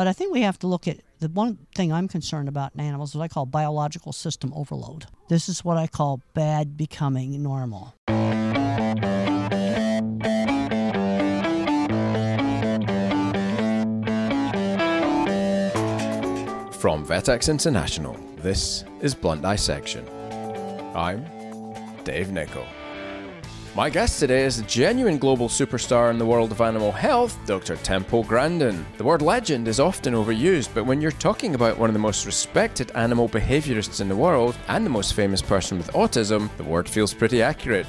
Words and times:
But 0.00 0.08
I 0.08 0.14
think 0.14 0.32
we 0.32 0.40
have 0.40 0.58
to 0.60 0.66
look 0.66 0.88
at 0.88 1.00
the 1.18 1.28
one 1.28 1.58
thing 1.74 1.92
I'm 1.92 2.08
concerned 2.08 2.48
about 2.48 2.72
in 2.74 2.80
animals 2.80 3.10
is 3.10 3.16
what 3.16 3.24
I 3.24 3.28
call 3.28 3.44
biological 3.44 4.14
system 4.14 4.50
overload. 4.56 5.04
This 5.28 5.46
is 5.46 5.62
what 5.62 5.76
I 5.76 5.88
call 5.88 6.22
bad 6.32 6.74
becoming 6.74 7.42
normal. 7.42 7.92
From 16.78 17.04
VetX 17.04 17.50
International, 17.50 18.16
this 18.38 18.84
is 19.02 19.14
Blunt 19.14 19.42
Dissection. 19.42 20.08
I'm 20.94 21.26
Dave 22.04 22.32
Nichol. 22.32 22.64
My 23.76 23.88
guest 23.88 24.18
today 24.18 24.42
is 24.42 24.58
a 24.58 24.64
genuine 24.64 25.16
global 25.16 25.48
superstar 25.48 26.10
in 26.10 26.18
the 26.18 26.26
world 26.26 26.50
of 26.50 26.60
animal 26.60 26.90
health, 26.90 27.38
Dr. 27.46 27.76
Temple 27.76 28.24
Grandin. 28.24 28.84
The 28.98 29.04
word 29.04 29.22
legend 29.22 29.68
is 29.68 29.78
often 29.78 30.12
overused, 30.12 30.70
but 30.74 30.86
when 30.86 31.00
you're 31.00 31.12
talking 31.12 31.54
about 31.54 31.78
one 31.78 31.88
of 31.88 31.94
the 31.94 32.00
most 32.00 32.26
respected 32.26 32.90
animal 32.96 33.28
behaviorists 33.28 34.00
in 34.00 34.08
the 34.08 34.16
world 34.16 34.56
and 34.66 34.84
the 34.84 34.90
most 34.90 35.14
famous 35.14 35.40
person 35.40 35.78
with 35.78 35.92
autism, 35.92 36.50
the 36.56 36.64
word 36.64 36.88
feels 36.88 37.14
pretty 37.14 37.42
accurate. 37.42 37.86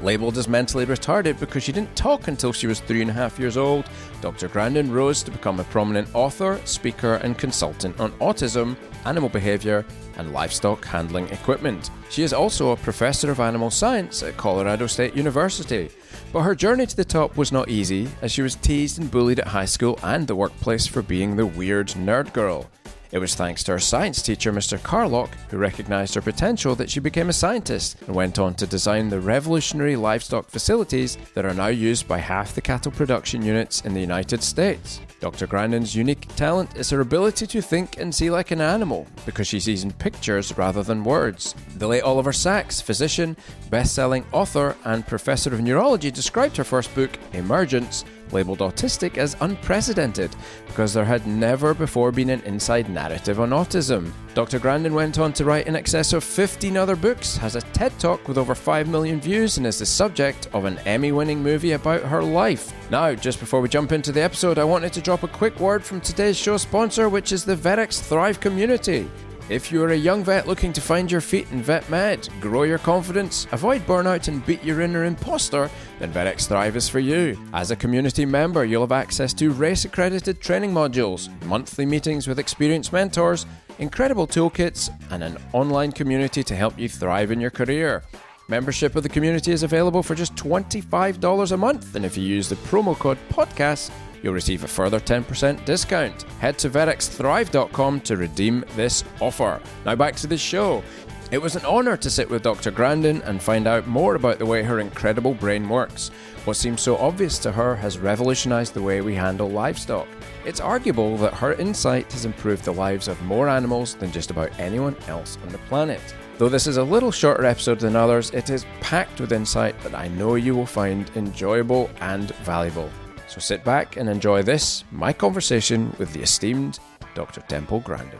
Labelled 0.00 0.38
as 0.38 0.48
mentally 0.48 0.86
retarded 0.86 1.38
because 1.38 1.62
she 1.62 1.72
didn't 1.72 1.94
talk 1.94 2.28
until 2.28 2.54
she 2.54 2.66
was 2.66 2.80
three 2.80 3.02
and 3.02 3.10
a 3.10 3.12
half 3.14 3.38
years 3.38 3.58
old, 3.58 3.84
Dr. 4.22 4.48
Grandin 4.48 4.90
rose 4.90 5.22
to 5.24 5.30
become 5.30 5.60
a 5.60 5.64
prominent 5.64 6.08
author, 6.14 6.58
speaker, 6.64 7.16
and 7.16 7.36
consultant 7.36 8.00
on 8.00 8.12
autism, 8.12 8.74
animal 9.04 9.28
behaviour, 9.28 9.84
and 10.20 10.32
livestock 10.32 10.84
handling 10.84 11.28
equipment. 11.30 11.90
She 12.10 12.22
is 12.22 12.32
also 12.32 12.70
a 12.70 12.76
professor 12.76 13.30
of 13.30 13.40
animal 13.40 13.70
science 13.70 14.22
at 14.22 14.36
Colorado 14.36 14.86
State 14.86 15.16
University. 15.16 15.90
But 16.32 16.42
her 16.42 16.54
journey 16.54 16.86
to 16.86 16.96
the 16.96 17.04
top 17.04 17.36
was 17.36 17.50
not 17.50 17.68
easy, 17.68 18.08
as 18.22 18.30
she 18.30 18.42
was 18.42 18.54
teased 18.54 19.00
and 19.00 19.10
bullied 19.10 19.40
at 19.40 19.48
high 19.48 19.64
school 19.64 19.98
and 20.02 20.28
the 20.28 20.36
workplace 20.36 20.86
for 20.86 21.02
being 21.02 21.34
the 21.34 21.46
weird 21.46 21.88
nerd 21.88 22.32
girl. 22.32 22.70
It 23.12 23.18
was 23.18 23.34
thanks 23.34 23.64
to 23.64 23.72
her 23.72 23.80
science 23.80 24.22
teacher, 24.22 24.52
Mr. 24.52 24.80
Carlock, 24.80 25.30
who 25.50 25.58
recognised 25.58 26.14
her 26.14 26.22
potential 26.22 26.76
that 26.76 26.88
she 26.88 27.00
became 27.00 27.28
a 27.28 27.32
scientist 27.32 27.96
and 28.06 28.14
went 28.14 28.38
on 28.38 28.54
to 28.54 28.66
design 28.66 29.08
the 29.08 29.20
revolutionary 29.20 29.96
livestock 29.96 30.48
facilities 30.48 31.18
that 31.34 31.44
are 31.44 31.54
now 31.54 31.66
used 31.66 32.06
by 32.06 32.18
half 32.18 32.54
the 32.54 32.60
cattle 32.60 32.92
production 32.92 33.42
units 33.42 33.80
in 33.80 33.94
the 33.94 34.00
United 34.00 34.42
States. 34.42 35.00
Dr. 35.20 35.46
Grandin's 35.46 35.94
unique 35.94 36.28
talent 36.36 36.76
is 36.76 36.88
her 36.90 37.00
ability 37.00 37.46
to 37.48 37.60
think 37.60 37.98
and 37.98 38.14
see 38.14 38.30
like 38.30 38.52
an 38.52 38.60
animal, 38.60 39.06
because 39.26 39.46
she 39.46 39.60
sees 39.60 39.82
in 39.84 39.92
pictures 39.92 40.56
rather 40.56 40.82
than 40.82 41.04
words. 41.04 41.54
The 41.76 41.88
late 41.88 42.02
Oliver 42.02 42.32
Sacks, 42.32 42.80
physician, 42.80 43.36
best 43.70 43.94
selling 43.94 44.24
author, 44.32 44.76
and 44.84 45.06
professor 45.06 45.52
of 45.52 45.60
neurology, 45.60 46.10
described 46.10 46.56
her 46.56 46.64
first 46.64 46.94
book, 46.94 47.10
Emergence, 47.32 48.04
labelled 48.32 48.60
autistic 48.60 49.18
as 49.18 49.36
unprecedented 49.40 50.34
because 50.66 50.94
there 50.94 51.04
had 51.04 51.26
never 51.26 51.74
before 51.74 52.12
been 52.12 52.30
an 52.30 52.40
inside 52.42 52.88
narrative 52.88 53.40
on 53.40 53.50
autism. 53.50 54.12
Dr. 54.34 54.58
Grandin 54.58 54.94
went 54.94 55.18
on 55.18 55.32
to 55.32 55.44
write 55.44 55.66
in 55.66 55.74
excess 55.74 56.12
of 56.12 56.22
15 56.22 56.76
other 56.76 56.96
books, 56.96 57.36
has 57.36 57.56
a 57.56 57.60
TED 57.60 57.98
Talk 57.98 58.28
with 58.28 58.38
over 58.38 58.54
5 58.54 58.88
million 58.88 59.20
views, 59.20 59.58
and 59.58 59.66
is 59.66 59.78
the 59.78 59.86
subject 59.86 60.48
of 60.52 60.64
an 60.64 60.78
Emmy 60.86 61.12
winning 61.12 61.42
movie 61.42 61.72
about 61.72 62.02
her 62.02 62.22
life. 62.22 62.72
Now, 62.90 63.14
just 63.14 63.40
before 63.40 63.60
we 63.60 63.68
jump 63.68 63.92
into 63.92 64.12
the 64.12 64.22
episode, 64.22 64.58
I 64.58 64.64
wanted 64.64 64.92
to 64.92 65.00
drop 65.00 65.22
a 65.22 65.28
quick 65.28 65.58
word 65.58 65.84
from 65.84 66.00
today's 66.00 66.36
show 66.36 66.56
sponsor, 66.56 67.08
which 67.08 67.32
is 67.32 67.44
the 67.44 67.56
VetX 67.56 68.00
Thrive 68.00 68.38
community. 68.40 69.10
If 69.50 69.72
you're 69.72 69.88
a 69.88 69.96
young 69.96 70.22
vet 70.22 70.46
looking 70.46 70.72
to 70.74 70.80
find 70.80 71.10
your 71.10 71.20
feet 71.20 71.50
in 71.50 71.60
vet 71.60 71.90
med, 71.90 72.28
grow 72.40 72.62
your 72.62 72.78
confidence, 72.78 73.48
avoid 73.50 73.84
burnout, 73.84 74.28
and 74.28 74.46
beat 74.46 74.62
your 74.62 74.80
inner 74.80 75.06
imposter, 75.06 75.68
then 75.98 76.12
VetX 76.12 76.46
Thrive 76.46 76.76
is 76.76 76.88
for 76.88 77.00
you. 77.00 77.36
As 77.52 77.72
a 77.72 77.76
community 77.76 78.24
member, 78.24 78.64
you'll 78.64 78.82
have 78.82 78.92
access 78.92 79.34
to 79.34 79.50
race 79.50 79.84
accredited 79.84 80.40
training 80.40 80.70
modules, 80.70 81.28
monthly 81.46 81.84
meetings 81.84 82.28
with 82.28 82.38
experienced 82.38 82.92
mentors, 82.92 83.44
incredible 83.80 84.28
toolkits, 84.28 84.88
and 85.10 85.24
an 85.24 85.36
online 85.52 85.90
community 85.90 86.44
to 86.44 86.54
help 86.54 86.78
you 86.78 86.88
thrive 86.88 87.32
in 87.32 87.40
your 87.40 87.50
career. 87.50 88.04
Membership 88.46 88.94
of 88.94 89.02
the 89.02 89.08
community 89.08 89.50
is 89.50 89.64
available 89.64 90.04
for 90.04 90.14
just 90.14 90.36
$25 90.36 91.50
a 91.50 91.56
month, 91.56 91.96
and 91.96 92.04
if 92.04 92.16
you 92.16 92.22
use 92.22 92.48
the 92.48 92.54
promo 92.54 92.96
code 92.96 93.18
PODCAST, 93.30 93.90
you'll 94.22 94.34
receive 94.34 94.64
a 94.64 94.68
further 94.68 95.00
10% 95.00 95.64
discount. 95.64 96.22
Head 96.40 96.58
to 96.58 96.70
vetxthrive.com 96.70 98.00
to 98.02 98.16
redeem 98.16 98.64
this 98.76 99.04
offer. 99.20 99.60
Now 99.84 99.94
back 99.94 100.16
to 100.16 100.26
the 100.26 100.38
show. 100.38 100.82
It 101.30 101.40
was 101.40 101.54
an 101.54 101.64
honour 101.64 101.96
to 101.98 102.10
sit 102.10 102.28
with 102.28 102.42
Dr. 102.42 102.72
Grandin 102.72 103.22
and 103.22 103.40
find 103.40 103.68
out 103.68 103.86
more 103.86 104.16
about 104.16 104.40
the 104.40 104.46
way 104.46 104.64
her 104.64 104.80
incredible 104.80 105.34
brain 105.34 105.68
works. 105.68 106.10
What 106.44 106.56
seems 106.56 106.80
so 106.80 106.96
obvious 106.96 107.38
to 107.40 107.52
her 107.52 107.76
has 107.76 107.98
revolutionised 107.98 108.74
the 108.74 108.82
way 108.82 109.00
we 109.00 109.14
handle 109.14 109.48
livestock. 109.48 110.08
It's 110.44 110.58
arguable 110.58 111.16
that 111.18 111.34
her 111.34 111.52
insight 111.54 112.10
has 112.12 112.24
improved 112.24 112.64
the 112.64 112.72
lives 112.72 113.06
of 113.06 113.22
more 113.22 113.48
animals 113.48 113.94
than 113.94 114.10
just 114.10 114.32
about 114.32 114.58
anyone 114.58 114.96
else 115.06 115.38
on 115.44 115.50
the 115.50 115.58
planet. 115.58 116.00
Though 116.38 116.48
this 116.48 116.66
is 116.66 116.78
a 116.78 116.82
little 116.82 117.12
shorter 117.12 117.44
episode 117.44 117.78
than 117.78 117.94
others, 117.94 118.30
it 118.30 118.50
is 118.50 118.64
packed 118.80 119.20
with 119.20 119.32
insight 119.32 119.78
that 119.82 119.94
I 119.94 120.08
know 120.08 120.34
you 120.34 120.56
will 120.56 120.66
find 120.66 121.10
enjoyable 121.14 121.90
and 122.00 122.34
valuable. 122.36 122.90
So 123.30 123.38
sit 123.38 123.62
back 123.62 123.96
and 123.96 124.08
enjoy 124.08 124.42
this, 124.42 124.82
my 124.90 125.12
conversation 125.12 125.94
with 126.00 126.12
the 126.12 126.20
esteemed 126.20 126.80
Dr. 127.14 127.40
Temple 127.42 127.78
Grandin. 127.78 128.18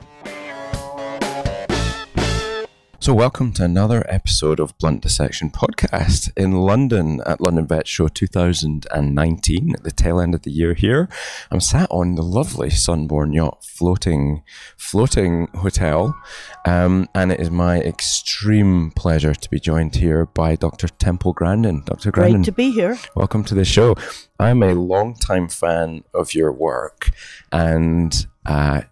So, 3.10 3.14
welcome 3.14 3.52
to 3.54 3.64
another 3.64 4.06
episode 4.08 4.60
of 4.60 4.78
Blunt 4.78 5.02
Dissection 5.02 5.50
Podcast 5.50 6.30
in 6.36 6.52
London 6.52 7.20
at 7.26 7.40
London 7.40 7.66
Vet 7.66 7.88
Show 7.88 8.06
2019, 8.06 9.74
at 9.74 9.82
the 9.82 9.90
tail 9.90 10.20
end 10.20 10.32
of 10.32 10.42
the 10.42 10.52
year 10.52 10.74
here. 10.74 11.08
I'm 11.50 11.58
sat 11.58 11.88
on 11.90 12.14
the 12.14 12.22
lovely 12.22 12.70
Sunborn 12.70 13.32
Yacht 13.32 13.64
floating, 13.64 14.44
floating 14.76 15.48
hotel, 15.56 16.16
um, 16.64 17.08
and 17.12 17.32
it 17.32 17.40
is 17.40 17.50
my 17.50 17.80
extreme 17.80 18.92
pleasure 18.92 19.34
to 19.34 19.50
be 19.50 19.58
joined 19.58 19.96
here 19.96 20.26
by 20.26 20.54
Dr. 20.54 20.86
Temple 20.86 21.32
Grandin. 21.32 21.82
Dr. 21.84 22.12
Grandin. 22.12 22.42
Great 22.42 22.44
to 22.44 22.52
be 22.52 22.70
here. 22.70 22.96
Welcome 23.16 23.42
to 23.42 23.56
the 23.56 23.64
show. 23.64 23.96
I'm 24.38 24.62
a 24.62 24.74
long-time 24.74 25.48
fan 25.48 26.04
of 26.14 26.32
your 26.32 26.52
work, 26.52 27.10
and 27.50 28.14
uh, 28.46 28.82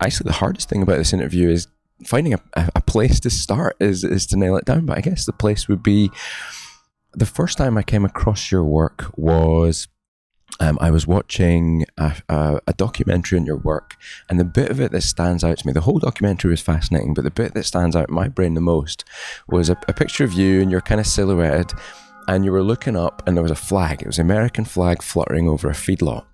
actually, 0.00 0.28
the 0.28 0.34
hardest 0.34 0.68
thing 0.68 0.82
about 0.82 0.98
this 0.98 1.12
interview 1.12 1.48
is 1.48 1.66
finding 2.04 2.34
a, 2.34 2.40
a 2.54 2.80
place 2.80 3.20
to 3.20 3.30
start 3.30 3.76
is 3.80 4.04
is 4.04 4.26
to 4.26 4.36
nail 4.36 4.56
it 4.56 4.64
down. 4.64 4.86
But 4.86 4.98
I 4.98 5.00
guess 5.00 5.24
the 5.24 5.32
place 5.32 5.68
would 5.68 5.82
be 5.82 6.10
the 7.12 7.26
first 7.26 7.56
time 7.56 7.78
I 7.78 7.82
came 7.82 8.04
across 8.04 8.52
your 8.52 8.64
work 8.64 9.06
was 9.16 9.88
um, 10.60 10.78
I 10.80 10.90
was 10.90 11.06
watching 11.06 11.84
a, 11.98 12.14
a, 12.28 12.60
a, 12.68 12.72
documentary 12.74 13.38
on 13.38 13.46
your 13.46 13.56
work, 13.56 13.96
and 14.28 14.38
the 14.38 14.44
bit 14.44 14.70
of 14.70 14.80
it 14.80 14.92
that 14.92 15.02
stands 15.02 15.42
out 15.42 15.58
to 15.58 15.66
me, 15.66 15.72
the 15.72 15.80
whole 15.80 15.98
documentary 15.98 16.50
was 16.50 16.60
fascinating, 16.60 17.14
but 17.14 17.24
the 17.24 17.30
bit 17.30 17.54
that 17.54 17.64
stands 17.64 17.96
out 17.96 18.08
in 18.08 18.14
my 18.14 18.28
brain 18.28 18.54
the 18.54 18.60
most 18.60 19.04
was 19.48 19.68
a, 19.68 19.76
a 19.88 19.92
picture 19.92 20.24
of 20.24 20.32
you 20.32 20.62
and 20.62 20.70
you're 20.70 20.80
kind 20.80 21.00
of 21.00 21.06
silhouetted, 21.06 21.72
and 22.28 22.44
you 22.44 22.52
were 22.52 22.62
looking 22.62 22.96
up, 22.96 23.22
and 23.26 23.36
there 23.36 23.42
was 23.42 23.50
a 23.50 23.56
flag. 23.56 24.02
It 24.02 24.06
was 24.06 24.18
an 24.18 24.26
American 24.26 24.64
flag 24.64 25.02
fluttering 25.02 25.48
over 25.48 25.68
a 25.68 25.74
feedlot, 25.74 26.24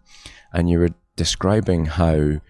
and 0.52 0.68
you 0.68 0.78
were 0.78 0.90
describing 1.16 1.86
how 1.86 2.40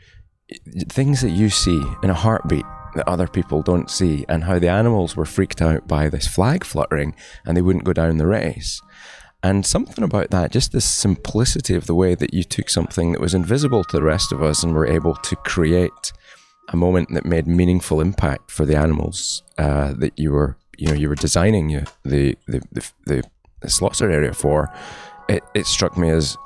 things 0.88 1.22
that 1.22 1.30
you 1.30 1.48
see 1.48 1.82
in 2.02 2.10
a 2.10 2.14
heartbeat 2.14 2.66
that 2.94 3.08
other 3.08 3.26
people 3.26 3.62
don't 3.62 3.90
see, 3.90 4.24
and 4.28 4.44
how 4.44 4.58
the 4.58 4.68
animals 4.68 5.16
were 5.16 5.24
freaked 5.24 5.62
out 5.62 5.88
by 5.88 6.08
this 6.08 6.26
flag 6.26 6.64
fluttering 6.64 7.14
and 7.44 7.56
they 7.56 7.62
wouldn't 7.62 7.84
go 7.84 7.92
down 7.92 8.18
the 8.18 8.26
race. 8.26 8.80
And 9.42 9.66
something 9.66 10.04
about 10.04 10.30
that, 10.30 10.52
just 10.52 10.70
the 10.70 10.80
simplicity 10.80 11.74
of 11.74 11.86
the 11.86 11.94
way 11.94 12.14
that 12.14 12.32
you 12.32 12.44
took 12.44 12.68
something 12.68 13.12
that 13.12 13.20
was 13.20 13.34
invisible 13.34 13.82
to 13.84 13.96
the 13.96 14.02
rest 14.02 14.32
of 14.32 14.42
us 14.42 14.62
and 14.62 14.72
were 14.72 14.86
able 14.86 15.16
to 15.16 15.36
create 15.36 16.12
a 16.68 16.76
moment 16.76 17.08
that 17.12 17.24
made 17.24 17.48
meaningful 17.48 18.00
impact 18.00 18.50
for 18.50 18.64
the 18.64 18.76
animals 18.76 19.42
uh, 19.58 19.92
that 19.94 20.16
you 20.16 20.30
were, 20.30 20.56
you 20.78 20.86
know, 20.86 20.94
you 20.94 21.08
were 21.08 21.16
designing 21.16 21.68
the 21.68 22.36
the 22.46 22.60
the, 22.70 22.92
the, 23.04 23.22
the 23.60 23.70
slaughter 23.70 24.10
area 24.10 24.32
for. 24.32 24.72
It, 25.28 25.42
it 25.54 25.66
struck 25.66 25.96
me 25.96 26.10
as 26.10 26.36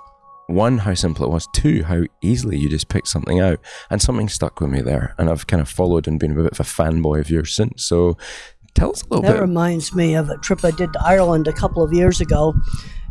one, 0.46 0.78
how 0.78 0.94
simple 0.94 1.24
it 1.24 1.30
was. 1.30 1.48
Two, 1.52 1.84
how 1.84 2.04
easily 2.22 2.56
you 2.56 2.68
just 2.68 2.88
picked 2.88 3.08
something 3.08 3.40
out. 3.40 3.60
And 3.90 4.00
something 4.00 4.28
stuck 4.28 4.60
with 4.60 4.70
me 4.70 4.80
there. 4.80 5.14
And 5.18 5.28
I've 5.28 5.46
kind 5.46 5.60
of 5.60 5.68
followed 5.68 6.06
and 6.06 6.20
been 6.20 6.32
a 6.32 6.42
bit 6.42 6.52
of 6.52 6.60
a 6.60 6.64
fanboy 6.64 7.20
of 7.20 7.30
yours 7.30 7.54
since. 7.54 7.84
So 7.84 8.16
tell 8.74 8.90
us 8.90 9.02
a 9.02 9.06
little 9.06 9.22
that 9.22 9.28
bit. 9.28 9.34
That 9.36 9.40
reminds 9.40 9.94
me 9.94 10.14
of 10.14 10.30
a 10.30 10.38
trip 10.38 10.64
I 10.64 10.70
did 10.70 10.92
to 10.92 11.02
Ireland 11.02 11.48
a 11.48 11.52
couple 11.52 11.82
of 11.82 11.92
years 11.92 12.20
ago. 12.20 12.54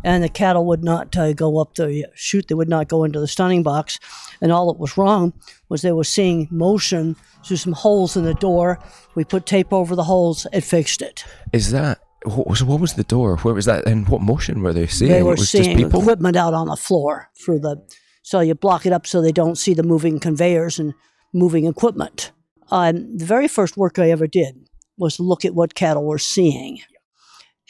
And 0.04 0.24
the 0.24 0.30
cattle 0.30 0.66
would 0.68 0.84
not 0.84 1.18
uh, 1.18 1.34
go 1.34 1.58
up 1.58 1.74
the 1.74 2.06
chute, 2.14 2.48
they 2.48 2.54
would 2.54 2.70
not 2.70 2.88
go 2.88 3.04
into 3.04 3.20
the 3.20 3.28
stunning 3.28 3.64
box. 3.64 4.00
And 4.40 4.52
all 4.52 4.72
that 4.72 4.80
was 4.80 4.98
wrong 4.98 5.34
was 5.68 5.82
they 5.82 5.92
were 5.92 6.04
seeing 6.04 6.48
motion 6.52 7.16
through 7.44 7.58
some 7.58 7.74
holes 7.74 8.16
in 8.16 8.24
the 8.24 8.36
door. 8.36 8.78
We 9.16 9.24
put 9.24 9.48
tape 9.48 9.74
over 9.74 9.96
the 9.96 10.04
holes, 10.04 10.46
it 10.54 10.62
fixed 10.62 11.02
it. 11.02 11.26
Is 11.52 11.72
that 11.72 12.05
what 12.26 12.48
was, 12.48 12.64
what 12.64 12.80
was 12.80 12.94
the 12.94 13.04
door? 13.04 13.38
Where 13.38 13.54
was 13.54 13.66
that? 13.66 13.86
And 13.88 14.08
what 14.08 14.22
motion 14.22 14.62
were 14.62 14.74
they 14.74 14.88
seeing? 14.88 15.12
They 15.12 15.24
were 15.24 15.38
seeing 15.38 15.80
equipment 15.80 16.36
out 16.36 16.54
on 16.54 16.68
the 16.68 16.76
floor 16.76 17.30
through 17.44 17.60
the. 17.60 17.78
So 18.24 18.40
you 18.40 18.56
block 18.56 18.86
it 18.86 18.94
up 18.94 19.06
so 19.06 19.22
they 19.22 19.32
don't 19.32 19.58
see 19.58 19.74
the 19.74 19.84
moving 19.84 20.20
conveyors 20.20 20.80
and 20.80 20.94
moving 21.34 21.66
equipment. 21.66 22.32
Um, 22.72 23.18
the 23.18 23.26
very 23.26 23.48
first 23.48 23.78
work 23.78 24.00
I 24.00 24.10
ever 24.10 24.26
did 24.26 24.68
was 24.98 25.20
look 25.20 25.46
at 25.46 25.54
what 25.54 25.76
cattle 25.76 26.06
were 26.06 26.18
seeing. 26.18 26.80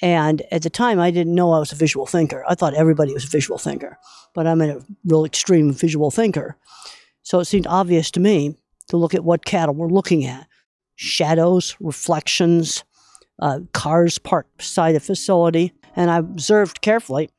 And 0.01 0.43
at 0.51 0.61
the 0.61 0.69
time, 0.69 0.99
I 0.99 1.11
didn't 1.11 1.35
know 1.35 1.51
I 1.51 1.59
was 1.59 1.71
a 1.71 1.75
visual 1.75 2.05
thinker. 2.05 2.43
I 2.47 2.55
thought 2.55 2.73
everybody 2.73 3.13
was 3.13 3.25
a 3.25 3.29
visual 3.29 3.57
thinker, 3.57 3.97
but 4.33 4.45
I'm 4.47 4.61
a 4.61 4.79
real 5.05 5.25
extreme 5.25 5.73
visual 5.73 6.11
thinker. 6.11 6.57
So 7.23 7.39
it 7.39 7.45
seemed 7.45 7.67
obvious 7.67 8.11
to 8.11 8.19
me 8.19 8.55
to 8.89 8.97
look 8.97 9.13
at 9.15 9.23
what 9.23 9.45
cattle 9.45 9.75
were 9.75 9.89
looking 9.89 10.25
at 10.25 10.47
shadows, 10.95 11.75
reflections, 11.79 12.83
uh, 13.39 13.59
cars 13.73 14.17
parked 14.17 14.57
beside 14.57 14.93
the 14.93 14.99
facility. 14.99 15.73
And 15.95 16.11
I 16.11 16.17
observed 16.17 16.81
carefully 16.81 17.29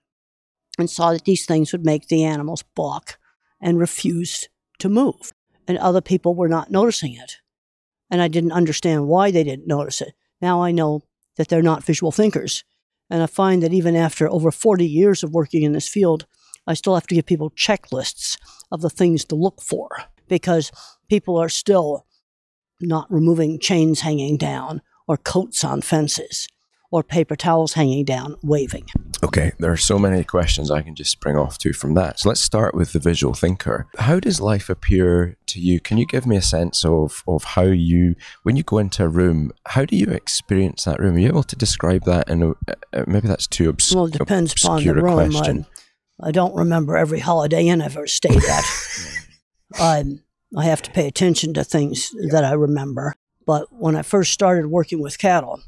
and 0.78 0.90
saw 0.90 1.12
that 1.12 1.24
these 1.24 1.46
things 1.46 1.72
would 1.72 1.84
make 1.84 2.08
the 2.08 2.24
animals 2.24 2.64
balk 2.74 3.18
and 3.60 3.78
refuse 3.78 4.48
to 4.78 4.88
move. 4.88 5.32
And 5.68 5.78
other 5.78 6.00
people 6.00 6.34
were 6.34 6.48
not 6.48 6.70
noticing 6.70 7.14
it. 7.14 7.38
And 8.10 8.22
I 8.22 8.28
didn't 8.28 8.52
understand 8.52 9.08
why 9.08 9.30
they 9.30 9.42
didn't 9.42 9.66
notice 9.66 10.00
it. 10.00 10.14
Now 10.40 10.62
I 10.62 10.70
know 10.70 11.02
that 11.36 11.48
they're 11.48 11.62
not 11.62 11.84
visual 11.84 12.12
thinkers. 12.12 12.64
And 13.10 13.22
I 13.22 13.26
find 13.26 13.62
that 13.62 13.72
even 13.72 13.96
after 13.96 14.28
over 14.28 14.50
40 14.50 14.86
years 14.86 15.22
of 15.22 15.32
working 15.32 15.62
in 15.62 15.72
this 15.72 15.88
field, 15.88 16.26
I 16.66 16.74
still 16.74 16.94
have 16.94 17.06
to 17.08 17.14
give 17.14 17.26
people 17.26 17.50
checklists 17.50 18.36
of 18.70 18.80
the 18.80 18.90
things 18.90 19.24
to 19.26 19.36
look 19.36 19.62
for 19.62 19.88
because 20.28 20.72
people 21.08 21.36
are 21.36 21.48
still 21.48 22.06
not 22.80 23.10
removing 23.10 23.58
chains 23.58 24.00
hanging 24.00 24.36
down 24.36 24.82
or 25.06 25.16
coats 25.16 25.64
on 25.64 25.80
fences 25.80 26.48
or 26.90 27.02
paper 27.02 27.36
towels 27.36 27.72
hanging 27.74 28.04
down 28.04 28.36
waving. 28.42 28.86
Okay, 29.24 29.52
there 29.58 29.72
are 29.72 29.76
so 29.76 29.98
many 29.98 30.22
questions 30.22 30.70
I 30.70 30.82
can 30.82 30.94
just 30.94 31.10
spring 31.10 31.36
off 31.36 31.58
to 31.58 31.72
from 31.72 31.94
that. 31.94 32.20
So 32.20 32.28
let's 32.28 32.40
start 32.40 32.74
with 32.74 32.92
the 32.92 32.98
visual 32.98 33.34
thinker. 33.34 33.86
How 33.98 34.20
does 34.20 34.40
life 34.40 34.68
appear 34.68 35.36
to 35.46 35.60
you? 35.60 35.80
Can 35.80 35.98
you 35.98 36.06
give 36.06 36.26
me 36.26 36.36
a 36.36 36.42
sense 36.42 36.84
of, 36.84 37.24
of 37.26 37.44
how 37.44 37.64
you, 37.64 38.14
when 38.44 38.56
you 38.56 38.62
go 38.62 38.78
into 38.78 39.04
a 39.04 39.08
room, 39.08 39.52
how 39.66 39.84
do 39.84 39.96
you 39.96 40.06
experience 40.06 40.84
that 40.84 41.00
room? 41.00 41.16
Are 41.16 41.18
you 41.18 41.28
able 41.28 41.42
to 41.44 41.56
describe 41.56 42.04
that? 42.04 42.28
And 42.28 42.54
uh, 42.68 43.04
maybe 43.06 43.26
that's 43.26 43.46
too 43.46 43.68
obs- 43.68 43.94
Well, 43.94 44.06
it 44.06 44.12
depends 44.12 44.54
upon 44.62 44.84
the 44.84 44.94
room. 44.94 45.30
question. 45.30 45.66
I, 46.22 46.28
I 46.28 46.30
don't 46.30 46.54
remember 46.54 46.96
every 46.96 47.20
Holiday 47.20 47.66
Inn 47.66 47.82
I've 47.82 47.96
ever 47.96 48.06
stayed 48.06 48.44
at. 48.44 48.64
um, 49.80 50.20
I 50.56 50.64
have 50.64 50.82
to 50.82 50.90
pay 50.90 51.08
attention 51.08 51.52
to 51.54 51.64
things 51.64 52.12
that 52.30 52.44
I 52.44 52.52
remember. 52.52 53.14
But 53.46 53.72
when 53.72 53.96
I 53.96 54.02
first 54.02 54.32
started 54.32 54.66
working 54.66 55.00
with 55.00 55.18
cattle, 55.18 55.60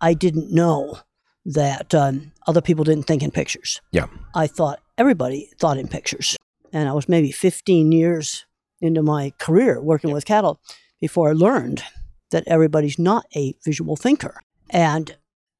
I 0.00 0.14
didn't 0.14 0.52
know 0.52 0.98
that 1.46 1.94
um, 1.94 2.32
other 2.46 2.60
people 2.60 2.84
didn't 2.84 3.06
think 3.06 3.22
in 3.22 3.30
pictures. 3.30 3.80
Yeah. 3.92 4.06
I 4.34 4.46
thought 4.46 4.80
everybody 4.98 5.50
thought 5.58 5.78
in 5.78 5.88
pictures. 5.88 6.36
And 6.72 6.88
I 6.88 6.92
was 6.92 7.08
maybe 7.08 7.32
15 7.32 7.92
years 7.92 8.44
into 8.80 9.02
my 9.02 9.32
career 9.38 9.80
working 9.80 10.12
with 10.12 10.26
cattle 10.26 10.60
before 11.00 11.30
I 11.30 11.32
learned 11.32 11.82
that 12.30 12.44
everybody's 12.46 12.98
not 12.98 13.24
a 13.34 13.54
visual 13.64 13.96
thinker. 13.96 14.40
And 14.70 15.16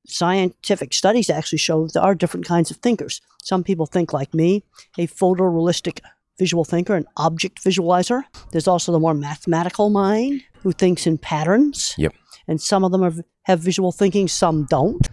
scientific 0.07 0.93
studies 0.93 1.31
actually 1.31 1.59
show 1.59 1.87
there 1.87 2.03
are 2.03 2.15
different 2.15 2.47
kinds 2.47 2.71
of 2.71 2.79
thinkers. 2.79 3.21
Some 3.43 3.65
people 3.65 3.87
think 3.87 4.13
like 4.13 4.35
me, 4.35 4.65
a 4.99 5.07
photorealistic 5.07 6.01
visual 6.39 6.65
thinker, 6.65 6.95
an 6.95 7.07
object 7.17 7.63
visualizer. 7.63 8.23
There's 8.53 8.69
also 8.69 8.93
the 8.93 9.01
more 9.01 9.15
mathematical 9.15 9.91
mind 9.91 10.43
who 10.63 10.73
thinks 10.73 11.07
in 11.07 11.19
patterns. 11.19 11.95
Yep. 11.99 12.13
And 12.49 12.61
some 12.61 12.85
of 12.85 12.93
them 12.93 13.03
are, 13.03 13.13
have 13.45 13.61
visual 13.61 13.93
thinking, 13.93 14.29
some 14.29 14.67
don't. 14.69 15.07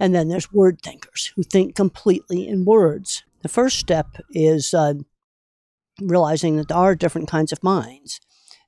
And 0.00 0.14
then 0.14 0.28
there's 0.28 0.52
word 0.52 0.80
thinkers 0.82 1.32
who 1.36 1.42
think 1.42 1.76
completely 1.76 2.48
in 2.48 2.64
words. 2.64 3.22
The 3.42 3.48
first 3.48 3.78
step 3.78 4.06
is 4.30 4.74
uh, 4.74 4.94
realizing 6.00 6.56
that 6.56 6.68
there 6.68 6.76
are 6.76 6.94
different 6.94 7.28
kinds 7.28 7.52
of 7.52 7.62
minds 7.62 8.20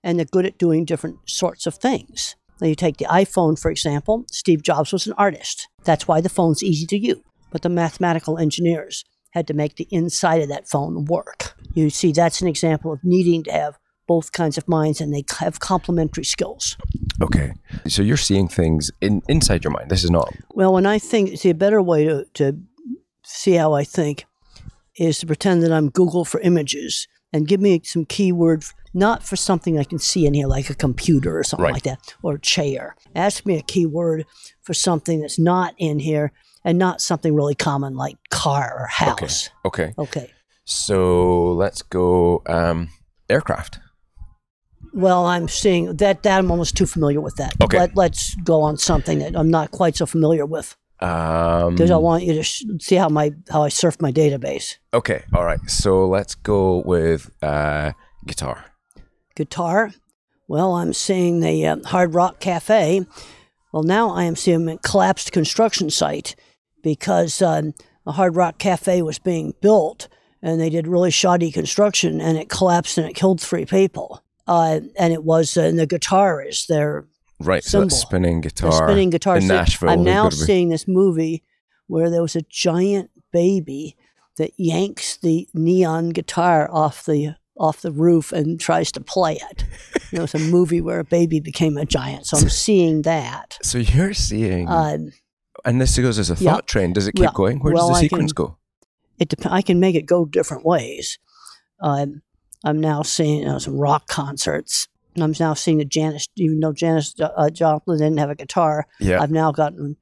and 0.02 0.18
they're 0.18 0.26
good 0.26 0.46
at 0.46 0.58
doing 0.58 0.84
different 0.84 1.18
sorts 1.28 1.66
of 1.66 1.74
things. 1.74 2.36
Now, 2.60 2.68
you 2.68 2.74
take 2.74 2.98
the 2.98 3.06
iPhone, 3.06 3.58
for 3.58 3.70
example, 3.70 4.26
Steve 4.30 4.62
Jobs 4.62 4.92
was 4.92 5.06
an 5.06 5.14
artist. 5.18 5.68
That's 5.84 6.06
why 6.06 6.20
the 6.20 6.28
phone's 6.28 6.62
easy 6.62 6.86
to 6.86 6.98
use. 6.98 7.20
But 7.50 7.62
the 7.62 7.68
mathematical 7.68 8.38
engineers 8.38 9.04
had 9.34 9.46
to 9.48 9.54
make 9.54 9.76
the 9.76 9.88
inside 9.90 10.40
of 10.40 10.48
that 10.48 10.68
phone 10.68 11.04
work. 11.06 11.54
You 11.74 11.90
see, 11.90 12.12
that's 12.12 12.40
an 12.40 12.46
example 12.48 12.92
of 12.92 13.00
needing 13.02 13.42
to 13.44 13.52
have 13.52 13.78
both 14.06 14.32
kinds 14.32 14.56
of 14.56 14.68
minds 14.68 15.00
and 15.00 15.12
they 15.12 15.24
have 15.40 15.58
complementary 15.60 16.24
skills. 16.24 16.76
Okay. 17.20 17.52
So 17.88 18.02
you're 18.02 18.16
seeing 18.16 18.48
things 18.48 18.90
in, 19.00 19.22
inside 19.28 19.64
your 19.64 19.72
mind. 19.72 19.90
This 19.90 20.04
is 20.04 20.10
not. 20.10 20.32
Well, 20.54 20.72
when 20.72 20.86
I 20.86 20.98
think, 20.98 21.36
see, 21.38 21.50
a 21.50 21.54
better 21.54 21.82
way 21.82 22.04
to, 22.04 22.26
to 22.34 22.60
see 23.24 23.54
how 23.54 23.72
I 23.72 23.82
think 23.84 24.24
is 24.96 25.18
to 25.18 25.26
pretend 25.26 25.62
that 25.64 25.72
I'm 25.72 25.90
Google 25.90 26.24
for 26.24 26.40
images 26.40 27.08
and 27.32 27.48
give 27.48 27.60
me 27.60 27.80
some 27.82 28.04
keyword, 28.04 28.64
not 28.92 29.24
for 29.24 29.34
something 29.34 29.78
I 29.78 29.84
can 29.84 29.98
see 29.98 30.26
in 30.26 30.34
here, 30.34 30.46
like 30.46 30.70
a 30.70 30.74
computer 30.74 31.36
or 31.36 31.42
something 31.42 31.64
Right. 31.64 31.72
like 31.74 31.82
that, 31.82 32.14
or 32.22 32.34
a 32.34 32.40
chair. 32.40 32.94
Ask 33.16 33.44
me 33.44 33.56
a 33.58 33.62
keyword 33.62 34.26
for 34.62 34.74
something 34.74 35.20
that's 35.20 35.38
not 35.38 35.74
in 35.78 35.98
here 35.98 36.30
and 36.64 36.78
not 36.78 37.00
something 37.00 37.34
really 37.34 37.54
common 37.54 37.94
like 37.94 38.16
car 38.30 38.74
or 38.80 38.86
house. 38.86 39.50
Okay. 39.64 39.92
Okay. 39.94 39.94
okay. 39.98 40.30
So 40.64 41.52
let's 41.52 41.82
go 41.82 42.42
um, 42.46 42.88
aircraft. 43.28 43.80
Well, 44.92 45.26
I'm 45.26 45.48
seeing 45.48 45.96
that, 45.96 46.22
that 46.22 46.38
I'm 46.38 46.50
almost 46.50 46.76
too 46.76 46.86
familiar 46.86 47.20
with 47.20 47.34
that. 47.36 47.52
Okay. 47.62 47.78
Let, 47.78 47.96
let's 47.96 48.34
go 48.36 48.62
on 48.62 48.78
something 48.78 49.18
that 49.18 49.36
I'm 49.36 49.50
not 49.50 49.72
quite 49.72 49.96
so 49.96 50.06
familiar 50.06 50.46
with 50.46 50.76
Um, 51.00 51.74
because 51.74 51.90
I 51.90 51.96
want 51.96 52.22
you 52.22 52.34
to 52.34 52.42
sh- 52.44 52.62
see 52.80 52.94
how 52.94 53.08
my 53.08 53.32
how 53.50 53.62
I 53.64 53.68
surf 53.70 54.00
my 54.00 54.12
database. 54.12 54.76
okay. 54.92 55.24
All 55.34 55.44
right. 55.44 55.58
So 55.68 56.06
let's 56.08 56.34
go 56.36 56.82
with 56.86 57.28
uh, 57.42 57.92
guitar. 58.24 58.64
guitar. 59.34 59.90
Well, 60.46 60.74
I'm 60.74 60.92
seeing 60.92 61.40
the 61.40 61.66
uh, 61.66 61.76
Hard 61.86 62.14
Rock 62.14 62.38
Cafe. 62.38 63.04
Well, 63.72 63.82
now 63.82 64.10
I 64.10 64.24
am 64.24 64.36
seeing 64.36 64.68
a 64.68 64.78
collapsed 64.78 65.32
construction 65.32 65.90
site 65.90 66.36
because 66.84 67.42
um, 67.42 67.74
the 68.06 68.12
Hard 68.12 68.36
Rock 68.36 68.58
Cafe 68.58 69.02
was 69.02 69.18
being 69.18 69.54
built 69.60 70.06
and 70.40 70.60
they 70.60 70.70
did 70.70 70.86
really 70.86 71.10
shoddy 71.10 71.50
construction 71.50 72.20
and 72.20 72.38
it 72.38 72.48
collapsed 72.48 72.98
and 72.98 73.08
it 73.08 73.14
killed 73.14 73.40
three 73.40 73.64
people. 73.64 74.22
Uh, 74.46 74.80
and 74.96 75.12
it 75.12 75.24
was, 75.24 75.56
uh, 75.56 75.62
and 75.62 75.78
the 75.78 75.86
guitar 75.86 76.40
is 76.42 76.66
their 76.68 77.06
Right. 77.40 77.64
So 77.64 77.80
Symbol. 77.80 77.96
spinning 77.96 78.40
the 78.42 78.48
guitar. 78.48 78.72
spinning 78.72 79.10
guitar. 79.10 79.36
in 79.36 79.42
So 79.42 79.54
Nashville. 79.54 79.88
I'm 79.90 80.04
now 80.04 80.28
seeing 80.30 80.68
this 80.68 80.86
movie 80.86 81.42
where 81.88 82.08
there 82.08 82.22
was 82.22 82.36
a 82.36 82.42
giant 82.42 83.10
baby 83.32 83.96
that 84.36 84.52
yanks 84.56 85.16
the 85.16 85.48
neon 85.52 86.10
guitar 86.10 86.68
off 86.70 87.04
the 87.06 87.34
off 87.56 87.82
the 87.82 87.90
roof 87.92 88.32
and 88.32 88.58
tries 88.60 88.90
to 88.92 89.00
play 89.00 89.38
it. 89.50 89.64
You 90.12 90.18
know, 90.18 90.24
it's 90.24 90.34
a 90.34 90.38
movie 90.38 90.80
where 90.80 90.98
a 91.00 91.04
baby 91.04 91.40
became 91.40 91.76
a 91.76 91.84
giant. 91.84 92.26
So 92.26 92.36
I'm 92.38 92.48
seeing 92.66 93.02
that. 93.02 93.58
So 93.62 93.78
you're 93.78 94.14
seeing, 94.14 94.68
Um, 94.68 95.12
and 95.64 95.80
this 95.80 95.98
goes 95.98 96.18
as 96.18 96.30
a 96.30 96.36
thought 96.36 96.66
train. 96.66 96.92
Does 96.92 97.06
it 97.06 97.12
keep 97.12 97.24
Yeah. 97.24 97.30
going? 97.34 97.58
Where 97.60 97.72
Well, 97.74 97.88
does 97.88 97.96
the 97.98 98.00
sequence 98.02 98.32
can- 98.32 98.44
go? 98.46 98.56
it 99.18 99.28
dep- 99.28 99.50
I 99.52 99.62
can 99.62 99.78
make 99.80 99.94
it 99.94 100.06
go 100.06 100.24
different 100.24 100.64
ways. 100.64 101.18
Um, 101.80 102.22
I'm 102.64 102.80
now 102.80 103.02
seeing 103.02 103.40
you 103.40 103.44
know, 103.46 103.58
some 103.58 103.76
rock 103.78 104.06
concerts. 104.08 104.88
And 105.14 105.22
I'm 105.22 105.34
now 105.38 105.54
seeing 105.54 105.78
the 105.78 105.84
Janis, 105.84 106.26
even 106.36 106.58
though 106.60 106.72
Janis 106.72 107.14
uh, 107.20 107.48
Joplin 107.50 107.98
didn't 107.98 108.18
have 108.18 108.30
a 108.30 108.34
guitar, 108.34 108.86
Yeah. 108.98 109.20
I've 109.22 109.30
now 109.30 109.52
gotten 109.52 109.96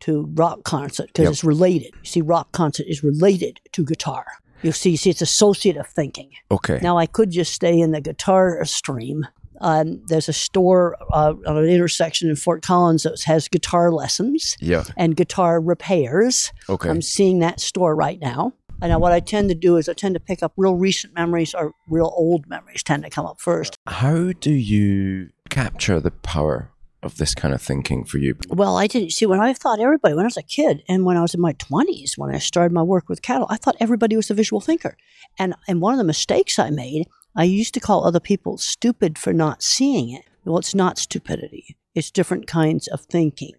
to 0.00 0.30
rock 0.34 0.62
concert 0.64 1.06
because 1.06 1.24
Yep. 1.24 1.32
it's 1.32 1.44
related. 1.44 1.92
You 2.02 2.08
see, 2.08 2.20
rock 2.20 2.52
concert 2.52 2.86
is 2.86 3.02
related 3.02 3.60
to 3.72 3.84
guitar. 3.84 4.26
You 4.62 4.72
see, 4.72 4.96
see, 4.96 5.10
it's 5.10 5.22
associative 5.22 5.86
thinking. 5.86 6.30
Okay. 6.50 6.80
Now, 6.82 6.98
I 6.98 7.06
could 7.06 7.30
just 7.30 7.52
stay 7.54 7.78
in 7.80 7.92
the 7.92 8.00
guitar 8.00 8.62
stream. 8.64 9.26
Um, 9.60 10.02
there's 10.06 10.28
a 10.28 10.32
store 10.32 10.96
uh, 11.12 11.34
on 11.46 11.56
an 11.56 11.64
intersection 11.64 12.28
in 12.28 12.36
Fort 12.36 12.62
Collins 12.62 13.02
that 13.02 13.20
has 13.24 13.48
guitar 13.48 13.90
lessons 13.90 14.56
yeah. 14.60 14.84
and 14.96 15.16
guitar 15.16 15.60
repairs. 15.60 16.52
Okay. 16.68 16.88
I'm 16.88 17.02
seeing 17.02 17.40
that 17.40 17.60
store 17.60 17.94
right 17.94 18.20
now. 18.20 18.52
And 18.80 18.90
now 18.90 18.98
what 18.98 19.12
I 19.12 19.20
tend 19.20 19.48
to 19.48 19.54
do 19.54 19.76
is 19.76 19.88
I 19.88 19.92
tend 19.92 20.14
to 20.14 20.20
pick 20.20 20.42
up 20.42 20.52
real 20.56 20.76
recent 20.76 21.14
memories 21.14 21.54
or 21.54 21.74
real 21.88 22.12
old 22.16 22.48
memories 22.48 22.82
tend 22.82 23.02
to 23.02 23.10
come 23.10 23.26
up 23.26 23.40
first. 23.40 23.76
How 23.86 24.32
do 24.32 24.52
you 24.52 25.30
capture 25.50 25.98
the 25.98 26.12
power 26.12 26.70
of 27.02 27.16
this 27.16 27.34
kind 27.34 27.54
of 27.54 27.62
thinking 27.62 28.04
for 28.04 28.18
you? 28.18 28.36
Well, 28.48 28.76
I 28.76 28.86
didn't 28.86 29.12
see 29.12 29.26
when 29.26 29.40
I 29.40 29.52
thought 29.52 29.80
everybody 29.80 30.14
when 30.14 30.24
I 30.24 30.26
was 30.26 30.36
a 30.36 30.42
kid 30.42 30.82
and 30.88 31.04
when 31.04 31.16
I 31.16 31.22
was 31.22 31.34
in 31.34 31.40
my 31.40 31.52
twenties 31.52 32.16
when 32.16 32.34
I 32.34 32.38
started 32.38 32.72
my 32.72 32.82
work 32.82 33.08
with 33.08 33.22
cattle, 33.22 33.46
I 33.50 33.56
thought 33.56 33.76
everybody 33.80 34.16
was 34.16 34.30
a 34.30 34.34
visual 34.34 34.60
thinker. 34.60 34.96
And 35.38 35.54
and 35.66 35.80
one 35.80 35.94
of 35.94 35.98
the 35.98 36.04
mistakes 36.04 36.58
I 36.58 36.70
made, 36.70 37.08
I 37.38 37.44
used 37.44 37.72
to 37.74 37.80
call 37.80 38.04
other 38.04 38.18
people 38.18 38.58
stupid 38.58 39.16
for 39.16 39.32
not 39.32 39.62
seeing 39.62 40.10
it. 40.10 40.24
Well, 40.44 40.58
it's 40.58 40.74
not 40.74 40.98
stupidity. 40.98 41.76
It's 41.94 42.10
different 42.10 42.48
kinds 42.48 42.88
of 42.88 43.02
thinking. 43.02 43.52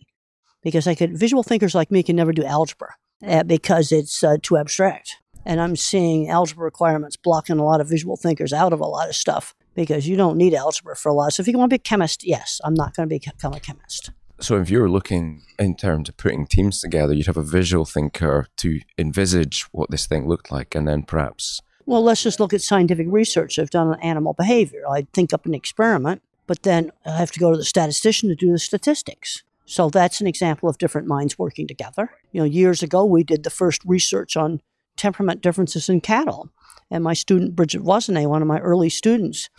Because 0.62 0.86
I 0.86 0.96
could 0.96 1.18
visual 1.18 1.44
thinkers 1.44 1.74
like 1.74 1.90
me 1.90 2.04
can 2.04 2.18
never 2.18 2.34
do 2.34 2.44
algebra 2.44 2.96
uh, 3.26 3.44
because 3.44 3.94
it's 3.94 4.22
uh, 4.22 4.36
too 4.44 4.58
abstract. 4.58 5.16
And 5.46 5.62
I'm 5.62 5.78
seeing 5.78 6.28
algebra 6.28 6.66
requirements 6.66 7.16
blocking 7.16 7.58
a 7.58 7.64
lot 7.64 7.80
of 7.80 7.88
visual 7.88 8.18
thinkers 8.18 8.52
out 8.52 8.74
of 8.74 8.82
a 8.82 8.86
lot 8.86 9.08
of 9.08 9.16
stuff 9.16 9.56
because 9.76 10.10
you 10.10 10.18
don't 10.18 10.36
need 10.36 10.54
algebra 10.54 10.98
for 10.98 11.08
a 11.08 11.14
lot. 11.14 11.32
So 11.32 11.40
if 11.40 11.48
you 11.48 11.58
want 11.58 11.70
to 11.70 11.76
be 11.76 11.80
a 11.80 11.80
chemist, 11.80 12.28
yes, 12.28 12.60
I'm 12.66 12.74
not 12.74 12.94
going 12.98 13.08
to 13.08 13.16
become 13.16 13.54
a 13.54 13.62
chemist. 13.62 14.12
So 14.42 14.60
if 14.60 14.70
you 14.70 14.82
were 14.82 14.90
looking 14.90 15.44
in 15.58 15.78
terms 15.78 16.10
of 16.10 16.18
putting 16.18 16.48
teams 16.48 16.82
together, 16.82 17.14
you'd 17.14 17.28
have 17.28 17.38
a 17.38 17.44
visual 17.44 17.86
thinker 17.86 18.48
to 18.58 18.82
envisage 18.98 19.64
what 19.72 19.90
this 19.90 20.06
thing 20.06 20.28
looked 20.28 20.52
like, 20.52 20.76
and 20.76 20.86
then 20.86 21.04
perhaps 21.04 21.62
Well, 21.86 22.04
let's 22.04 22.24
just 22.24 22.40
look 22.40 22.54
at 22.54 22.62
scientific 22.62 23.08
research 23.10 23.58
I've 23.58 23.70
done 23.70 23.88
on 23.88 24.00
animal 24.02 24.34
behavior. 24.34 24.84
I'd 24.90 25.12
think 25.12 25.34
up 25.34 25.46
an 25.46 25.54
experiment, 25.54 26.22
but 26.46 26.64
then 26.64 26.92
I 27.06 27.18
have 27.18 27.32
to 27.32 27.40
go 27.40 27.52
to 27.52 27.58
the 27.58 27.66
statistician 27.66 28.30
to 28.30 28.36
do 28.36 28.52
the 28.52 28.60
statistics. 28.60 29.44
So 29.66 29.90
that's 29.90 30.20
an 30.20 30.28
example 30.28 30.68
of 30.70 30.78
different 30.78 31.08
minds 31.08 31.38
working 31.38 31.68
together. 31.68 32.10
You 32.32 32.42
know, 32.42 32.46
years 32.46 32.82
ago 32.82 33.06
we 33.06 33.24
did 33.24 33.44
the 33.44 33.50
first 33.50 33.84
research 33.86 34.36
on 34.36 34.62
temperament 34.98 35.42
differences 35.42 35.90
in 35.90 36.02
cattle, 36.02 36.50
And 36.92 37.04
my 37.04 37.14
student, 37.14 37.56
Bridget 37.56 37.82
Voisinet, 37.82 38.28
one 38.28 38.42
of 38.42 38.48
my 38.48 38.60
early 38.60 38.90
students, 38.90 39.50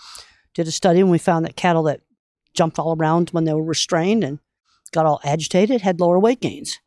did 0.55 0.67
a 0.67 0.73
study 0.73 1.01
and 1.01 1.11
we 1.11 1.19
found 1.19 1.45
that 1.45 1.57
cattle 1.57 1.85
that 1.85 2.01
jumped 2.55 2.79
all 2.79 2.97
around 2.97 3.31
when 3.31 3.45
they 3.45 3.55
were 3.55 3.63
restrained 3.63 4.25
and 4.25 4.41
got 4.93 5.07
all 5.07 5.21
agitated 5.25 5.83
had 5.83 6.01
lower 6.01 6.19
weight 6.19 6.41
gains. 6.41 6.81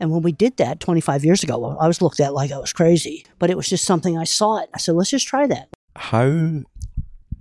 And 0.00 0.10
when 0.10 0.22
we 0.22 0.32
did 0.32 0.56
that 0.56 0.80
25 0.80 1.24
years 1.24 1.42
ago, 1.42 1.76
I 1.78 1.86
was 1.86 2.00
looked 2.00 2.20
at 2.20 2.32
like 2.32 2.50
I 2.50 2.58
was 2.58 2.72
crazy, 2.72 3.26
but 3.38 3.50
it 3.50 3.56
was 3.56 3.68
just 3.68 3.84
something 3.84 4.16
I 4.16 4.24
saw 4.24 4.56
it. 4.56 4.70
I 4.74 4.78
said, 4.78 4.94
let's 4.94 5.10
just 5.10 5.28
try 5.28 5.46
that. 5.46 5.68
How, 5.94 6.62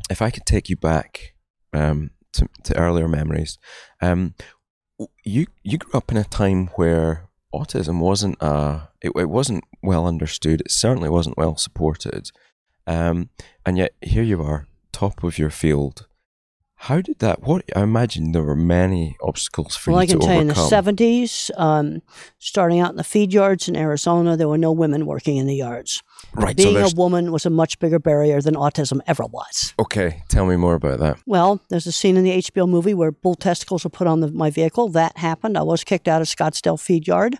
if 0.09 0.21
I 0.21 0.29
could 0.29 0.45
take 0.45 0.69
you 0.69 0.75
back 0.75 1.33
um, 1.73 2.11
to, 2.33 2.47
to 2.65 2.77
earlier 2.77 3.07
memories, 3.07 3.57
um, 4.01 4.35
you 5.23 5.45
you 5.63 5.77
grew 5.77 5.97
up 5.97 6.11
in 6.11 6.17
a 6.17 6.23
time 6.25 6.67
where 6.75 7.29
autism 7.53 7.99
wasn't 7.99 8.41
uh 8.43 8.81
it, 9.01 9.11
it 9.15 9.29
wasn't 9.29 9.63
well 9.81 10.05
understood. 10.05 10.61
It 10.61 10.71
certainly 10.71 11.09
wasn't 11.09 11.37
well 11.37 11.55
supported, 11.55 12.31
um, 12.85 13.29
and 13.65 13.77
yet 13.77 13.93
here 14.01 14.23
you 14.23 14.41
are, 14.43 14.67
top 14.91 15.23
of 15.23 15.37
your 15.37 15.49
field, 15.49 16.07
how 16.83 17.01
did 17.01 17.19
that? 17.19 17.43
What 17.43 17.65
I 17.75 17.81
imagine 17.81 18.31
there 18.31 18.43
were 18.43 18.55
many 18.55 19.17
obstacles 19.21 19.75
for 19.75 19.91
well, 19.91 20.01
you 20.01 20.03
I 20.03 20.05
can 20.07 20.19
to 20.21 20.25
tell 20.25 20.35
you 20.35 20.41
in 20.41 20.47
the 20.47 20.55
seventies, 20.55 21.51
um, 21.57 22.01
starting 22.37 22.79
out 22.79 22.91
in 22.91 22.95
the 22.95 23.03
feed 23.03 23.33
yards 23.33 23.67
in 23.67 23.75
Arizona, 23.75 24.37
there 24.37 24.47
were 24.47 24.57
no 24.57 24.71
women 24.71 25.05
working 25.05 25.35
in 25.35 25.45
the 25.45 25.57
yards. 25.57 26.01
right. 26.33 26.57
so 26.57 26.71
Being 26.71 26.77
a 26.77 26.89
woman 26.95 27.33
was 27.33 27.45
a 27.45 27.49
much 27.49 27.79
bigger 27.79 27.99
barrier 27.99 28.39
than 28.41 28.55
autism 28.55 29.01
ever 29.07 29.25
was. 29.25 29.73
okay. 29.77 30.23
Tell 30.29 30.45
me 30.45 30.55
more 30.55 30.75
about 30.75 30.99
that. 30.99 31.17
Well, 31.25 31.59
there's 31.69 31.85
a 31.85 31.91
scene 31.91 32.15
in 32.15 32.23
the 32.23 32.37
HBO 32.37 32.67
movie 32.67 32.93
where 32.93 33.11
bull 33.11 33.35
testicles 33.35 33.83
were 33.83 33.89
put 33.89 34.07
on 34.07 34.21
the, 34.21 34.31
my 34.31 34.49
vehicle. 34.49 34.87
That 34.89 35.17
happened. 35.17 35.57
I 35.57 35.63
was 35.63 35.83
kicked 35.83 36.07
out 36.07 36.21
of 36.21 36.27
Scottsdale 36.27 36.79
feed 36.79 37.07
yard. 37.07 37.39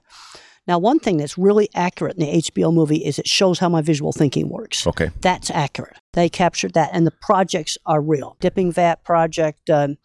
Now, 0.69 0.77
one 0.77 0.99
thing 0.99 1.17
that's 1.17 1.35
really 1.35 1.67
accurate 1.73 2.15
in 2.15 2.19
the 2.19 2.31
HBO 2.43 2.71
movie 2.71 3.03
is 3.03 3.17
it 3.17 3.27
shows 3.27 3.57
how 3.57 3.69
my 3.69 3.81
visual 3.81 4.11
thinking 4.11 4.49
works. 4.49 4.85
Okay. 4.85 5.09
That's 5.19 5.49
accurate. 5.49 5.97
They 6.13 6.29
captured 6.29 6.75
that, 6.75 6.91
and 6.93 7.07
the 7.07 7.11
projects 7.23 7.75
are 7.87 7.99
real. 7.99 8.37
Dipping 8.39 8.71
Vat 8.71 9.03
project, 9.03 9.67
um, 9.71 9.97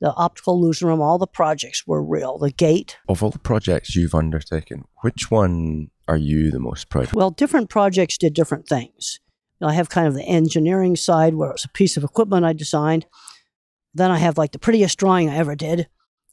the 0.00 0.12
optical 0.14 0.54
illusion 0.54 0.88
room, 0.88 1.00
all 1.00 1.16
the 1.16 1.28
projects 1.28 1.86
were 1.86 2.02
real. 2.02 2.38
The 2.38 2.50
gate. 2.50 2.98
Of 3.08 3.22
all 3.22 3.30
the 3.30 3.38
projects 3.38 3.94
you've 3.94 4.12
undertaken, 4.12 4.84
which 5.02 5.30
one 5.30 5.92
are 6.08 6.16
you 6.16 6.50
the 6.50 6.58
most 6.58 6.88
proud 6.88 7.04
of? 7.04 7.14
Well, 7.14 7.30
different 7.30 7.70
projects 7.70 8.18
did 8.18 8.34
different 8.34 8.66
things. 8.66 9.20
You 9.60 9.66
know, 9.66 9.70
I 9.70 9.74
have 9.74 9.90
kind 9.90 10.08
of 10.08 10.14
the 10.14 10.24
engineering 10.24 10.96
side 10.96 11.36
where 11.36 11.50
it 11.50 11.54
was 11.54 11.64
a 11.64 11.68
piece 11.68 11.96
of 11.96 12.02
equipment 12.02 12.44
I 12.44 12.52
designed. 12.52 13.06
Then 13.94 14.10
I 14.10 14.18
have 14.18 14.36
like 14.36 14.50
the 14.50 14.58
prettiest 14.58 14.98
drawing 14.98 15.30
I 15.30 15.36
ever 15.36 15.54
did. 15.54 15.86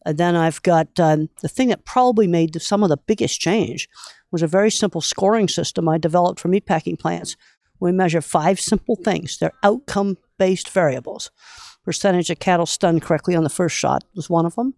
And 0.05 0.17
then 0.17 0.35
I've 0.35 0.61
got 0.63 0.99
um, 0.99 1.29
the 1.41 1.49
thing 1.49 1.67
that 1.69 1.85
probably 1.85 2.27
made 2.27 2.61
some 2.61 2.83
of 2.83 2.89
the 2.89 2.97
biggest 2.97 3.39
change 3.39 3.89
was 4.31 4.41
a 4.41 4.47
very 4.47 4.71
simple 4.71 5.01
scoring 5.01 5.47
system 5.47 5.89
I 5.89 5.97
developed 5.97 6.39
for 6.39 6.49
meatpacking 6.49 6.99
plants. 6.99 7.35
We 7.79 7.91
measure 7.91 8.21
five 8.21 8.59
simple 8.59 8.95
things. 8.95 9.37
They're 9.37 9.53
outcome 9.63 10.17
based 10.37 10.69
variables. 10.69 11.31
Percentage 11.83 12.29
of 12.29 12.39
cattle 12.39 12.65
stunned 12.65 13.01
correctly 13.01 13.35
on 13.35 13.43
the 13.43 13.49
first 13.49 13.75
shot 13.75 14.03
was 14.15 14.29
one 14.29 14.45
of 14.45 14.55
them. 14.55 14.73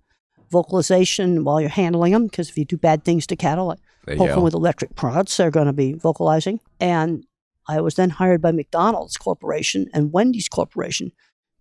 Vocalization 0.51 1.43
while 1.43 1.61
you're 1.61 1.69
handling 1.69 2.13
them, 2.13 2.25
because 2.27 2.49
if 2.49 2.57
you 2.57 2.65
do 2.65 2.77
bad 2.77 3.03
things 3.03 3.27
to 3.27 3.35
cattle, 3.35 3.67
like 3.67 3.79
They 4.05 4.15
poke 4.15 4.29
them 4.35 4.43
with 4.43 4.53
electric 4.53 4.95
prods, 4.95 5.35
they're 5.37 5.51
going 5.51 5.67
to 5.67 5.73
be 5.73 5.93
vocalizing. 5.93 6.59
And 6.79 7.25
I 7.67 7.81
was 7.81 7.95
then 7.95 8.09
hired 8.11 8.41
by 8.41 8.51
McDonald's 8.51 9.15
Corporation 9.17 9.87
and 9.93 10.11
Wendy's 10.11 10.49
Corporation 10.49 11.11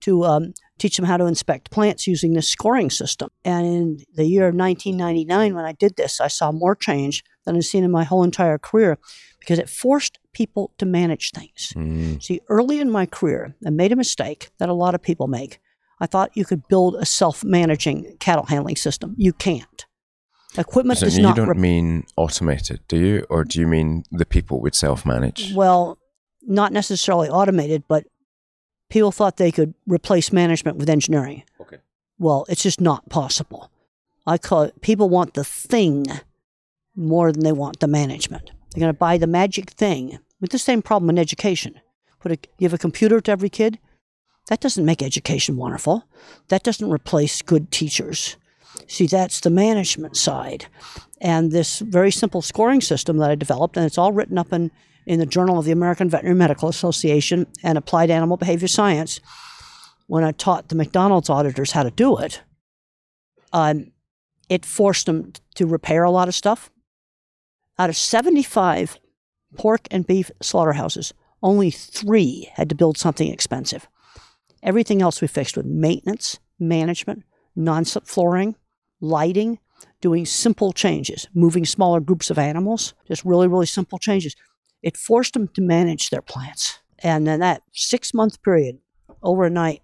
to 0.01 0.25
um, 0.25 0.55
teach 0.79 0.97
them 0.97 1.07
how 1.07 1.17
to 1.17 1.27
inspect 1.27 1.71
plants 1.71 2.07
using 2.07 2.35
this 2.35 2.49
scoring 2.49 2.91
system. 2.91 3.29
And 3.45 3.67
in 3.67 3.99
the 4.15 4.25
year 4.25 4.49
of 4.49 4.55
1999, 4.55 5.55
when 5.55 5.65
I 5.65 5.73
did 5.73 5.97
this, 5.97 6.21
I 6.21 6.29
saw 6.29 6.53
more 6.53 6.75
change 6.75 7.25
than 7.45 7.57
I've 7.57 7.65
seen 7.65 7.85
in 7.85 7.91
my 7.91 8.05
whole 8.05 8.23
entire 8.23 8.59
career 8.59 8.99
because 9.41 9.59
it 9.59 9.69
forced 9.69 10.19
people 10.33 10.73
to 10.79 10.87
manage 10.87 11.33
things. 11.33 11.73
Mm, 11.75 12.23
See, 12.23 12.41
early 12.49 12.81
in 12.81 12.91
my 12.91 13.07
career, 13.07 13.57
I 13.67 13.71
made 13.71 13.93
a 13.93 13.97
mistake 13.97 14.51
that 14.59 14.69
a 14.69 14.75
lot 14.75 14.95
of 14.95 15.03
people 15.03 15.27
make. 15.27 15.59
I 16.01 16.07
thought 16.07 16.37
you 16.37 16.45
could 16.45 16.69
build 16.69 16.95
a 16.97 17.07
self 17.07 17.43
managing 17.43 18.17
cattle 18.21 18.47
handling 18.47 18.77
system. 18.77 19.15
You 19.17 19.33
can't. 19.33 19.87
Equipment 20.57 20.99
so 20.99 21.07
does 21.07 21.17
you 21.17 21.23
not 21.23 21.37
don't 21.37 21.49
rep- 21.49 21.57
mean 21.57 22.05
automated, 22.17 22.81
do 22.89 22.97
you, 22.97 23.27
or 23.29 23.45
do 23.45 23.61
you 23.61 23.67
mean 23.67 24.05
the 24.11 24.25
people 24.25 24.61
would 24.63 24.75
self-manage? 24.75 25.53
Well, 25.55 25.99
not 26.43 26.73
necessarily 26.73 27.29
automated, 27.29 27.85
but 27.87 28.07
people 28.89 29.13
thought 29.13 29.37
they 29.37 29.53
could 29.53 29.75
replace 29.87 30.33
management 30.33 30.77
with 30.77 30.89
engineering. 30.89 31.45
Okay. 31.61 31.79
Well, 32.19 32.47
it's 32.49 32.63
just 32.63 32.81
not 32.81 33.09
possible. 33.09 33.71
I 34.27 34.39
call 34.39 34.63
it 34.63 34.81
people 34.81 35.09
want 35.09 35.35
the 35.35 35.45
thing 35.45 36.07
more 36.95 37.33
than 37.33 37.45
they 37.45 37.53
want 37.53 37.81
the 37.81 37.87
management. 37.87 38.51
They're 38.71 38.81
going 38.81 38.93
to 38.93 38.99
buy 38.99 39.19
the 39.19 39.27
magic 39.27 39.71
thing 39.71 40.19
with 40.41 40.51
the 40.51 40.59
same 40.59 40.83
problem 40.83 41.11
in 41.11 41.19
education. 41.19 41.81
Put 42.21 42.33
a, 42.33 42.39
give 42.59 42.75
a 42.75 42.79
computer 42.79 43.21
to 43.21 43.31
every 43.31 43.49
kid. 43.49 43.79
That 44.49 44.61
doesn't 44.61 44.85
make 44.85 45.03
education 45.03 45.57
wonderful. 45.57 46.05
That 46.49 46.63
doesn't 46.63 46.91
replace 46.91 47.43
good 47.43 47.71
teachers. 47.71 48.37
See, 48.87 49.07
that's 49.07 49.41
the 49.41 49.51
management 49.51 50.17
side. 50.17 50.67
And 51.21 51.53
this 51.53 51.81
very 51.81 52.11
simple 52.11 52.43
scoring 52.43 52.81
system 52.81 53.19
that 53.19 53.31
I 53.31 53.35
developed, 53.35 53.77
and 53.77 53.85
it's 53.85 53.99
all 53.99 54.13
written 54.13 54.39
up 54.39 54.53
in, 54.53 54.71
in 55.09 55.19
the 55.19 55.27
Journal 55.27 55.59
of 55.59 55.65
the 55.65 55.73
American 55.73 56.11
Veterinary 56.11 56.37
Medical 56.37 56.69
Association 56.69 57.47
and 57.63 57.79
Applied 57.79 58.11
Animal 58.11 58.37
Behavior 58.37 58.69
Science. 58.69 59.21
When 60.07 60.23
I 60.23 60.33
taught 60.33 60.69
the 60.69 60.75
McDonald's 60.75 61.31
auditors 61.31 61.73
how 61.73 61.83
to 61.83 61.91
do 61.91 62.19
it, 62.19 62.43
um, 63.55 63.93
it 64.51 64.67
forced 64.67 65.07
them 65.07 65.33
to 65.55 65.67
repair 65.67 66.05
a 66.05 66.11
lot 66.11 66.29
of 66.29 66.35
stuff. 66.35 66.71
Out 67.79 67.89
of 67.89 67.97
75 67.97 68.99
pork 69.57 69.89
and 69.91 70.07
beef 70.07 70.31
slaughterhouses, 70.43 71.15
only 71.43 71.71
three 71.71 72.51
had 72.55 72.69
to 72.69 72.75
build 72.75 72.99
something 72.99 73.33
expensive. 73.33 73.89
Everything 74.63 75.01
else 75.01 75.23
we 75.23 75.29
fixed 75.29 75.57
with 75.57 75.65
maintenance, 75.65 76.39
management, 76.59 77.23
non-slip 77.57 78.07
flooring, 78.07 78.57
lighting, 79.01 79.59
doing 80.03 80.27
simple 80.27 80.73
changes, 80.75 81.29
moving 81.33 81.65
smaller 81.65 82.01
groups 82.01 82.29
of 82.29 82.39
animals, 82.39 82.93
just 83.07 83.25
really, 83.25 83.49
really 83.49 83.67
simple 83.67 83.99
changes. 83.99 84.37
It 84.83 84.97
forced 84.97 85.35
them 85.35 85.49
to 85.49 85.61
manage 85.61 86.11
their 86.11 86.23
plants. 86.23 86.79
And 87.01 87.27
then 87.27 87.41
that 87.41 87.63
six 87.73 88.13
month 88.13 88.43
period, 88.43 88.79
overnight, 89.23 89.83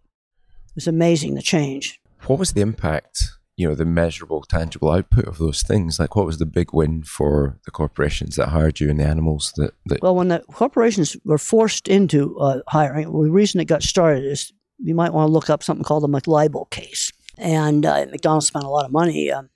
was 0.75 0.87
amazing 0.87 1.35
the 1.35 1.43
change. 1.43 2.01
What 2.27 2.39
was 2.39 2.53
the 2.53 2.61
impact? 2.61 3.25
You 3.57 3.69
know, 3.69 3.77
the 3.77 3.85
measurable, 3.85 4.43
tangible 4.43 4.91
output 4.91 5.27
of 5.27 5.39
those 5.39 5.63
things. 5.63 6.01
Like, 6.01 6.17
what 6.17 6.27
was 6.27 6.39
the 6.39 6.47
big 6.47 6.73
win 6.73 7.05
for 7.05 7.61
the 7.65 7.71
corporations 7.71 8.35
that 8.35 8.49
hired 8.49 8.81
you 8.81 8.91
and 8.91 8.99
the 8.99 9.05
animals 9.05 9.53
that 9.57 9.75
that 9.87 10.03
Well, 10.03 10.17
when 10.17 10.29
the 10.29 10.41
corporations 10.53 11.17
were 11.25 11.39
forced 11.39 11.87
into 11.87 12.37
uh, 12.41 12.63
hiring, 12.67 13.13
well, 13.13 13.23
the 13.23 13.31
reason 13.31 13.61
it 13.61 13.67
got 13.67 13.85
started 13.85 14.25
is 14.25 14.53
you 14.79 14.95
might 14.95 15.13
want 15.13 15.29
to 15.29 15.33
look 15.33 15.51
up 15.51 15.63
something 15.63 15.85
called 15.85 16.03
the 16.03 16.09
McLibel 16.09 16.69
case. 16.71 17.13
And 17.39 17.87
uh, 17.87 18.07
McDonald's 18.11 18.49
spent 18.49 18.65
a 18.65 18.69
lot 18.69 18.87
of 18.87 18.93
money, 18.93 19.31
um, 19.31 19.51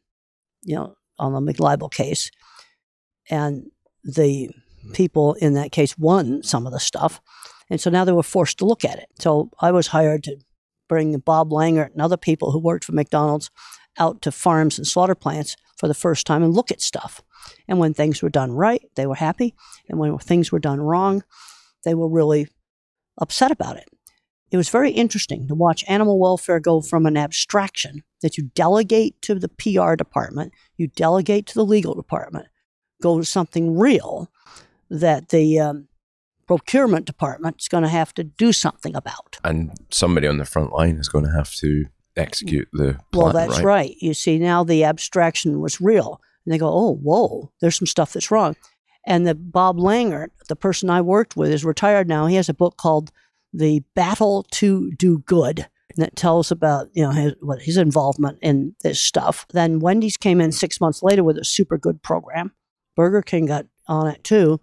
you 0.62 0.76
know, 0.76 0.94
on 1.18 1.32
the 1.32 1.52
McLibel 1.52 1.90
case. 1.90 2.30
And 3.30 3.70
the 4.04 4.50
people 4.92 5.34
in 5.34 5.54
that 5.54 5.72
case 5.72 5.96
won 5.98 6.42
some 6.42 6.66
of 6.66 6.72
the 6.72 6.80
stuff. 6.80 7.20
And 7.70 7.80
so 7.80 7.90
now 7.90 8.04
they 8.04 8.12
were 8.12 8.22
forced 8.22 8.58
to 8.58 8.64
look 8.64 8.84
at 8.84 8.98
it. 8.98 9.08
So 9.18 9.50
I 9.60 9.72
was 9.72 9.88
hired 9.88 10.24
to 10.24 10.36
bring 10.88 11.18
Bob 11.18 11.50
Langert 11.50 11.92
and 11.92 12.00
other 12.00 12.16
people 12.16 12.50
who 12.50 12.58
worked 12.58 12.84
for 12.84 12.92
McDonald's 12.92 13.50
out 13.98 14.22
to 14.22 14.32
farms 14.32 14.78
and 14.78 14.86
slaughter 14.86 15.14
plants 15.14 15.56
for 15.76 15.88
the 15.88 15.94
first 15.94 16.26
time 16.26 16.42
and 16.42 16.54
look 16.54 16.70
at 16.70 16.80
stuff. 16.80 17.22
And 17.66 17.78
when 17.78 17.94
things 17.94 18.22
were 18.22 18.28
done 18.28 18.52
right, 18.52 18.82
they 18.94 19.06
were 19.06 19.14
happy. 19.14 19.54
And 19.88 19.98
when 19.98 20.16
things 20.18 20.50
were 20.50 20.58
done 20.58 20.80
wrong, 20.80 21.22
they 21.84 21.94
were 21.94 22.08
really 22.08 22.48
upset 23.18 23.50
about 23.50 23.76
it. 23.76 23.88
It 24.50 24.56
was 24.56 24.70
very 24.70 24.90
interesting 24.90 25.46
to 25.48 25.54
watch 25.54 25.84
animal 25.88 26.18
welfare 26.18 26.58
go 26.58 26.80
from 26.80 27.04
an 27.04 27.16
abstraction 27.16 28.02
that 28.22 28.38
you 28.38 28.50
delegate 28.54 29.20
to 29.22 29.34
the 29.34 29.48
PR 29.48 29.94
department, 29.94 30.52
you 30.76 30.86
delegate 30.86 31.46
to 31.46 31.54
the 31.54 31.66
legal 31.66 31.94
department, 31.94 32.46
go 33.02 33.18
to 33.18 33.24
something 33.24 33.78
real 33.78 34.30
that 34.90 35.28
the 35.30 35.58
um, 35.60 35.88
procurement 36.46 37.04
department 37.06 37.56
is 37.60 37.68
going 37.68 37.82
to 37.82 37.88
have 37.88 38.12
to 38.14 38.24
do 38.24 38.52
something 38.52 38.94
about. 38.96 39.38
and 39.44 39.72
somebody 39.90 40.26
on 40.26 40.38
the 40.38 40.44
front 40.44 40.72
line 40.72 40.96
is 40.96 41.08
going 41.08 41.24
to 41.24 41.32
have 41.32 41.52
to 41.54 41.84
execute 42.16 42.68
the 42.72 42.98
plan, 43.12 43.24
Well, 43.24 43.32
that's 43.32 43.56
right? 43.58 43.64
right. 43.64 43.96
You 44.00 44.14
see, 44.14 44.38
now 44.38 44.64
the 44.64 44.84
abstraction 44.84 45.60
was 45.60 45.80
real. 45.80 46.20
And 46.44 46.52
they 46.52 46.58
go, 46.58 46.68
oh, 46.68 46.94
whoa, 47.02 47.52
there's 47.60 47.76
some 47.76 47.86
stuff 47.86 48.12
that's 48.12 48.30
wrong. 48.30 48.56
And 49.06 49.26
the 49.26 49.34
Bob 49.34 49.78
Langert, 49.78 50.28
the 50.48 50.56
person 50.56 50.90
I 50.90 51.00
worked 51.00 51.36
with, 51.36 51.50
is 51.50 51.64
retired 51.64 52.08
now. 52.08 52.26
He 52.26 52.36
has 52.36 52.48
a 52.48 52.54
book 52.54 52.76
called 52.76 53.10
The 53.52 53.82
Battle 53.94 54.44
to 54.52 54.90
Do 54.92 55.20
Good. 55.20 55.66
that 55.96 56.16
tells 56.16 56.50
about, 56.50 56.88
you 56.92 57.02
know, 57.02 57.10
his, 57.10 57.34
what 57.40 57.62
his 57.62 57.76
involvement 57.76 58.38
in 58.42 58.74
this 58.82 59.00
stuff. 59.00 59.46
Then 59.52 59.78
Wendy's 59.78 60.16
came 60.16 60.40
in 60.40 60.52
six 60.52 60.80
months 60.80 61.02
later 61.02 61.22
with 61.22 61.38
a 61.38 61.44
super 61.44 61.78
good 61.78 62.02
program. 62.02 62.52
Burger 62.96 63.22
King 63.22 63.46
got 63.46 63.66
on 63.88 64.08
it 64.08 64.22
too. 64.24 64.60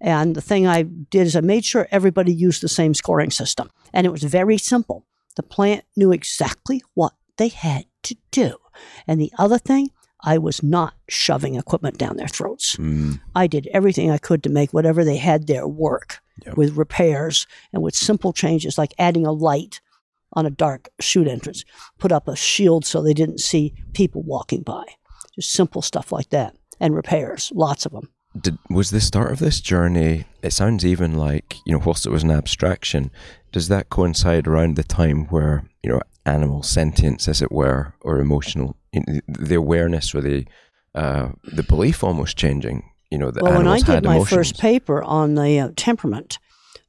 And 0.00 0.34
the 0.34 0.40
thing 0.40 0.66
I 0.66 0.82
did 0.82 1.26
is 1.26 1.34
I 1.34 1.40
made 1.40 1.64
sure 1.64 1.88
everybody 1.90 2.32
used 2.32 2.62
the 2.62 2.68
same 2.68 2.94
scoring 2.94 3.30
system. 3.30 3.70
And 3.92 4.06
it 4.06 4.10
was 4.10 4.22
very 4.22 4.58
simple. 4.58 5.06
The 5.36 5.42
plant 5.42 5.84
knew 5.96 6.12
exactly 6.12 6.82
what 6.94 7.12
they 7.36 7.48
had 7.48 7.84
to 8.04 8.16
do. 8.30 8.56
And 9.06 9.20
the 9.20 9.32
other 9.38 9.58
thing, 9.58 9.90
I 10.20 10.38
was 10.38 10.62
not 10.62 10.94
shoving 11.08 11.54
equipment 11.54 11.98
down 11.98 12.16
their 12.16 12.28
throats. 12.28 12.76
Mm, 12.76 13.20
I 13.34 13.46
did 13.46 13.68
everything 13.72 14.10
I 14.10 14.18
could 14.18 14.42
to 14.42 14.50
make 14.50 14.72
whatever 14.72 15.04
they 15.04 15.16
had 15.16 15.46
there 15.46 15.66
work. 15.66 16.20
Yep. 16.46 16.56
with 16.56 16.76
repairs 16.76 17.46
and 17.72 17.82
with 17.82 17.96
simple 17.96 18.32
changes 18.32 18.78
like 18.78 18.94
adding 18.96 19.26
a 19.26 19.32
light 19.32 19.80
on 20.34 20.46
a 20.46 20.50
dark 20.50 20.88
chute 21.00 21.26
entrance, 21.26 21.64
put 21.98 22.12
up 22.12 22.28
a 22.28 22.36
shield 22.36 22.84
so 22.84 23.02
they 23.02 23.14
didn't 23.14 23.40
see 23.40 23.74
people 23.92 24.22
walking 24.22 24.62
by. 24.62 24.84
Just 25.34 25.50
simple 25.50 25.82
stuff 25.82 26.12
like 26.12 26.30
that. 26.30 26.54
And 26.78 26.94
repairs, 26.94 27.50
lots 27.54 27.86
of 27.86 27.92
them. 27.92 28.10
Did, 28.40 28.58
was 28.70 28.90
the 28.90 29.00
start 29.00 29.32
of 29.32 29.38
this 29.38 29.60
journey? 29.60 30.24
It 30.42 30.52
sounds 30.52 30.84
even 30.84 31.14
like 31.14 31.56
you 31.64 31.72
know, 31.72 31.82
whilst 31.84 32.06
it 32.06 32.10
was 32.10 32.22
an 32.22 32.30
abstraction, 32.30 33.10
does 33.52 33.68
that 33.68 33.88
coincide 33.88 34.46
around 34.46 34.76
the 34.76 34.84
time 34.84 35.26
where 35.26 35.64
you 35.82 35.90
know 35.90 36.00
animal 36.26 36.62
sentience, 36.62 37.26
as 37.26 37.42
it 37.42 37.50
were, 37.50 37.94
or 38.00 38.20
emotional, 38.20 38.76
you 38.92 39.02
know, 39.06 39.20
the 39.26 39.54
awareness 39.54 40.14
or 40.14 40.20
the 40.20 40.46
uh, 40.94 41.30
the 41.44 41.62
belief 41.62 42.04
almost 42.04 42.36
changing? 42.36 42.90
You 43.10 43.18
know, 43.18 43.30
that 43.30 43.42
animals 43.42 43.48
are 43.48 43.64
not? 43.64 43.64
well, 43.64 43.74
when 43.74 43.82
I 43.82 43.94
did 43.94 44.04
my 44.04 44.14
emotions. 44.16 44.36
first 44.36 44.60
paper 44.60 45.02
on 45.02 45.34
the 45.34 45.58
uh, 45.58 45.70
temperament, 45.76 46.38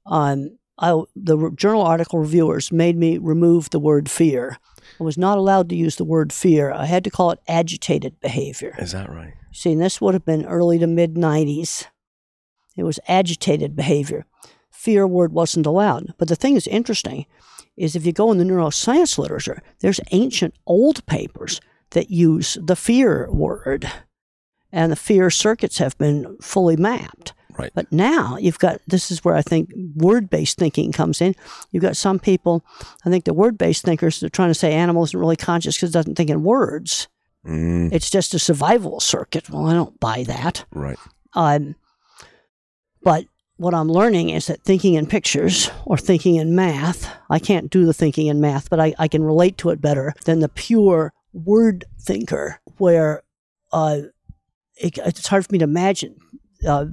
um, 0.06 0.59
I, 0.80 1.02
the 1.16 1.52
journal 1.56 1.82
article 1.82 2.20
reviewers 2.20 2.72
made 2.72 2.98
me 2.98 3.18
remove 3.18 3.70
the 3.70 3.80
word 3.80 4.10
fear. 4.10 4.58
I 5.00 5.04
was 5.04 5.18
not 5.18 5.38
allowed 5.38 5.70
to 5.70 5.76
use 5.76 5.98
the 5.98 6.06
word 6.06 6.32
fear. 6.34 6.72
I 6.72 6.86
had 6.86 7.04
to 7.04 7.10
call 7.10 7.32
it 7.32 7.40
agitated 7.48 8.20
behavior. 8.22 8.76
Is 8.80 8.94
that 8.94 9.10
right? 9.10 9.34
See, 9.52 9.74
and 9.74 9.82
this 9.82 10.00
would 10.00 10.14
have 10.14 10.26
been 10.26 10.46
early 10.46 10.80
to 10.80 10.88
mid 10.88 11.16
90s. 11.16 11.86
It 12.76 12.84
was 12.84 13.00
agitated 13.08 13.76
behavior. 13.76 14.26
Fear 14.72 15.08
word 15.08 15.34
wasn't 15.34 15.66
allowed. 15.66 16.14
But 16.18 16.30
the 16.30 16.36
thing 16.36 16.54
that's 16.54 16.68
interesting 16.68 17.26
is 17.76 17.96
if 17.96 18.06
you 18.06 18.14
go 18.14 18.32
in 18.32 18.38
the 18.38 18.46
neuroscience 18.46 19.18
literature, 19.18 19.62
there's 19.80 20.00
ancient 20.12 20.54
old 20.66 21.06
papers 21.06 21.60
that 21.92 22.10
use 22.10 22.58
the 22.62 22.76
fear 22.76 23.30
word. 23.32 23.92
And 24.72 24.92
the 24.92 24.98
fear 24.98 25.30
circuits 25.30 25.80
have 25.80 25.98
been 25.98 26.38
fully 26.42 26.78
mapped. 26.78 27.34
Right. 27.60 27.72
But 27.76 27.92
now 27.92 28.38
you've 28.38 28.60
got 28.60 28.82
this 28.88 29.12
is 29.12 29.24
where 29.24 29.36
I 29.36 29.42
think 29.42 29.70
word 29.96 30.30
based 30.30 30.58
thinking 30.58 30.92
comes 30.92 31.22
in. 31.22 31.36
You've 31.72 31.84
got 31.84 31.98
some 31.98 32.20
people, 32.20 32.64
I 33.06 33.10
think 33.10 33.26
the 33.26 33.34
word 33.34 33.58
based 33.58 33.84
thinkers, 33.84 34.20
they're 34.20 34.30
trying 34.30 34.50
to 34.50 34.54
say 34.56 34.74
animal 34.74 35.04
isn't 35.04 35.20
really 35.20 35.36
conscious 35.36 35.76
because 35.76 35.90
it 35.90 35.94
doesn't 35.94 36.16
think 36.16 36.30
in 36.30 36.44
words. 36.44 37.08
Mm, 37.46 37.92
It's 37.94 38.10
just 38.10 38.34
a 38.34 38.40
survival 38.40 39.00
circuit. 39.00 39.50
Well, 39.50 39.68
I 39.68 39.74
don't 39.74 40.00
buy 40.00 40.24
that. 40.24 40.66
right. 40.74 40.98
Um, 41.34 41.76
but 43.02 43.26
what 43.58 43.74
I'm 43.74 43.90
learning 43.90 44.30
is 44.30 44.48
that 44.48 44.64
thinking 44.64 44.94
in 44.96 45.06
pictures 45.06 45.70
or 45.86 45.98
thinking 45.98 46.36
in 46.36 46.56
math, 46.56 47.14
I 47.30 47.40
can't 47.40 47.70
do 47.70 47.86
the 47.86 47.94
thinking 47.94 48.28
in 48.28 48.40
math, 48.42 48.70
but 48.70 48.80
I, 48.80 48.94
I 48.98 49.08
can 49.08 49.24
relate 49.24 49.58
to 49.60 49.70
it 49.70 49.82
better 49.82 50.14
than 50.26 50.40
the 50.40 50.50
pure 50.50 51.14
word 51.34 51.86
thinker, 52.00 52.60
where 52.78 53.24
uh, 53.72 54.02
it, 54.78 54.98
it's 55.06 55.28
hard 55.28 55.46
for 55.46 55.52
me 55.52 55.60
to 55.60 55.66
imagine 55.66 56.16
uh, 56.68 56.86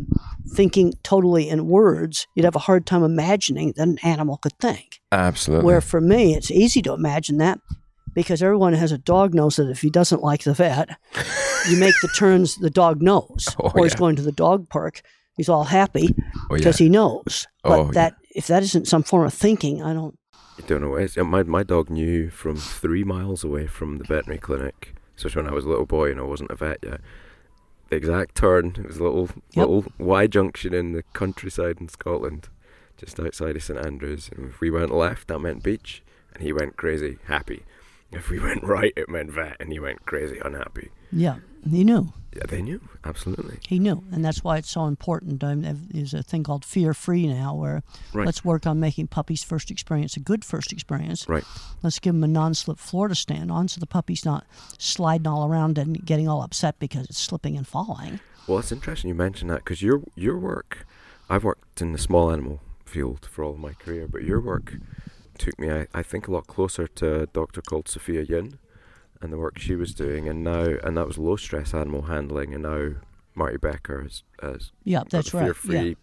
thinking 0.49 0.93
totally 1.03 1.49
in 1.49 1.67
words. 1.67 2.27
You'd 2.35 2.45
have 2.45 2.57
a 2.57 2.61
hard 2.61 2.87
time 2.87 3.03
imagining 3.03 3.73
that 3.77 3.89
an 3.89 3.99
animal 4.03 4.39
could 4.39 4.59
think. 4.59 5.01
Absolutely. 5.13 5.65
Where 5.67 5.81
for 5.81 6.01
me, 6.01 6.35
it's 6.35 6.51
easy 6.51 6.83
to 6.83 6.93
imagine 6.93 7.39
that 7.39 7.59
because 8.15 8.43
everyone 8.43 8.73
has 8.73 8.93
a 8.93 8.99
dog 8.99 9.35
knows 9.35 9.57
that 9.57 9.69
if 9.69 9.81
he 9.83 9.91
doesn't 9.91 10.23
like 10.23 10.45
the 10.45 10.55
vet, 10.55 10.89
you 11.69 11.77
make 11.79 11.95
the 12.01 12.09
turns 12.17 12.57
the 12.57 12.71
dog 12.71 13.03
knows. 13.03 13.47
Oh, 13.59 13.73
or 13.75 13.85
he's 13.85 13.95
going 13.95 14.17
to 14.17 14.23
the 14.23 14.33
dog 14.33 14.69
park, 14.69 15.03
he's 15.37 15.49
all 15.49 15.65
happy 15.65 16.15
oh, 16.19 16.55
yeah. 16.55 16.57
because 16.57 16.79
he 16.79 16.89
knows. 16.89 17.47
But 17.63 17.79
Oh, 17.79 17.85
yeah. 17.87 17.91
that 17.93 18.15
if 18.35 18.47
that 18.47 18.63
isn't 18.63 18.87
some 18.89 19.03
form 19.03 19.27
of 19.27 19.35
thinking, 19.35 19.83
I 19.83 19.93
don't. 19.93 20.19
I 20.59 20.63
don't 20.67 20.81
know. 20.81 20.95
It's, 20.95 21.17
my 21.17 21.43
my 21.43 21.63
dog 21.63 21.91
knew 21.91 22.31
from 22.31 22.57
three 22.57 23.05
miles 23.05 23.45
away 23.45 23.67
from 23.67 23.99
the 23.99 24.05
veterinary 24.05 24.39
clinic. 24.39 24.95
So 25.17 25.29
when 25.31 25.47
I 25.49 25.53
was 25.53 25.65
a 25.65 25.69
little 25.69 25.87
boy 25.87 26.11
and 26.11 26.21
I 26.21 26.25
wasn't 26.25 26.51
a 26.51 26.57
vet 26.57 26.79
yet, 26.83 27.01
the 27.01 27.01
exact 27.91 28.35
turn. 28.35 28.75
It 28.79 28.87
was 28.87 28.99
a 28.99 29.03
little 29.05 29.29
Yep. 29.53 29.57
little 29.57 29.85
Y 29.99 30.27
junction 30.27 30.75
in 30.75 30.93
the 30.93 31.03
countryside 31.13 31.77
in 31.81 31.89
Scotland, 31.89 32.49
just 32.97 33.19
outside 33.21 33.57
of 33.57 33.63
St 33.63 33.79
Andrews. 33.79 34.31
And 34.37 34.51
if 34.51 34.61
we 34.61 34.71
went 34.71 34.93
left, 34.95 35.29
that 35.29 35.39
meant 35.39 35.63
beach, 35.63 36.03
and 36.35 36.43
he 36.43 36.53
went 36.53 36.77
crazy, 36.77 37.19
happy. 37.27 37.65
If 38.13 38.31
we 38.31 38.39
went 38.41 38.63
right, 38.77 38.93
it 38.97 39.09
meant 39.09 39.31
vet, 39.31 39.57
and 39.61 39.73
he 39.73 39.79
went 39.79 40.07
crazy, 40.07 40.39
unhappy. 40.45 40.91
Yeah, 41.13 41.37
he 41.69 41.85
knew. 41.85 42.13
They 42.49 42.63
knew 42.63 42.81
absolutely. 43.05 43.59
He 43.67 43.79
knew, 43.79 44.05
and 44.13 44.25
that's 44.25 44.43
why 44.45 44.59
it's 44.59 44.71
so 44.71 44.87
important. 44.87 45.43
Um, 45.43 45.63
there's 45.91 46.15
a 46.15 46.23
thing 46.23 46.43
called 46.43 46.65
fear 46.65 46.95
free 46.95 47.27
now, 47.27 47.55
where 47.55 47.83
Right. 48.13 48.27
let's 48.27 48.45
work 48.45 48.67
on 48.67 48.81
making 48.81 49.09
puppies' 49.09 49.43
first 49.43 49.71
experience 49.71 50.17
a 50.17 50.21
good 50.21 50.45
first 50.45 50.73
experience. 50.73 51.29
Right. 51.29 51.45
Let's 51.83 51.99
give 51.99 52.15
them 52.15 52.25
a 52.25 52.29
non-slip 52.29 52.79
floor 52.79 53.09
to 53.09 53.15
stand 53.15 53.51
on, 53.51 53.69
so 53.69 53.81
the 53.81 53.87
puppy's 53.87 54.25
not 54.25 54.47
sliding 54.79 55.27
all 55.27 55.47
around 55.47 55.79
and 55.79 56.05
getting 56.05 56.29
all 56.29 56.43
upset 56.43 56.79
because 56.79 57.07
it's 57.07 57.19
slipping 57.21 57.57
and 57.57 57.67
falling. 57.67 58.21
Well, 58.47 58.59
it's 58.59 58.73
interesting 58.73 59.09
you 59.09 59.15
mention 59.15 59.49
that 59.49 59.65
because 59.65 59.83
your 59.83 60.03
your 60.15 60.39
work, 60.39 60.87
I've 61.29 61.45
worked 61.45 61.81
in 61.81 61.93
the 61.93 61.99
small 61.99 62.31
animal 62.31 62.61
field 62.85 63.27
for 63.31 63.43
all 63.45 63.53
of 63.53 63.59
my 63.59 63.73
career, 63.73 64.07
but 64.09 64.23
your 64.23 64.41
work 64.41 64.77
took 65.39 65.59
me, 65.59 65.71
I, 65.71 65.87
I 65.93 66.03
think, 66.03 66.29
a 66.29 66.33
lot 66.33 66.47
closer 66.47 66.87
to 66.87 67.23
a 67.23 67.27
doctor 67.27 67.61
called 67.61 67.89
Sophia 67.89 68.23
Yin 68.23 68.59
and 69.21 69.33
the 69.33 69.39
work 69.39 69.59
she 69.59 69.75
was 69.77 69.95
doing, 69.95 70.29
and 70.29 70.43
now 70.45 70.77
and 70.83 70.97
that 70.97 71.07
was 71.07 71.19
low 71.19 71.37
stress 71.37 71.75
animal 71.75 72.03
handling, 72.03 72.55
and 72.55 72.63
now 72.63 72.91
Marty 73.35 73.57
Becker 73.59 74.03
has, 74.03 74.23
has 74.41 74.73
Yeah, 74.85 74.99
got 75.01 75.11
that's 75.11 75.35
right. 75.35 75.45
fear-free 75.47 75.89
Yeah. 75.91 75.95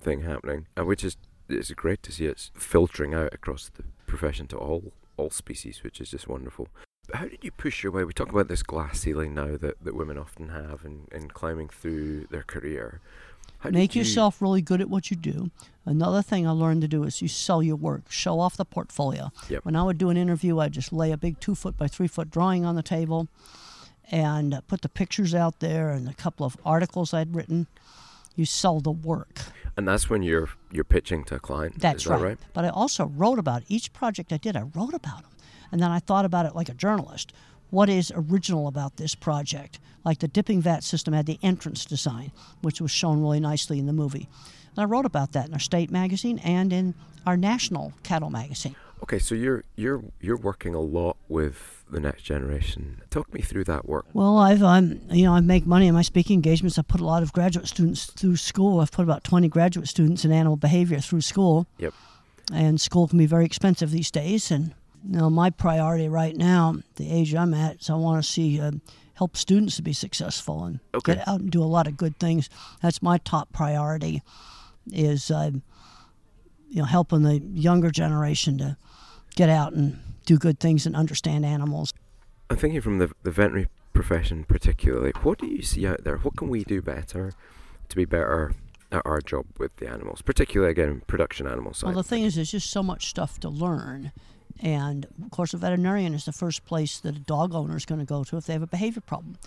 thing 0.00 0.22
happening, 0.22 0.66
and 0.76 0.86
which 0.86 1.04
is 1.04 1.16
it's 1.48 1.70
great 1.72 2.02
to 2.04 2.12
see 2.12 2.26
it's 2.26 2.50
filtering 2.54 3.12
out 3.14 3.34
across 3.34 3.68
the 3.68 3.82
profession 4.06 4.46
to 4.48 4.56
all 4.56 4.92
all 5.16 5.30
species, 5.30 5.82
which 5.82 6.00
is 6.00 6.10
just 6.10 6.28
wonderful. 6.28 6.68
How 7.12 7.26
did 7.26 7.42
you 7.42 7.50
push 7.50 7.82
your 7.82 7.92
way? 7.92 8.04
We 8.04 8.12
talk 8.12 8.30
about 8.30 8.48
this 8.48 8.62
glass 8.62 9.00
ceiling 9.00 9.34
now 9.34 9.56
that, 9.56 9.82
that 9.84 9.94
women 9.96 10.16
often 10.16 10.50
have 10.50 10.84
in, 10.84 11.08
in 11.12 11.28
climbing 11.28 11.68
through 11.68 12.26
their 12.30 12.44
career. 12.44 13.00
How 13.60 13.70
Make 13.70 13.94
you- 13.94 14.00
yourself 14.00 14.40
really 14.42 14.62
good 14.62 14.80
at 14.80 14.88
what 14.90 15.10
you 15.10 15.16
do. 15.16 15.50
Another 15.86 16.22
thing 16.22 16.46
I 16.46 16.50
learned 16.50 16.82
to 16.82 16.88
do 16.88 17.04
is 17.04 17.20
you 17.22 17.28
sell 17.28 17.62
your 17.62 17.76
work, 17.76 18.10
show 18.10 18.38
off 18.40 18.56
the 18.56 18.64
portfolio. 18.64 19.32
Yep. 19.48 19.64
When 19.64 19.76
I 19.76 19.82
would 19.82 19.98
do 19.98 20.10
an 20.10 20.16
interview, 20.16 20.58
I'd 20.58 20.72
just 20.72 20.92
lay 20.92 21.10
a 21.12 21.16
big 21.16 21.40
two 21.40 21.54
foot 21.54 21.76
by 21.76 21.88
three 21.88 22.06
foot 22.06 22.30
drawing 22.30 22.64
on 22.64 22.74
the 22.74 22.82
table 22.82 23.28
and 24.10 24.54
uh, 24.54 24.60
put 24.62 24.82
the 24.82 24.88
pictures 24.88 25.34
out 25.34 25.60
there 25.60 25.90
and 25.90 26.08
a 26.08 26.14
couple 26.14 26.44
of 26.46 26.56
articles 26.64 27.12
I'd 27.14 27.34
written. 27.34 27.66
You 28.36 28.44
sell 28.44 28.80
the 28.80 28.90
work. 28.92 29.40
and 29.76 29.86
that's 29.86 30.08
when 30.08 30.22
you're 30.22 30.48
you're 30.70 30.84
pitching 30.84 31.24
to 31.24 31.34
a 31.36 31.40
client. 31.40 31.80
That's 31.80 32.02
is 32.04 32.08
that 32.08 32.14
right. 32.14 32.22
right? 32.22 32.38
But 32.52 32.64
I 32.64 32.68
also 32.68 33.06
wrote 33.06 33.38
about 33.38 33.62
each 33.68 33.92
project 33.92 34.32
I 34.32 34.36
did. 34.36 34.56
I 34.56 34.62
wrote 34.74 34.94
about 34.94 35.22
them, 35.22 35.30
and 35.72 35.82
then 35.82 35.90
I 35.90 35.98
thought 35.98 36.24
about 36.24 36.46
it 36.46 36.54
like 36.54 36.68
a 36.68 36.74
journalist. 36.74 37.32
What 37.70 37.88
is 37.88 38.12
original 38.14 38.66
about 38.68 38.96
this 38.96 39.14
project? 39.14 39.78
Like 40.04 40.18
the 40.18 40.28
dipping 40.28 40.60
vat 40.60 40.82
system 40.82 41.14
had 41.14 41.26
the 41.26 41.38
entrance 41.42 41.84
design, 41.84 42.32
which 42.62 42.80
was 42.80 42.90
shown 42.90 43.20
really 43.20 43.40
nicely 43.40 43.78
in 43.78 43.86
the 43.86 43.92
movie. 43.92 44.28
And 44.76 44.78
I 44.78 44.84
wrote 44.84 45.06
about 45.06 45.32
that 45.32 45.48
in 45.48 45.52
our 45.52 45.60
state 45.60 45.90
magazine 45.90 46.38
and 46.40 46.72
in 46.72 46.94
our 47.26 47.36
national 47.36 47.92
cattle 48.02 48.30
magazine. 48.30 48.76
Okay, 49.02 49.18
so 49.18 49.34
you're 49.34 49.64
you're 49.76 50.02
you're 50.20 50.36
working 50.36 50.74
a 50.74 50.80
lot 50.80 51.16
with 51.28 51.84
the 51.90 52.00
next 52.00 52.22
generation. 52.22 53.00
Talk 53.08 53.32
me 53.32 53.40
through 53.40 53.64
that 53.64 53.88
work. 53.88 54.06
Well, 54.12 54.36
I've 54.38 54.62
I'm 54.62 55.00
you 55.10 55.24
know 55.24 55.32
I 55.32 55.40
make 55.40 55.66
money 55.66 55.86
in 55.86 55.94
my 55.94 56.02
speaking 56.02 56.34
engagements. 56.34 56.78
I 56.78 56.82
put 56.82 57.00
a 57.00 57.06
lot 57.06 57.22
of 57.22 57.32
graduate 57.32 57.66
students 57.66 58.06
through 58.06 58.36
school. 58.36 58.80
I've 58.80 58.92
put 58.92 59.02
about 59.02 59.24
twenty 59.24 59.48
graduate 59.48 59.88
students 59.88 60.24
in 60.24 60.32
animal 60.32 60.56
behavior 60.56 61.00
through 61.00 61.22
school. 61.22 61.66
Yep. 61.78 61.94
And 62.52 62.80
school 62.80 63.08
can 63.08 63.18
be 63.18 63.26
very 63.26 63.46
expensive 63.46 63.90
these 63.90 64.10
days. 64.10 64.50
And 64.50 64.74
you 65.08 65.18
know, 65.18 65.30
my 65.30 65.50
priority 65.50 66.08
right 66.08 66.36
now, 66.36 66.76
the 66.96 67.10
age 67.10 67.34
I'm 67.34 67.54
at, 67.54 67.80
is 67.80 67.90
I 67.90 67.94
want 67.94 68.22
to 68.22 68.30
see 68.30 68.60
uh, 68.60 68.72
help 69.14 69.36
students 69.36 69.76
to 69.76 69.82
be 69.82 69.92
successful 69.92 70.64
and 70.64 70.80
Okay. 70.94 71.14
get 71.14 71.28
out 71.28 71.40
and 71.40 71.50
do 71.50 71.62
a 71.62 71.64
lot 71.64 71.86
of 71.86 71.96
good 71.96 72.18
things. 72.18 72.48
That's 72.82 73.02
my 73.02 73.18
top 73.18 73.52
priority. 73.52 74.22
Is 74.92 75.30
uh, 75.30 75.50
you 76.68 76.76
know 76.80 76.84
helping 76.84 77.22
the 77.22 77.38
younger 77.40 77.90
generation 77.90 78.58
to 78.58 78.76
get 79.36 79.48
out 79.48 79.72
and 79.72 79.98
do 80.26 80.38
good 80.38 80.58
things 80.58 80.86
and 80.86 80.96
understand 80.96 81.44
animals. 81.44 81.92
I'm 82.48 82.56
thinking 82.56 82.80
from 82.80 82.98
the 82.98 83.10
the 83.22 83.30
veterinary 83.30 83.68
profession 83.92 84.44
particularly. 84.44 85.12
What 85.22 85.38
do 85.38 85.46
you 85.46 85.62
see 85.62 85.86
out 85.86 86.02
there? 86.04 86.16
What 86.16 86.36
can 86.36 86.48
we 86.48 86.64
do 86.64 86.80
better 86.82 87.32
to 87.88 87.96
be 87.96 88.04
better 88.04 88.54
at 88.90 89.02
our 89.04 89.20
job 89.20 89.46
with 89.58 89.76
the 89.76 89.88
animals, 89.88 90.22
particularly 90.22 90.72
again 90.72 91.02
production 91.06 91.46
animal 91.46 91.74
side? 91.74 91.88
Well, 91.88 92.02
the 92.02 92.08
thing 92.08 92.22
is, 92.24 92.34
there's 92.36 92.50
just 92.50 92.70
so 92.70 92.82
much 92.82 93.06
stuff 93.08 93.38
to 93.40 93.48
learn. 93.48 94.10
And 94.60 95.06
of 95.22 95.30
course, 95.30 95.54
a 95.54 95.56
veterinarian 95.56 96.14
is 96.14 96.24
the 96.24 96.32
first 96.32 96.64
place 96.64 96.98
that 97.00 97.16
a 97.16 97.20
dog 97.20 97.54
owner 97.54 97.76
is 97.76 97.86
going 97.86 98.00
to 98.00 98.04
go 98.06 98.24
to 98.24 98.36
if 98.36 98.46
they 98.46 98.52
have 98.52 98.62
a 98.62 98.66
behavior 98.66 99.00
problem. 99.00 99.38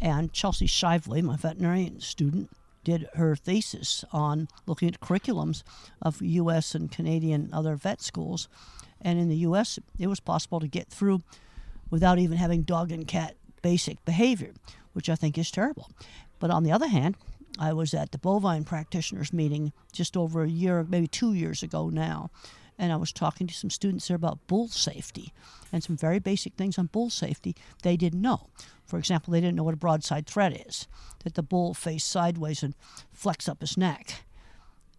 And 0.00 0.32
Chelsea 0.32 0.66
Shivley, 0.66 1.22
my 1.22 1.36
veterinarian 1.36 2.00
student, 2.00 2.50
did 2.82 3.08
her 3.14 3.34
thesis 3.34 4.04
on 4.12 4.48
looking 4.66 4.88
at 4.88 5.00
curriculums 5.00 5.62
of 6.02 6.20
U.S. 6.20 6.74
and 6.74 6.90
Canadian 6.90 7.50
other 7.52 7.76
vet 7.76 8.02
schools. 8.02 8.48
And 9.00 9.18
in 9.18 9.28
the 9.28 9.36
U.S., 9.36 9.78
it 9.98 10.06
was 10.06 10.20
possible 10.20 10.60
to 10.60 10.68
get 10.68 10.88
through 10.88 11.22
without 11.90 12.18
even 12.18 12.36
having 12.36 12.62
dog 12.62 12.92
and 12.92 13.06
cat 13.06 13.36
basic 13.62 14.04
behavior, 14.04 14.52
which 14.92 15.08
I 15.08 15.14
think 15.14 15.38
is 15.38 15.50
terrible. 15.50 15.90
But 16.38 16.50
on 16.50 16.62
the 16.62 16.72
other 16.72 16.88
hand, 16.88 17.16
I 17.58 17.72
was 17.72 17.94
at 17.94 18.12
the 18.12 18.18
bovine 18.18 18.64
practitioners 18.64 19.32
meeting 19.32 19.72
just 19.92 20.16
over 20.16 20.42
a 20.42 20.48
year, 20.48 20.84
maybe 20.88 21.06
two 21.06 21.32
years 21.32 21.62
ago 21.62 21.88
now, 21.88 22.30
and 22.78 22.92
I 22.92 22.96
was 22.96 23.12
talking 23.12 23.46
to 23.46 23.54
some 23.54 23.70
students 23.70 24.08
there 24.08 24.16
about 24.16 24.46
bull 24.46 24.68
safety 24.68 25.32
and 25.72 25.82
some 25.82 25.96
very 25.96 26.18
basic 26.18 26.54
things 26.54 26.78
on 26.78 26.86
bull 26.86 27.10
safety 27.10 27.54
they 27.82 27.96
didn't 27.96 28.22
know. 28.22 28.48
For 28.84 28.98
example, 28.98 29.32
they 29.32 29.40
didn't 29.40 29.56
know 29.56 29.64
what 29.64 29.74
a 29.74 29.78
broadside 29.78 30.26
threat 30.26 30.66
is, 30.66 30.86
that 31.24 31.34
the 31.34 31.42
bull 31.42 31.74
face 31.74 32.04
sideways 32.04 32.62
and 32.62 32.74
flex 33.12 33.48
up 33.48 33.60
his 33.60 33.76
neck. 33.76 34.24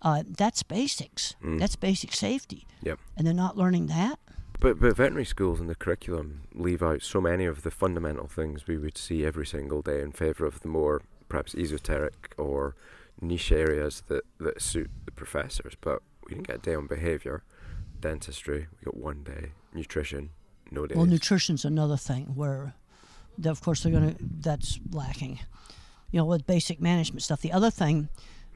Uh, 0.01 0.23
that's 0.27 0.63
basics. 0.63 1.35
That's 1.41 1.75
basic 1.75 2.13
safety. 2.13 2.67
Yep. 2.83 2.99
And 3.17 3.25
they're 3.25 3.33
not 3.33 3.57
learning 3.57 3.88
that. 3.88 4.19
But 4.59 4.79
but 4.79 4.95
veterinary 4.95 5.25
schools 5.25 5.59
and 5.59 5.69
the 5.69 5.75
curriculum 5.75 6.43
leave 6.53 6.81
out 6.81 7.01
so 7.01 7.19
many 7.19 7.45
of 7.45 7.63
the 7.63 7.71
fundamental 7.71 8.27
things 8.27 8.67
we 8.67 8.77
would 8.77 8.97
see 8.97 9.25
every 9.25 9.45
single 9.45 9.81
day 9.81 10.01
in 10.01 10.11
favour 10.11 10.45
of 10.45 10.61
the 10.61 10.67
more 10.67 11.01
perhaps 11.27 11.55
esoteric 11.55 12.33
or 12.38 12.75
niche 13.21 13.51
areas 13.51 14.03
that, 14.07 14.23
that 14.39 14.61
suit 14.61 14.89
the 15.05 15.11
professors. 15.11 15.73
But 15.79 16.01
we 16.25 16.35
didn't 16.35 16.47
get 16.47 16.55
a 16.57 16.59
day 16.59 16.75
on 16.75 16.88
behaviour, 16.88 17.43
dentistry. 18.01 18.67
We 18.79 18.86
got 18.86 18.97
one 18.97 19.23
day. 19.23 19.51
Nutrition, 19.73 20.29
no 20.71 20.86
days. 20.86 20.97
Well, 20.97 21.05
nutrition's 21.05 21.65
another 21.65 21.97
thing 21.97 22.36
where, 22.36 22.73
of 23.43 23.62
course, 23.62 23.84
they're 23.84 23.91
gonna. 23.91 24.15
That's 24.19 24.79
lacking. 24.91 25.39
You 26.12 26.19
know, 26.19 26.25
with 26.25 26.45
basic 26.45 26.79
management 26.79 27.23
stuff. 27.23 27.41
The 27.41 27.51
other 27.51 27.69
thing 27.71 28.10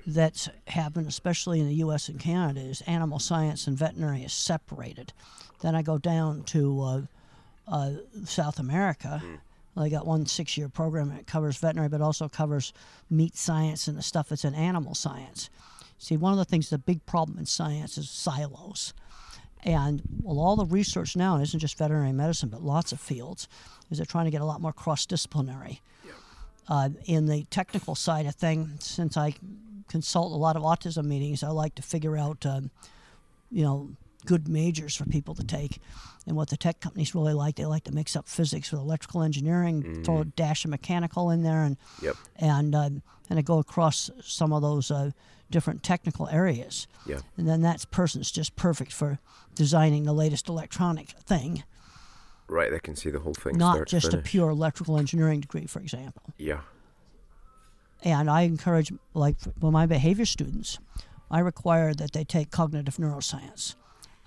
that's 0.07 0.49
happened, 0.67 1.07
especially 1.07 1.59
in 1.59 1.67
the 1.67 1.75
U.S. 1.75 2.07
and 2.07 2.19
Canada, 2.19 2.61
is 2.61 2.81
animal 2.81 3.19
science 3.19 3.67
and 3.67 3.77
veterinary 3.77 4.23
is 4.23 4.33
separated. 4.33 5.11
Then 5.61 5.75
I 5.75 5.81
go 5.81 5.97
down 5.97 6.43
to 6.45 6.81
uh, 6.81 7.01
uh, 7.67 7.91
South 8.23 8.59
America. 8.59 9.21
They 9.75 9.89
got 9.89 10.05
one 10.05 10.25
six-year 10.25 10.69
program 10.69 11.09
that 11.09 11.27
covers 11.27 11.57
veterinary, 11.57 11.89
but 11.89 12.01
also 12.01 12.27
covers 12.27 12.73
meat 13.09 13.37
science 13.37 13.87
and 13.87 13.97
the 13.97 14.01
stuff 14.01 14.29
that's 14.29 14.43
in 14.43 14.53
animal 14.53 14.93
science. 14.93 15.49
See, 15.97 16.17
one 16.17 16.31
of 16.31 16.37
the 16.37 16.45
things, 16.45 16.69
the 16.69 16.77
big 16.77 17.05
problem 17.05 17.37
in 17.37 17.45
science 17.45 17.97
is 17.97 18.09
silos. 18.09 18.93
And 19.63 20.01
well, 20.21 20.39
all 20.39 20.55
the 20.55 20.65
research 20.65 21.15
now 21.15 21.37
it 21.37 21.43
isn't 21.43 21.59
just 21.59 21.77
veterinary 21.77 22.13
medicine, 22.13 22.49
but 22.49 22.63
lots 22.63 22.91
of 22.91 22.99
fields, 22.99 23.47
is 23.89 23.97
they're 23.97 24.05
trying 24.05 24.25
to 24.25 24.31
get 24.31 24.41
a 24.41 24.45
lot 24.45 24.61
more 24.61 24.73
cross-disciplinary. 24.73 25.81
Uh, 26.67 26.89
in 27.05 27.25
the 27.25 27.45
technical 27.49 27.95
side 27.95 28.25
of 28.27 28.35
things, 28.35 28.85
since 28.85 29.17
I 29.17 29.33
consult 29.87 30.31
a 30.31 30.35
lot 30.35 30.55
of 30.55 30.61
autism 30.61 31.05
meetings, 31.05 31.43
I 31.43 31.49
like 31.49 31.75
to 31.75 31.81
figure 31.81 32.15
out, 32.15 32.45
um, 32.45 32.69
you 33.51 33.63
know, 33.63 33.89
good 34.25 34.47
majors 34.47 34.95
for 34.95 35.05
people 35.05 35.33
to 35.35 35.43
take. 35.43 35.79
And 36.27 36.35
what 36.35 36.49
the 36.49 36.57
tech 36.57 36.79
companies 36.79 37.15
really 37.15 37.33
like, 37.33 37.55
they 37.55 37.65
like 37.65 37.85
to 37.85 37.91
mix 37.93 38.15
up 38.15 38.27
physics 38.27 38.71
with 38.71 38.81
electrical 38.81 39.23
engineering, 39.23 40.03
throw 40.03 40.19
a 40.21 40.25
dash 40.25 40.63
of 40.65 40.71
mechanical 40.71 41.29
in 41.31 41.43
there, 41.43 41.63
and 41.63 41.77
Yep. 42.01 42.15
and 42.35 42.75
um, 42.75 43.01
and 43.29 43.43
go 43.45 43.57
across 43.59 44.09
some 44.21 44.51
of 44.53 44.61
those 44.61 44.91
uh, 44.91 45.11
different 45.49 45.81
technical 45.83 46.27
areas. 46.29 46.87
Yeah. 47.05 47.19
And 47.37 47.47
then 47.47 47.61
that 47.61 47.85
person's 47.91 48.29
just 48.31 48.55
perfect 48.55 48.91
for 48.91 49.19
designing 49.55 50.03
the 50.03 50.13
latest 50.13 50.49
electronic 50.49 51.09
thing, 51.09 51.63
Right, 52.47 52.71
they 52.71 52.79
can 52.79 52.95
see 52.95 53.09
the 53.11 53.19
whole 53.19 53.33
thing. 53.35 53.57
not 53.57 53.87
just 53.87 54.13
a 54.13 54.17
pure 54.17 54.49
electrical 54.49 54.97
engineering 54.97 55.39
degree, 55.41 55.65
for 55.67 55.79
example. 55.79 56.23
Yeah. 56.37 56.61
And 58.03 58.29
I 58.29 58.41
encourage, 58.41 58.91
like 59.13 59.35
for 59.59 59.71
my 59.71 59.85
behavior 59.85 60.25
students, 60.25 60.79
I 61.29 61.39
require 61.39 61.93
that 61.93 62.13
they 62.13 62.23
take 62.23 62.49
cognitive 62.49 62.95
neuroscience. 62.97 63.75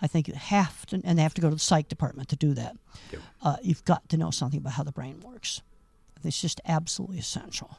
I 0.02 0.08
think 0.08 0.28
you 0.28 0.34
have 0.34 0.84
to, 0.86 1.00
and 1.04 1.18
they 1.18 1.22
have 1.22 1.34
to 1.34 1.40
go 1.40 1.48
to 1.48 1.54
the 1.54 1.60
psych 1.60 1.88
department 1.88 2.28
to 2.30 2.36
do 2.36 2.52
that. 2.54 2.76
Yep. 3.12 3.22
Uh, 3.40 3.56
you've 3.62 3.84
got 3.84 4.08
to 4.08 4.16
know 4.16 4.30
something 4.30 4.58
about 4.58 4.74
how 4.74 4.82
the 4.82 4.92
brain 4.92 5.20
works. 5.20 5.62
It's 6.24 6.40
just 6.40 6.60
absolutely 6.66 7.18
essential. 7.18 7.78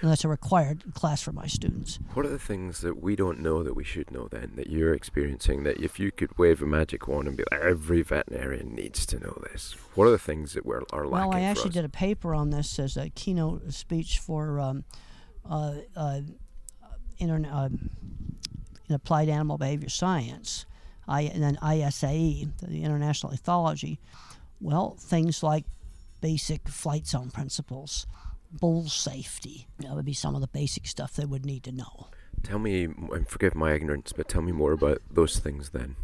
And 0.00 0.10
that's 0.10 0.24
a 0.24 0.28
required 0.28 0.84
class 0.94 1.22
for 1.22 1.32
my 1.32 1.46
students. 1.46 1.98
What 2.14 2.24
are 2.24 2.28
the 2.28 2.38
things 2.38 2.82
that 2.82 3.02
we 3.02 3.16
don't 3.16 3.40
know 3.40 3.64
that 3.64 3.74
we 3.74 3.82
should 3.82 4.12
know 4.12 4.28
then 4.28 4.52
that 4.54 4.68
you're 4.68 4.94
experiencing 4.94 5.64
that 5.64 5.78
if 5.82 5.98
you 5.98 6.12
could 6.12 6.38
wave 6.38 6.62
a 6.62 6.66
magic 6.66 7.08
wand 7.08 7.26
and 7.26 7.36
be 7.36 7.44
like 7.50 7.60
every 7.60 8.02
veterinarian 8.02 8.74
needs 8.74 9.04
to 9.06 9.18
know 9.18 9.42
this? 9.50 9.74
What 9.94 10.06
are 10.06 10.12
the 10.12 10.18
things 10.18 10.52
that 10.52 10.64
we're 10.64 10.82
are 10.92 11.06
lacking? 11.06 11.28
Well, 11.30 11.36
I 11.36 11.42
actually 11.42 11.70
did 11.70 11.84
a 11.84 11.88
paper 11.88 12.32
on 12.32 12.50
this 12.50 12.78
as 12.78 12.96
a 12.96 13.10
keynote 13.10 13.72
speech 13.72 14.20
for 14.20 14.60
um, 14.60 14.84
uh, 15.44 15.74
uh, 15.96 16.20
uh, 16.82 16.90
in 17.18 17.30
applied 18.90 19.28
animal 19.28 19.58
behavior 19.58 19.88
science, 19.88 20.64
I, 21.08 21.22
and 21.22 21.42
then 21.42 21.58
ISAE, 21.62 22.48
the 22.60 22.84
International 22.84 23.32
Ethology. 23.32 23.98
Well, 24.60 24.96
things 24.98 25.42
like 25.42 25.64
basic 26.20 26.68
flight 26.68 27.06
zone 27.06 27.30
principles, 27.30 28.06
bull 28.52 28.88
safety. 28.88 29.66
That 29.78 29.94
would 29.94 30.04
be 30.04 30.12
some 30.12 30.34
of 30.34 30.40
the 30.40 30.48
basic 30.48 30.86
stuff 30.86 31.14
they 31.14 31.24
would 31.24 31.46
need 31.46 31.64
to 31.64 31.72
know. 31.72 32.08
Tell 32.42 32.58
me, 32.58 32.84
and 32.84 33.28
forgive 33.28 33.54
my 33.54 33.72
ignorance, 33.72 34.12
but 34.12 34.28
tell 34.28 34.42
me 34.42 34.52
more 34.52 34.72
about 34.72 35.00
those 35.10 35.38
things 35.38 35.70
then. 35.70 35.96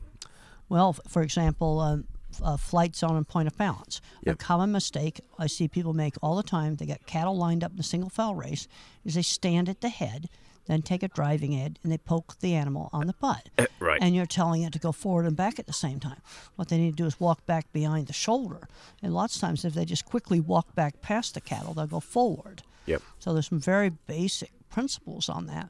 Well, 0.68 0.94
for 0.94 1.22
example, 1.22 1.80
um, 1.80 2.04
uh, 2.42 2.56
flight 2.56 2.96
zone 2.96 3.16
and 3.16 3.28
point 3.28 3.46
of 3.46 3.56
balance. 3.56 4.00
Yep. 4.24 4.34
A 4.34 4.38
common 4.38 4.72
mistake 4.72 5.20
I 5.38 5.46
see 5.46 5.68
people 5.68 5.92
make 5.92 6.14
all 6.22 6.36
the 6.36 6.42
time, 6.42 6.76
they 6.76 6.86
get 6.86 7.06
cattle 7.06 7.36
lined 7.36 7.62
up 7.62 7.72
in 7.72 7.78
a 7.78 7.84
single 7.84 8.10
fell 8.10 8.34
race, 8.34 8.66
is 9.04 9.14
they 9.14 9.22
stand 9.22 9.68
at 9.68 9.80
the 9.80 9.88
head, 9.88 10.28
then 10.66 10.82
take 10.82 11.02
a 11.02 11.08
driving 11.08 11.54
edge, 11.54 11.76
and 11.82 11.92
they 11.92 11.98
poke 11.98 12.38
the 12.40 12.54
animal 12.54 12.90
on 12.92 13.06
the 13.06 13.14
butt. 13.14 13.48
right. 13.80 13.98
And 14.00 14.14
you're 14.14 14.26
telling 14.26 14.62
it 14.62 14.72
to 14.72 14.78
go 14.78 14.92
forward 14.92 15.26
and 15.26 15.36
back 15.36 15.58
at 15.58 15.66
the 15.66 15.72
same 15.72 16.00
time. 16.00 16.20
What 16.56 16.68
they 16.68 16.78
need 16.78 16.96
to 16.96 17.02
do 17.02 17.06
is 17.06 17.20
walk 17.20 17.44
back 17.46 17.72
behind 17.72 18.06
the 18.06 18.12
shoulder. 18.12 18.68
And 19.02 19.12
lots 19.12 19.34
of 19.36 19.40
times, 19.40 19.64
if 19.64 19.74
they 19.74 19.84
just 19.84 20.04
quickly 20.04 20.40
walk 20.40 20.74
back 20.74 21.00
past 21.00 21.34
the 21.34 21.40
cattle, 21.40 21.74
they'll 21.74 21.86
go 21.86 22.00
forward. 22.00 22.62
Yep. 22.86 23.02
So 23.18 23.32
there's 23.32 23.48
some 23.48 23.60
very 23.60 23.90
basic 23.90 24.50
principles 24.70 25.28
on 25.28 25.46
that, 25.46 25.68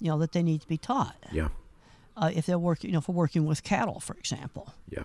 you 0.00 0.08
know, 0.08 0.18
that 0.18 0.32
they 0.32 0.42
need 0.42 0.62
to 0.62 0.68
be 0.68 0.78
taught. 0.78 1.16
Yeah. 1.30 1.48
Uh, 2.16 2.30
if 2.34 2.44
they're 2.46 2.58
working, 2.58 2.90
you 2.90 2.94
know, 2.94 3.00
for 3.00 3.12
working 3.12 3.46
with 3.46 3.62
cattle, 3.62 4.00
for 4.00 4.14
example. 4.14 4.74
Yeah. 4.90 5.04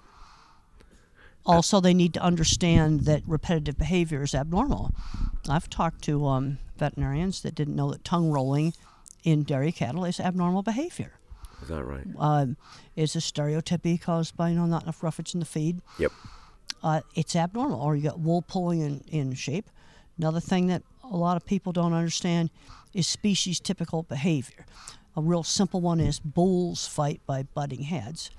Also, 1.46 1.80
they 1.80 1.94
need 1.94 2.14
to 2.14 2.22
understand 2.22 3.02
that 3.02 3.24
repetitive 3.26 3.78
behavior 3.78 4.22
is 4.22 4.36
abnormal. 4.36 4.92
I've 5.48 5.70
talked 5.70 6.04
to 6.04 6.26
um, 6.28 6.58
veterinarians 6.78 7.42
that 7.44 7.56
didn't 7.56 7.76
know 7.78 7.90
that 7.92 8.04
tongue 8.04 8.30
rolling 8.30 8.74
in 9.28 9.44
dairy 9.44 9.74
cattle 9.74 10.06
is 10.06 10.22
abnormal 10.22 10.64
behavior. 10.64 11.12
Is 11.62 11.68
that 11.68 11.84
right? 11.84 12.06
Um, 12.18 12.56
it's 12.96 13.14
a 13.14 13.20
stereotypy 13.20 13.98
caused 13.98 14.38
by 14.38 14.50
you 14.50 14.56
know 14.56 14.66
not 14.66 14.84
enough 14.84 15.04
roughage 15.04 15.34
in 15.34 15.42
the 15.42 15.46
feed. 15.46 15.82
Yep. 16.00 16.14
Uh, 16.82 17.02
it's 17.14 17.36
abnormal. 17.36 17.82
Or 17.82 17.98
you 17.98 18.04
got 18.04 18.22
wool 18.22 18.42
pulling 18.42 18.80
in, 18.80 19.04
in 19.10 19.34
shape. 19.34 19.70
Another 20.18 20.40
thing 20.40 20.68
that 20.68 20.84
a 21.04 21.18
lot 21.18 21.36
of 21.36 21.46
people 21.46 21.74
don't 21.74 21.92
understand 21.92 22.52
is 22.94 23.06
species 23.06 23.60
typical 23.60 24.04
behavior. 24.04 24.66
A 25.18 25.22
real 25.22 25.44
simple 25.44 25.82
one 25.82 26.00
is 26.00 26.22
bulls 26.22 26.88
fight 26.88 27.20
by 27.26 27.44
butting 27.44 27.84
heads, 27.84 28.32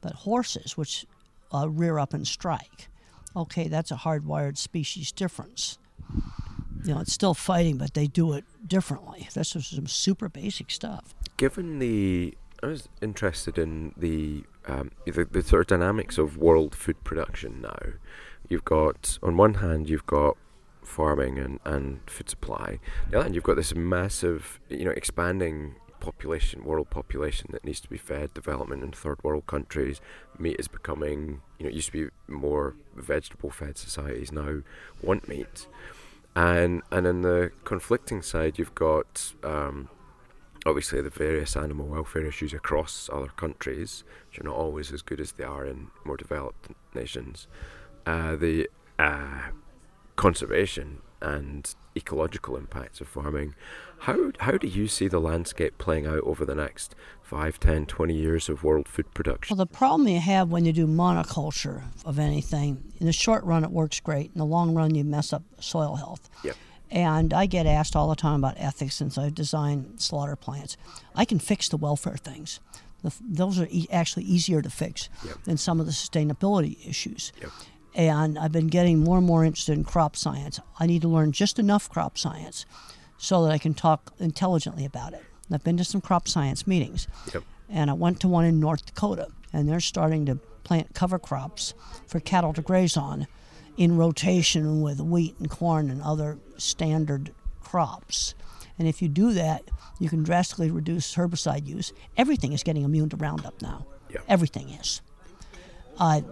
but 0.00 0.12
horses, 0.12 0.74
which 0.74 1.04
uh, 1.52 1.68
rear 1.68 1.98
up 1.98 2.14
and 2.14 2.26
strike, 2.26 2.88
okay, 3.36 3.68
that's 3.68 3.90
a 3.90 3.96
hardwired 3.96 4.56
species 4.56 5.12
difference. 5.12 5.78
You 6.84 6.94
know, 6.94 7.00
it's 7.00 7.12
still 7.12 7.34
fighting, 7.34 7.76
but 7.76 7.94
they 7.94 8.06
do 8.06 8.32
it 8.32 8.44
differently. 8.66 9.28
That's 9.34 9.52
just 9.52 9.70
some 9.70 9.86
super 9.86 10.28
basic 10.28 10.70
stuff. 10.70 11.14
Given 11.36 11.78
the, 11.78 12.36
I 12.62 12.66
was 12.68 12.88
interested 13.00 13.58
in 13.58 13.94
the, 13.96 14.44
um, 14.66 14.90
the 15.04 15.24
the 15.24 15.42
sort 15.42 15.62
of 15.62 15.66
dynamics 15.78 16.18
of 16.18 16.36
world 16.36 16.74
food 16.74 17.02
production 17.04 17.60
now. 17.60 17.78
You've 18.48 18.64
got 18.64 19.18
on 19.22 19.36
one 19.36 19.54
hand 19.54 19.88
you've 19.88 20.06
got 20.06 20.36
farming 20.82 21.38
and, 21.38 21.60
and 21.64 22.00
food 22.06 22.28
supply. 22.28 22.80
On 23.04 23.10
the 23.10 23.16
other 23.16 23.22
hand 23.24 23.34
you've 23.34 23.44
got 23.44 23.56
this 23.56 23.74
massive, 23.74 24.60
you 24.68 24.84
know, 24.84 24.90
expanding 24.90 25.76
population, 26.00 26.64
world 26.64 26.90
population 26.90 27.48
that 27.52 27.64
needs 27.64 27.80
to 27.80 27.88
be 27.88 27.98
fed. 27.98 28.34
Development 28.34 28.82
in 28.82 28.90
third 28.90 29.22
world 29.22 29.46
countries. 29.46 30.00
Meat 30.38 30.56
is 30.58 30.66
becoming, 30.68 31.42
you 31.58 31.64
know, 31.64 31.70
it 31.70 31.74
used 31.74 31.92
to 31.92 32.06
be 32.06 32.10
more 32.26 32.74
vegetable 32.96 33.50
fed 33.50 33.78
societies 33.78 34.32
now 34.32 34.62
want 35.02 35.28
meat. 35.28 35.66
And 36.34 36.82
and 36.90 37.06
on 37.06 37.22
the 37.22 37.52
conflicting 37.64 38.22
side, 38.22 38.58
you've 38.58 38.74
got 38.74 39.32
um, 39.42 39.88
obviously 40.64 41.00
the 41.00 41.10
various 41.10 41.56
animal 41.56 41.86
welfare 41.86 42.24
issues 42.24 42.52
across 42.52 43.10
other 43.12 43.32
countries, 43.36 44.04
which 44.28 44.40
are 44.40 44.44
not 44.44 44.54
always 44.54 44.92
as 44.92 45.02
good 45.02 45.20
as 45.20 45.32
they 45.32 45.44
are 45.44 45.66
in 45.66 45.88
more 46.04 46.16
developed 46.16 46.68
nations. 46.94 47.46
Uh, 48.06 48.36
the 48.36 48.68
uh, 48.98 49.50
conservation 50.16 50.98
and 51.20 51.74
ecological 51.96 52.56
impacts 52.56 53.00
of 53.00 53.08
farming. 53.08 53.54
How 54.00 54.32
how 54.40 54.52
do 54.52 54.66
you 54.66 54.86
see 54.88 55.08
the 55.08 55.18
landscape 55.20 55.76
playing 55.78 56.06
out 56.06 56.20
over 56.20 56.44
the 56.44 56.54
next 56.54 56.94
5, 57.22 57.60
10, 57.60 57.86
20 57.86 58.14
years 58.14 58.48
of 58.48 58.62
world 58.64 58.88
food 58.88 59.12
production? 59.14 59.56
Well, 59.56 59.64
the 59.66 59.72
problem 59.72 60.08
you 60.08 60.20
have 60.20 60.50
when 60.50 60.64
you 60.64 60.72
do 60.72 60.86
monoculture 60.86 61.82
of 62.04 62.18
anything, 62.18 62.92
in 62.98 63.06
the 63.06 63.12
short 63.12 63.44
run 63.44 63.64
it 63.64 63.70
works 63.70 64.00
great. 64.00 64.30
In 64.32 64.38
the 64.38 64.46
long 64.46 64.74
run, 64.74 64.94
you 64.94 65.04
mess 65.04 65.32
up 65.32 65.42
soil 65.60 65.96
health. 65.96 66.28
Yep. 66.44 66.56
And 66.92 67.32
I 67.32 67.46
get 67.46 67.66
asked 67.66 67.94
all 67.94 68.08
the 68.08 68.16
time 68.16 68.40
about 68.42 68.54
ethics 68.58 68.96
since 68.96 69.16
I 69.16 69.30
design 69.30 69.96
slaughter 69.98 70.34
plants. 70.34 70.76
I 71.14 71.24
can 71.24 71.38
fix 71.38 71.68
the 71.68 71.76
welfare 71.76 72.16
things. 72.16 72.58
The, 73.02 73.14
those 73.20 73.60
are 73.60 73.68
e- 73.70 73.86
actually 73.92 74.24
easier 74.24 74.60
to 74.60 74.68
fix 74.70 75.08
Yep. 75.24 75.44
than 75.44 75.56
some 75.56 75.78
of 75.78 75.86
the 75.86 75.92
sustainability 75.92 76.84
issues. 76.88 77.32
Yep. 77.40 77.50
And 77.94 78.38
I've 78.38 78.52
been 78.52 78.68
getting 78.68 78.98
more 79.00 79.18
and 79.18 79.26
more 79.26 79.44
interested 79.44 79.76
in 79.76 79.84
crop 79.84 80.14
science. 80.16 80.60
I 80.78 80.86
need 80.86 81.02
to 81.02 81.08
learn 81.08 81.32
just 81.32 81.58
enough 81.58 81.88
crop 81.90 82.16
science 82.16 82.64
so 83.18 83.42
that 83.44 83.52
I 83.52 83.58
can 83.58 83.74
talk 83.74 84.12
intelligently 84.18 84.84
about 84.84 85.12
it. 85.12 85.24
And 85.48 85.54
I've 85.54 85.64
been 85.64 85.76
to 85.78 85.84
some 85.84 86.00
crop 86.00 86.28
science 86.28 86.66
meetings 86.66 87.08
Yep. 87.34 87.42
and 87.68 87.90
I 87.90 87.94
went 87.94 88.20
to 88.20 88.28
one 88.28 88.44
in 88.44 88.60
North 88.60 88.86
Dakota, 88.86 89.28
and 89.52 89.68
they're 89.68 89.80
starting 89.80 90.24
to 90.26 90.36
plant 90.62 90.94
cover 90.94 91.18
crops 91.18 91.74
for 92.06 92.20
cattle 92.20 92.52
to 92.52 92.62
graze 92.62 92.96
on 92.96 93.26
in 93.76 93.96
rotation 93.96 94.80
with 94.82 95.00
wheat 95.00 95.34
and 95.40 95.50
corn 95.50 95.90
and 95.90 96.00
other 96.02 96.38
standard 96.58 97.32
crops. 97.60 98.34
And 98.78 98.86
if 98.86 99.02
you 99.02 99.08
do 99.08 99.32
that, 99.32 99.64
you 99.98 100.08
can 100.08 100.22
drastically 100.22 100.70
reduce 100.70 101.14
herbicide 101.16 101.66
use. 101.66 101.92
Everything 102.16 102.52
is 102.52 102.62
getting 102.62 102.84
immune 102.84 103.08
to 103.10 103.16
Roundup 103.16 103.60
now. 103.60 103.86
Yeah. 104.08 104.20
Everything 104.28 104.70
is. 104.70 105.02
Uh, 105.98 106.22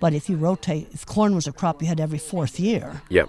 but 0.00 0.12
if 0.14 0.28
you 0.28 0.36
rotate, 0.36 0.88
if 0.92 1.04
corn 1.06 1.34
was 1.34 1.46
a 1.46 1.52
crop 1.52 1.82
you 1.82 1.88
had 1.88 2.00
every 2.00 2.18
fourth 2.18 2.58
year, 2.60 3.02
Yeah. 3.08 3.24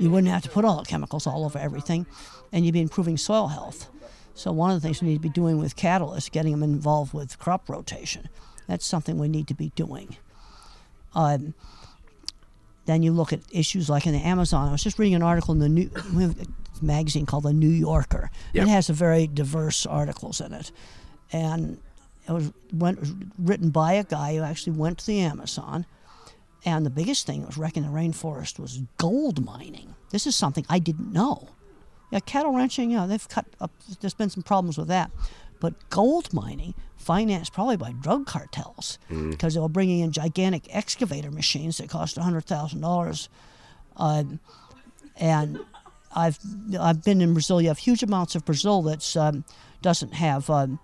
you 0.00 0.10
wouldn't 0.10 0.32
have 0.32 0.42
to 0.42 0.48
put 0.48 0.64
all 0.64 0.78
the 0.78 0.84
chemicals 0.88 1.26
all 1.26 1.44
over 1.44 1.58
everything, 1.58 2.06
and 2.52 2.64
you'd 2.64 2.72
be 2.72 2.80
improving 2.80 3.16
soil 3.16 3.48
health. 3.48 3.88
So 4.34 4.50
one 4.52 4.70
of 4.70 4.80
the 4.80 4.86
things 4.86 5.02
we 5.02 5.08
need 5.08 5.16
to 5.16 5.20
be 5.20 5.28
doing 5.28 5.58
with 5.58 5.76
cattle 5.76 6.14
is 6.14 6.28
getting 6.28 6.52
them 6.52 6.62
involved 6.62 7.12
with 7.12 7.38
crop 7.38 7.68
rotation. 7.68 8.28
That's 8.66 8.86
something 8.86 9.18
we 9.18 9.28
need 9.28 9.46
to 9.48 9.54
be 9.54 9.70
doing. 9.74 10.16
Um, 11.14 11.54
then 12.86 13.02
you 13.02 13.12
look 13.12 13.32
at 13.32 13.40
issues 13.50 13.88
like 13.88 14.06
in 14.06 14.12
the 14.12 14.20
Amazon. 14.20 14.68
I 14.68 14.72
was 14.72 14.82
just 14.82 14.98
reading 14.98 15.14
an 15.14 15.22
article 15.22 15.52
in 15.52 15.60
the 15.60 15.68
new 15.68 15.90
we 16.14 16.22
have 16.22 16.36
a 16.40 16.46
magazine 16.84 17.26
called 17.26 17.44
the 17.44 17.52
New 17.52 17.68
Yorker. 17.68 18.30
Yep. 18.54 18.66
It 18.66 18.70
has 18.70 18.88
a 18.90 18.92
very 18.92 19.26
diverse 19.26 19.86
articles 19.86 20.40
in 20.40 20.52
it, 20.52 20.72
and 21.32 21.78
it 22.28 22.32
was, 22.32 22.52
went, 22.72 23.00
was 23.00 23.12
written 23.38 23.70
by 23.70 23.92
a 23.94 24.04
guy 24.04 24.36
who 24.36 24.42
actually 24.42 24.72
went 24.76 24.98
to 24.98 25.06
the 25.06 25.20
Amazon. 25.20 25.86
And 26.64 26.86
the 26.86 26.90
biggest 26.90 27.26
thing 27.26 27.40
that 27.40 27.46
was 27.48 27.58
wrecking 27.58 27.82
the 27.82 27.88
rainforest 27.88 28.58
was 28.58 28.80
gold 28.98 29.44
mining. 29.44 29.94
This 30.10 30.26
is 30.26 30.36
something 30.36 30.64
I 30.68 30.78
didn't 30.78 31.12
know. 31.12 31.48
Yeah, 32.10 32.20
cattle 32.20 32.52
ranching, 32.54 32.90
yeah, 32.90 33.06
they've 33.06 33.28
cut 33.28 33.46
up. 33.60 33.72
There's 34.00 34.14
been 34.14 34.30
some 34.30 34.42
problems 34.42 34.76
with 34.78 34.88
that, 34.88 35.10
but 35.60 35.74
gold 35.90 36.32
mining, 36.32 36.74
financed 36.96 37.52
probably 37.52 37.76
by 37.78 37.92
drug 37.92 38.26
cartels, 38.26 38.98
because 39.08 39.54
they 39.54 39.60
were 39.60 39.68
bringing 39.68 40.00
in 40.00 40.12
gigantic 40.12 40.64
excavator 40.70 41.30
machines 41.30 41.78
that 41.78 41.88
cost 41.88 42.16
hundred 42.16 42.44
thousand 42.44 42.80
dollars. 42.82 43.28
Um, 43.96 44.40
and 45.16 45.58
I've 46.14 46.38
I've 46.78 47.02
been 47.02 47.20
in 47.22 47.32
Brazil. 47.32 47.60
You 47.62 47.68
have 47.68 47.78
huge 47.78 48.02
amounts 48.02 48.34
of 48.34 48.44
Brazil 48.44 48.82
that 48.82 49.16
um, 49.16 49.44
doesn't 49.80 50.12
have, 50.14 50.48
um, 50.50 50.78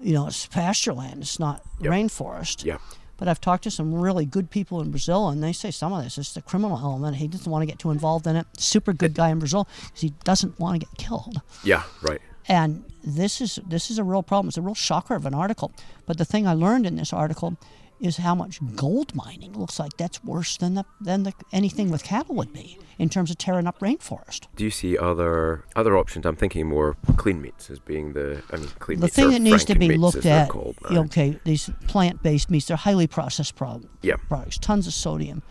you 0.00 0.14
know, 0.14 0.26
it's 0.26 0.46
pasture 0.46 0.94
land. 0.94 1.20
It's 1.22 1.38
not 1.38 1.62
Yep. 1.82 1.92
rainforest. 1.92 2.64
Yeah. 2.64 2.78
But 3.20 3.28
I've 3.28 3.40
talked 3.40 3.64
to 3.64 3.70
some 3.70 3.94
really 3.94 4.24
good 4.24 4.50
people 4.50 4.80
in 4.80 4.90
Brazil, 4.90 5.28
and 5.28 5.44
they 5.44 5.52
say 5.52 5.70
some 5.70 5.92
of 5.92 6.02
this 6.02 6.16
is 6.16 6.32
the 6.32 6.40
criminal 6.40 6.78
element. 6.78 7.18
He 7.18 7.28
doesn't 7.28 7.50
want 7.50 7.62
to 7.62 7.66
get 7.66 7.78
too 7.78 7.90
involved 7.90 8.26
in 8.26 8.34
it. 8.34 8.46
Super 8.58 8.94
good 8.94 9.14
guy 9.14 9.28
in 9.28 9.38
Brazil 9.38 9.68
because 9.84 10.00
he 10.00 10.14
doesn't 10.24 10.58
want 10.58 10.80
to 10.80 10.86
get 10.86 10.96
killed. 10.96 11.42
Yeah. 11.62 11.82
Right. 12.00 12.22
And 12.48 12.82
this 13.04 13.42
is 13.42 13.60
this 13.66 13.90
is 13.90 13.98
a 13.98 14.04
real 14.04 14.22
problem. 14.22 14.48
It's 14.48 14.56
a 14.56 14.62
real 14.62 14.74
shocker 14.74 15.14
of 15.14 15.26
an 15.26 15.34
article. 15.34 15.70
But 16.06 16.16
the 16.16 16.24
thing 16.24 16.46
I 16.46 16.54
learned 16.54 16.86
in 16.86 16.96
this 16.96 17.12
article 17.12 17.58
is 18.00 18.16
how 18.16 18.34
much 18.34 18.58
gold 18.76 19.14
mining 19.14 19.52
looks 19.58 19.78
like 19.78 19.96
that's 19.96 20.22
worse 20.24 20.56
than 20.56 20.74
the 20.74 20.84
than 21.00 21.22
the, 21.24 21.32
anything 21.52 21.90
with 21.90 22.02
cattle 22.02 22.34
would 22.34 22.52
be 22.52 22.78
in 22.98 23.08
terms 23.08 23.30
of 23.30 23.38
tearing 23.38 23.66
up 23.66 23.78
rainforest. 23.80 24.46
Do 24.56 24.64
you 24.64 24.70
see 24.70 24.96
other 24.98 25.64
other 25.76 25.96
options? 25.96 26.26
I'm 26.26 26.36
thinking 26.36 26.66
more 26.68 26.96
clean 27.16 27.40
meats 27.42 27.70
as 27.70 27.78
being 27.78 28.12
the. 28.14 28.42
I 28.52 28.56
mean, 28.56 28.68
clean 28.78 29.00
meats. 29.00 29.14
The 29.14 29.22
meats 29.22 29.32
thing 29.34 29.42
that 29.44 29.50
needs 29.50 29.64
to 29.66 29.74
be 29.78 29.96
looked 29.96 30.26
at, 30.26 30.48
called 30.48 30.76
okay, 30.90 31.38
these 31.44 31.70
plant-based 31.86 32.50
meats, 32.50 32.66
they're 32.66 32.76
highly 32.76 33.06
processed 33.06 33.54
pro- 33.56 33.82
Yeah. 34.02 34.16
products, 34.28 34.58
tons 34.58 34.86
of 34.86 34.94
sodium. 34.94 35.42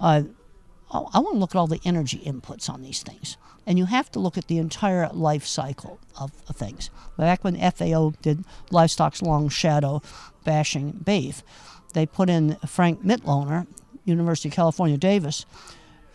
Uh, 0.00 0.22
I, 0.90 0.98
I 0.98 1.18
want 1.20 1.34
to 1.34 1.38
look 1.38 1.54
at 1.54 1.58
all 1.58 1.66
the 1.66 1.80
energy 1.84 2.18
inputs 2.24 2.70
on 2.70 2.82
these 2.82 3.02
things, 3.02 3.36
and 3.68 3.78
you 3.78 3.84
have 3.84 4.10
to 4.10 4.18
look 4.18 4.38
at 4.38 4.48
the 4.48 4.56
entire 4.56 5.10
life 5.10 5.44
cycle 5.44 6.00
of, 6.18 6.32
things. 6.54 6.88
Back 7.18 7.44
when 7.44 7.54
FAO 7.54 8.14
did 8.22 8.44
livestock's 8.70 9.20
long 9.20 9.50
shadow 9.50 10.00
bashing 10.42 10.92
beef, 11.04 11.42
they 11.92 12.06
put 12.06 12.30
in 12.30 12.56
Frank 12.66 13.04
Mitloehner, 13.04 13.66
University 14.06 14.48
of 14.48 14.54
California, 14.54 14.96
Davis, 14.96 15.44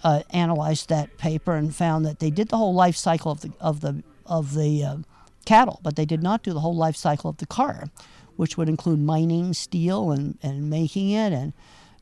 uh, 0.04 0.24
analyzed 0.32 0.90
that 0.90 1.18
paper 1.20 1.54
and 1.54 1.76
found 1.76 2.06
that 2.08 2.20
they 2.20 2.32
did 2.32 2.50
the 2.50 2.58
whole 2.58 2.74
life 2.74 2.96
cycle 2.96 3.32
of 3.32 3.42
the 3.42 3.54
of 3.62 3.82
the 3.82 4.04
of 4.26 4.56
the 4.56 4.84
uh, 4.84 4.98
cattle, 5.46 5.80
but 5.84 5.96
they 5.96 6.06
did 6.06 6.24
not 6.24 6.42
do 6.42 6.54
the 6.54 6.60
whole 6.60 6.76
life 6.76 6.96
cycle 6.96 7.30
of 7.30 7.38
the 7.38 7.46
car, 7.46 7.86
which 8.36 8.58
would 8.58 8.68
include 8.68 9.00
mining 9.00 9.54
steel 9.54 10.12
and, 10.12 10.40
and 10.42 10.72
making 10.72 11.12
it 11.12 11.32
and 11.32 11.54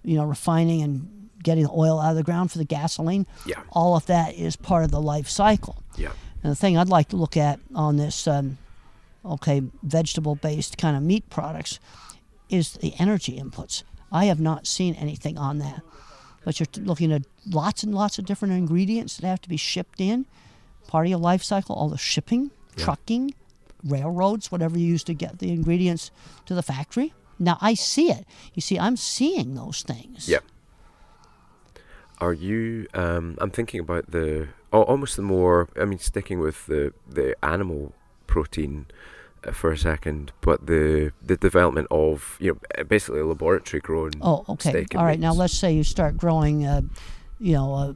you 0.02 0.16
know 0.16 0.24
refining 0.24 0.82
and 0.82 1.21
getting 1.44 1.64
the 1.64 1.72
oil 1.72 2.00
out 2.00 2.12
of 2.12 2.16
the 2.16 2.24
ground 2.24 2.52
for 2.52 2.58
the 2.58 2.66
gasoline. 2.66 3.26
Yeah. 3.46 3.62
All 3.72 3.96
of 3.96 4.06
that 4.08 4.36
is 4.36 4.56
part 4.56 4.84
of 4.84 4.92
the 4.92 5.02
life 5.02 5.28
cycle. 5.28 5.84
Yeah. 5.98 6.12
And 6.44 6.52
the 6.52 6.56
thing 6.56 6.78
I'd 6.78 6.90
like 6.90 7.10
to 7.10 7.16
look 7.16 7.38
at 7.38 7.60
on 7.76 7.98
this, 7.98 8.28
um, 8.28 8.58
okay, 9.26 9.62
vegetable 9.84 10.36
based 10.36 10.78
kind 10.78 10.98
of 10.98 11.04
meat 11.04 11.30
products 11.30 11.80
is 12.50 12.74
the 12.74 12.94
energy 13.00 13.40
inputs. 13.40 13.84
I 14.12 14.26
have 14.26 14.40
not 14.40 14.68
seen 14.68 14.96
anything 14.96 15.38
on 15.38 15.60
that. 15.60 15.82
But 16.44 16.60
you're 16.60 16.68
looking 16.84 17.12
at 17.12 17.24
lots 17.48 17.84
and 17.84 17.94
lots 17.94 18.18
of 18.18 18.26
different 18.26 18.56
ingredients 18.56 19.18
that 19.18 19.28
have 19.28 19.42
to 19.42 19.50
be 19.50 19.58
shipped 19.58 20.02
in. 20.02 20.26
Part 20.88 21.06
of 21.06 21.12
your 21.12 21.20
life 21.20 21.44
cycle, 21.44 21.76
all 21.76 21.90
the 21.90 21.98
shipping, 21.98 22.52
trucking, 22.76 23.36
railroads, 23.84 24.52
whatever 24.52 24.78
you 24.78 24.88
use 24.88 25.04
to 25.06 25.14
get 25.14 25.40
the 25.40 25.52
ingredients 25.52 26.12
to 26.48 26.56
the 26.56 26.64
factory. 26.64 27.14
Now 27.40 27.58
I 27.62 27.76
see 27.76 28.12
it. 28.12 28.26
You 28.54 28.62
see, 28.62 28.78
I'm 28.80 28.98
seeing 28.98 29.56
those 29.56 29.84
things. 29.84 30.28
Yeah. 30.28 30.40
Are 32.22 32.34
you? 32.34 32.88
Um, 32.94 33.36
I'm 33.40 33.50
thinking 33.52 33.80
about 33.80 34.12
the 34.12 34.48
oh, 34.72 34.84
almost 34.84 35.16
the 35.16 35.24
more. 35.24 35.68
I 35.76 35.86
mean, 35.86 36.00
sticking 36.00 36.40
with 36.40 36.68
the 36.68 36.94
the 37.10 37.36
animal 37.44 37.94
protein 38.28 38.86
uh, 39.44 39.52
for 39.52 39.72
a 39.72 39.78
second, 39.78 40.32
but 40.42 40.68
the 40.68 41.12
the 41.22 41.36
development 41.36 41.88
of 41.90 42.38
you 42.40 42.54
know 42.78 42.84
basically 42.86 43.22
a 43.22 43.26
laboratory 43.26 43.82
grown. 43.82 44.12
Oh, 44.22 44.46
okay. 44.50 44.86
All 44.96 45.04
right. 45.04 45.20
Now 45.20 45.34
let's 45.34 45.58
say 45.58 45.74
you 45.74 45.84
start 45.84 46.16
growing, 46.16 46.64
uh, 46.64 46.82
you 47.40 47.54
know, 47.54 47.74
uh, 47.74 47.94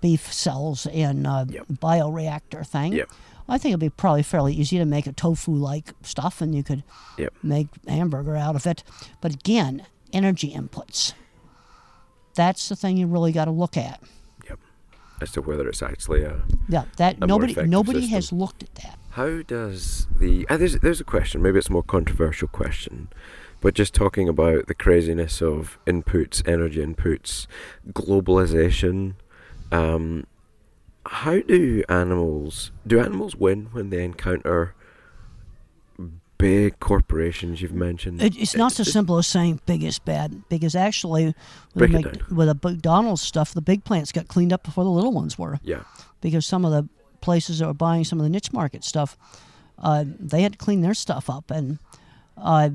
beef 0.00 0.32
cells 0.32 0.86
in 0.86 1.26
a 1.26 1.46
Yep. 1.48 1.66
bioreactor 1.74 2.66
thing. 2.66 2.94
Yep. 2.94 3.10
I 3.48 3.58
think 3.58 3.70
it'd 3.72 3.80
be 3.80 3.90
probably 3.90 4.24
fairly 4.24 4.54
easy 4.54 4.78
to 4.78 4.84
make 4.84 5.06
a 5.06 5.12
tofu-like 5.12 5.92
stuff, 6.02 6.40
and 6.40 6.54
you 6.54 6.64
could 6.64 6.82
Yep. 7.18 7.32
make 7.42 7.68
hamburger 7.86 8.34
out 8.34 8.56
of 8.56 8.66
it. 8.66 8.82
But 9.20 9.34
again, 9.34 9.86
energy 10.12 10.52
inputs. 10.52 11.12
That's 12.36 12.68
the 12.68 12.76
thing 12.76 12.96
you 12.96 13.06
really 13.06 13.32
got 13.32 13.46
to 13.46 13.50
look 13.50 13.76
at. 13.76 14.00
Yep. 14.48 14.58
As 15.20 15.32
to 15.32 15.42
whether 15.42 15.68
it's 15.68 15.82
actually 15.82 16.22
a. 16.22 16.42
Yeah, 16.68 16.84
that 16.98 17.18
more 17.18 17.26
nobody 17.26 17.54
nobody 17.66 18.06
has 18.08 18.32
looked 18.32 18.62
at 18.62 18.74
that. 18.76 18.98
How 19.10 19.42
does 19.42 20.06
the 20.14 20.46
uh, 20.48 20.56
there's 20.56 20.78
there's 20.78 21.00
a 21.00 21.04
question 21.04 21.42
maybe 21.42 21.58
it's 21.58 21.68
a 21.68 21.72
more 21.72 21.82
controversial 21.82 22.48
question, 22.48 23.08
but 23.60 23.74
just 23.74 23.94
talking 23.94 24.28
about 24.28 24.66
the 24.66 24.74
craziness 24.74 25.42
of 25.42 25.78
inputs, 25.86 26.46
energy 26.46 26.84
inputs, 26.84 27.46
globalization. 27.92 29.14
Um, 29.72 30.26
how 31.06 31.40
do 31.40 31.82
animals 31.88 32.72
do 32.86 33.00
animals 33.00 33.36
win 33.36 33.68
when 33.72 33.90
they 33.90 34.04
encounter 34.04 34.74
big 36.38 36.78
corporations? 36.80 37.60
You've 37.62 37.72
mentioned 37.72 38.22
It, 38.22 38.36
it's 38.36 38.56
not 38.56 38.72
so 38.72 38.82
simple 38.82 39.18
as 39.18 39.26
saying 39.26 39.60
big 39.66 39.82
is 39.82 39.98
bad, 39.98 40.42
because 40.48 40.74
actually, 40.74 41.26
with, 41.26 41.34
Break 41.74 41.92
the 41.92 41.98
it 41.98 42.04
Mc- 42.04 42.28
down. 42.28 42.36
with 42.36 42.48
the 42.48 42.68
McDonald's 42.68 43.22
stuff, 43.22 43.54
the 43.54 43.62
big 43.62 43.84
plants 43.84 44.12
got 44.12 44.28
cleaned 44.28 44.52
up 44.52 44.62
before 44.62 44.84
the 44.84 44.90
little 44.90 45.12
ones 45.12 45.38
were. 45.38 45.58
Yeah, 45.62 45.82
because 46.20 46.46
some 46.46 46.64
of 46.64 46.72
the 46.72 46.88
places 47.20 47.58
that 47.58 47.66
were 47.66 47.74
buying 47.74 48.04
some 48.04 48.20
of 48.20 48.24
the 48.24 48.30
niche 48.30 48.52
market 48.52 48.84
stuff, 48.84 49.16
uh, 49.78 50.04
they 50.06 50.42
had 50.42 50.52
to 50.52 50.58
clean 50.58 50.80
their 50.80 50.94
stuff 50.94 51.28
up. 51.28 51.50
And 51.50 51.78
uh, 52.36 52.70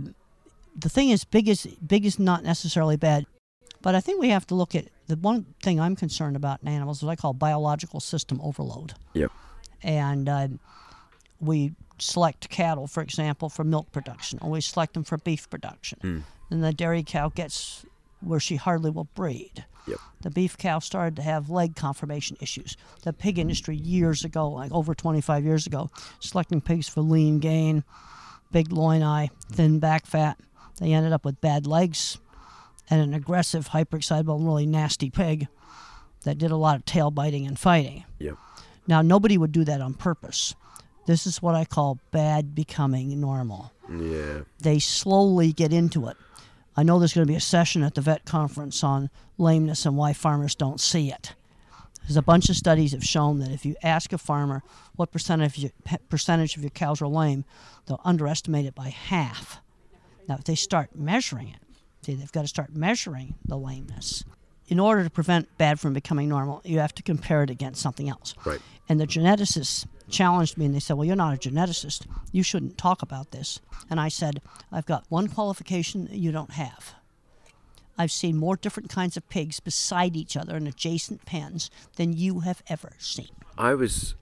the 0.77 0.89
thing 0.89 1.09
is, 1.09 1.23
big 1.23 1.47
is 1.47 1.65
big 1.85 2.05
is 2.05 2.19
not 2.19 2.43
necessarily 2.43 2.97
bad, 2.97 3.25
but 3.81 3.95
I 3.95 4.01
think 4.01 4.19
we 4.21 4.29
have 4.29 4.45
to 4.47 4.55
look 4.55 4.75
at 4.75 4.85
the 5.07 5.15
one 5.15 5.45
thing 5.61 5.79
I'm 5.79 5.95
concerned 5.95 6.35
about 6.35 6.61
in 6.61 6.67
animals 6.67 6.97
is 6.97 7.03
what 7.03 7.11
I 7.11 7.15
call 7.15 7.33
biological 7.33 7.99
system 7.99 8.39
overload. 8.41 8.93
Yep. 9.13 9.31
And 9.83 10.29
uh, 10.29 10.47
we 11.39 11.73
select 12.01 12.49
cattle, 12.49 12.87
for 12.87 13.01
example, 13.01 13.49
for 13.49 13.63
milk 13.63 13.91
production, 13.91 14.39
we 14.43 14.61
select 14.61 14.93
them 14.93 15.03
for 15.03 15.17
beef 15.17 15.49
production. 15.49 15.99
Hmm. 16.01 16.19
And 16.49 16.63
the 16.63 16.73
dairy 16.73 17.03
cow 17.03 17.29
gets 17.29 17.85
where 18.19 18.39
she 18.39 18.55
hardly 18.57 18.91
will 18.91 19.05
breed 19.15 19.65
Yep. 19.87 19.99
the 20.21 20.29
beef 20.29 20.57
cow 20.57 20.79
started 20.79 21.15
to 21.15 21.21
have 21.23 21.49
leg 21.49 21.75
conformation 21.75 22.37
issues. 22.39 22.77
The 23.03 23.13
pig 23.13 23.39
industry 23.39 23.75
years 23.75 24.23
ago, 24.23 24.49
like 24.49 24.71
over 24.71 24.93
25 24.93 25.43
years 25.43 25.65
ago, 25.65 25.89
selecting 26.19 26.61
pigs 26.61 26.87
for 26.87 27.01
lean 27.01 27.39
gain, 27.39 27.83
big 28.51 28.71
loin 28.71 29.01
eye, 29.01 29.31
thin 29.51 29.79
back 29.79 30.05
fat, 30.05 30.37
they 30.79 30.93
ended 30.93 31.13
up 31.13 31.25
with 31.25 31.41
bad 31.41 31.65
legs 31.65 32.19
and 32.89 33.01
an 33.01 33.13
aggressive, 33.13 33.69
hyperexcitable, 33.69 34.35
and 34.35 34.45
really 34.45 34.65
nasty 34.65 35.09
pig 35.09 35.47
that 36.23 36.37
did 36.37 36.51
a 36.51 36.57
lot 36.57 36.75
of 36.75 36.85
tail 36.85 37.09
biting 37.09 37.47
and 37.47 37.57
fighting. 37.57 38.03
Yep. 38.19 38.37
Now, 38.87 39.01
nobody 39.01 39.37
would 39.37 39.51
do 39.51 39.63
that 39.63 39.81
on 39.81 39.93
purpose. 39.93 40.55
This 41.05 41.25
is 41.25 41.41
what 41.41 41.55
I 41.55 41.65
call 41.65 41.99
bad 42.11 42.53
becoming 42.55 43.19
normal 43.19 43.71
Yeah. 43.89 44.41
they 44.59 44.79
slowly 44.79 45.51
get 45.51 45.73
into 45.73 46.07
it. 46.07 46.17
I 46.77 46.83
know 46.83 46.99
there's 46.99 47.13
going 47.13 47.25
to 47.27 47.31
be 47.31 47.35
a 47.37 47.41
session 47.41 47.83
at 47.83 47.95
the 47.95 48.01
vet 48.01 48.23
conference 48.25 48.83
on 48.83 49.09
lameness 49.37 49.85
and 49.85 49.97
why 49.97 50.13
farmers 50.13 50.55
don't 50.55 50.79
see 50.79 51.11
it. 51.11 51.33
There's 52.03 52.17
a 52.17 52.21
bunch 52.21 52.49
of 52.49 52.55
studies 52.55 52.93
have 52.93 53.03
shown 53.03 53.39
that 53.39 53.51
if 53.51 53.65
you 53.65 53.75
ask 53.83 54.13
a 54.13 54.17
farmer 54.17 54.63
what 54.95 55.11
percentage 55.11 55.57
of 55.57 55.57
your, 55.57 55.71
percentage 56.09 56.55
of 56.55 56.63
your 56.63 56.69
cows 56.71 57.01
are 57.01 57.07
lame, 57.07 57.45
they'll 57.85 58.01
underestimate 58.03 58.65
it 58.65 58.73
by 58.75 58.89
half. 58.89 59.61
Now, 60.27 60.35
if 60.35 60.45
they 60.45 60.55
start 60.55 60.95
measuring 60.95 61.49
it, 61.49 61.59
see, 62.01 62.15
they've 62.15 62.31
got 62.31 62.41
to 62.43 62.47
start 62.47 62.75
measuring 62.75 63.35
the 63.45 63.57
lameness. 63.57 64.23
In 64.67 64.79
order 64.79 65.03
to 65.03 65.09
prevent 65.09 65.55
bad 65.57 65.79
from 65.79 65.93
becoming 65.93 66.29
normal, 66.29 66.61
you 66.63 66.79
have 66.79 66.95
to 66.95 67.03
compare 67.03 67.43
it 67.43 67.49
against 67.49 67.81
something 67.81 68.07
else. 68.07 68.33
Right. 68.45 68.61
And 68.87 68.99
the 68.99 69.07
geneticists 69.07 69.85
challenged 70.11 70.57
me 70.57 70.65
and 70.65 70.75
they 70.75 70.79
said, 70.79 70.97
Well, 70.97 71.05
you're 71.05 71.15
not 71.15 71.33
a 71.33 71.49
geneticist. 71.49 72.05
You 72.31 72.43
shouldn't 72.43 72.77
talk 72.77 73.01
about 73.01 73.31
this. 73.31 73.59
And 73.89 73.99
I 73.99 74.09
said, 74.09 74.41
I've 74.71 74.85
got 74.85 75.05
one 75.09 75.27
qualification 75.27 76.07
you 76.11 76.31
don't 76.31 76.51
have. 76.51 76.95
I've 77.97 78.11
seen 78.11 78.37
more 78.37 78.55
different 78.55 78.89
kinds 78.89 79.17
of 79.17 79.27
pigs 79.29 79.59
beside 79.59 80.15
each 80.15 80.37
other 80.37 80.55
in 80.57 80.65
adjacent 80.67 81.25
pens 81.25 81.69
than 81.97 82.13
you 82.13 82.39
have 82.39 82.63
ever 82.67 82.93
seen. 82.97 83.29
I 83.57 83.73
was 83.73 84.15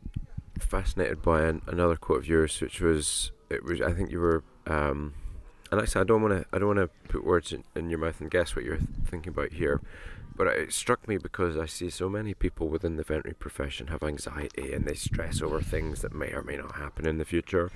fascinated 0.60 1.21
by 1.21 1.43
an, 1.43 1.62
another 1.67 1.95
quote 1.95 2.19
of 2.19 2.28
yours, 2.28 2.60
which 2.62 2.82
was 2.82 3.32
it 3.49 3.63
was 3.63 3.82
I 3.82 3.93
think 3.93 4.12
you 4.12 4.19
were, 4.19 4.43
um, 4.67 5.13
and 5.71 5.88
said 5.88 6.02
I 6.02 6.04
don't 6.04 6.21
want 6.21 6.41
to 6.41 6.45
I 6.54 6.60
don't 6.60 6.75
want 6.75 6.80
to 6.80 7.10
put 7.10 7.23
words 7.23 7.54
in, 7.54 7.63
in 7.75 7.89
your 7.89 7.99
mouth 7.99 8.19
and 8.21 8.30
guess 8.30 8.56
what 8.56 8.65
you're 8.65 8.80
thinking 9.06 9.32
about 9.32 9.54
here, 9.54 9.82
but 10.39 10.47
it 10.47 10.71
struck 10.71 11.06
me 11.06 11.17
because 11.17 11.58
I 11.58 11.65
see 11.65 11.89
so 11.89 12.08
many 12.08 12.34
people 12.34 12.69
within 12.69 12.95
the 12.95 13.04
veterinary 13.04 13.36
profession 13.36 13.88
have 13.88 14.02
anxiety 14.02 14.71
and 14.71 14.86
they 14.86 14.93
stress 14.93 15.41
over 15.41 15.60
things 15.60 15.99
that 16.02 16.13
may 16.15 16.32
or 16.32 16.41
may 16.43 16.56
not 16.56 16.75
happen 16.78 17.06
in 17.06 17.17
the 17.17 17.25
future. 17.25 17.69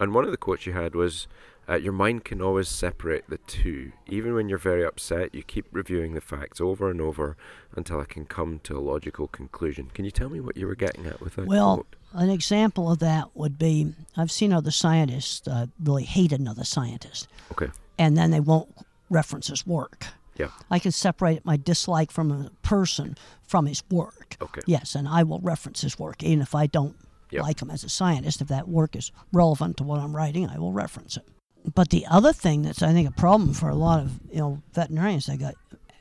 And 0.00 0.12
one 0.12 0.24
of 0.24 0.32
the 0.32 0.36
quotes 0.36 0.66
you 0.66 0.72
had 0.72 0.96
was, 0.96 1.28
uh, 1.68 1.74
"Your 1.76 1.92
mind 1.92 2.24
can 2.24 2.42
always 2.42 2.68
separate 2.68 3.26
the 3.28 3.38
two. 3.38 3.92
Even 4.08 4.34
when 4.34 4.48
you're 4.48 4.58
very 4.58 4.84
upset, 4.84 5.32
you 5.32 5.44
keep 5.44 5.66
reviewing 5.70 6.14
the 6.14 6.20
facts 6.20 6.60
over 6.60 6.90
and 6.90 7.00
over 7.00 7.36
until 7.76 8.00
I 8.00 8.04
can 8.04 8.24
come 8.26 8.58
to 8.64 8.76
a 8.76 8.80
logical 8.80 9.28
conclusion." 9.28 9.88
Can 9.94 10.04
you 10.04 10.10
tell 10.10 10.28
me 10.28 10.40
what 10.40 10.56
you 10.56 10.66
were 10.66 10.74
getting 10.74 11.06
at 11.06 11.20
with 11.20 11.36
that 11.36 11.46
Well, 11.46 11.76
quote? 11.76 11.96
an 12.14 12.30
example 12.30 12.90
of 12.90 12.98
that 12.98 13.36
would 13.36 13.60
be 13.60 13.94
I've 14.16 14.32
seen 14.32 14.52
other 14.52 14.72
scientists 14.72 15.46
uh, 15.46 15.66
really 15.80 16.04
hate 16.04 16.32
another 16.32 16.64
scientist, 16.64 17.28
Okay. 17.52 17.70
and 17.96 18.16
then 18.16 18.32
they 18.32 18.40
won't 18.40 18.74
reference 19.08 19.46
his 19.46 19.64
work. 19.64 20.06
Yeah. 20.42 20.50
I 20.70 20.78
can 20.78 20.92
separate 20.92 21.44
my 21.44 21.56
dislike 21.56 22.10
from 22.10 22.30
a 22.30 22.50
person 22.62 23.16
from 23.42 23.66
his 23.66 23.82
work. 23.90 24.36
Okay. 24.40 24.60
Yes, 24.66 24.94
and 24.94 25.08
I 25.08 25.22
will 25.22 25.40
reference 25.40 25.80
his 25.82 25.98
work, 25.98 26.22
even 26.22 26.42
if 26.42 26.54
I 26.54 26.66
don't 26.66 26.96
Yep. 27.30 27.42
like 27.42 27.62
him 27.62 27.70
as 27.70 27.82
a 27.84 27.88
scientist. 27.88 28.42
If 28.42 28.48
that 28.48 28.68
work 28.68 28.94
is 28.94 29.10
relevant 29.32 29.78
to 29.78 29.84
what 29.84 30.00
I'm 30.00 30.14
writing, 30.14 30.48
I 30.50 30.58
will 30.58 30.72
reference 30.72 31.16
it. 31.16 31.26
But 31.74 31.88
the 31.88 32.04
other 32.06 32.32
thing 32.34 32.62
that's 32.62 32.82
I 32.82 32.92
think 32.92 33.08
a 33.08 33.12
problem 33.12 33.54
for 33.54 33.68
a 33.70 33.74
lot 33.74 34.00
of 34.02 34.20
you 34.30 34.38
know 34.38 34.62
veterinarians, 34.74 35.26
they 35.26 35.36
got 35.38 35.54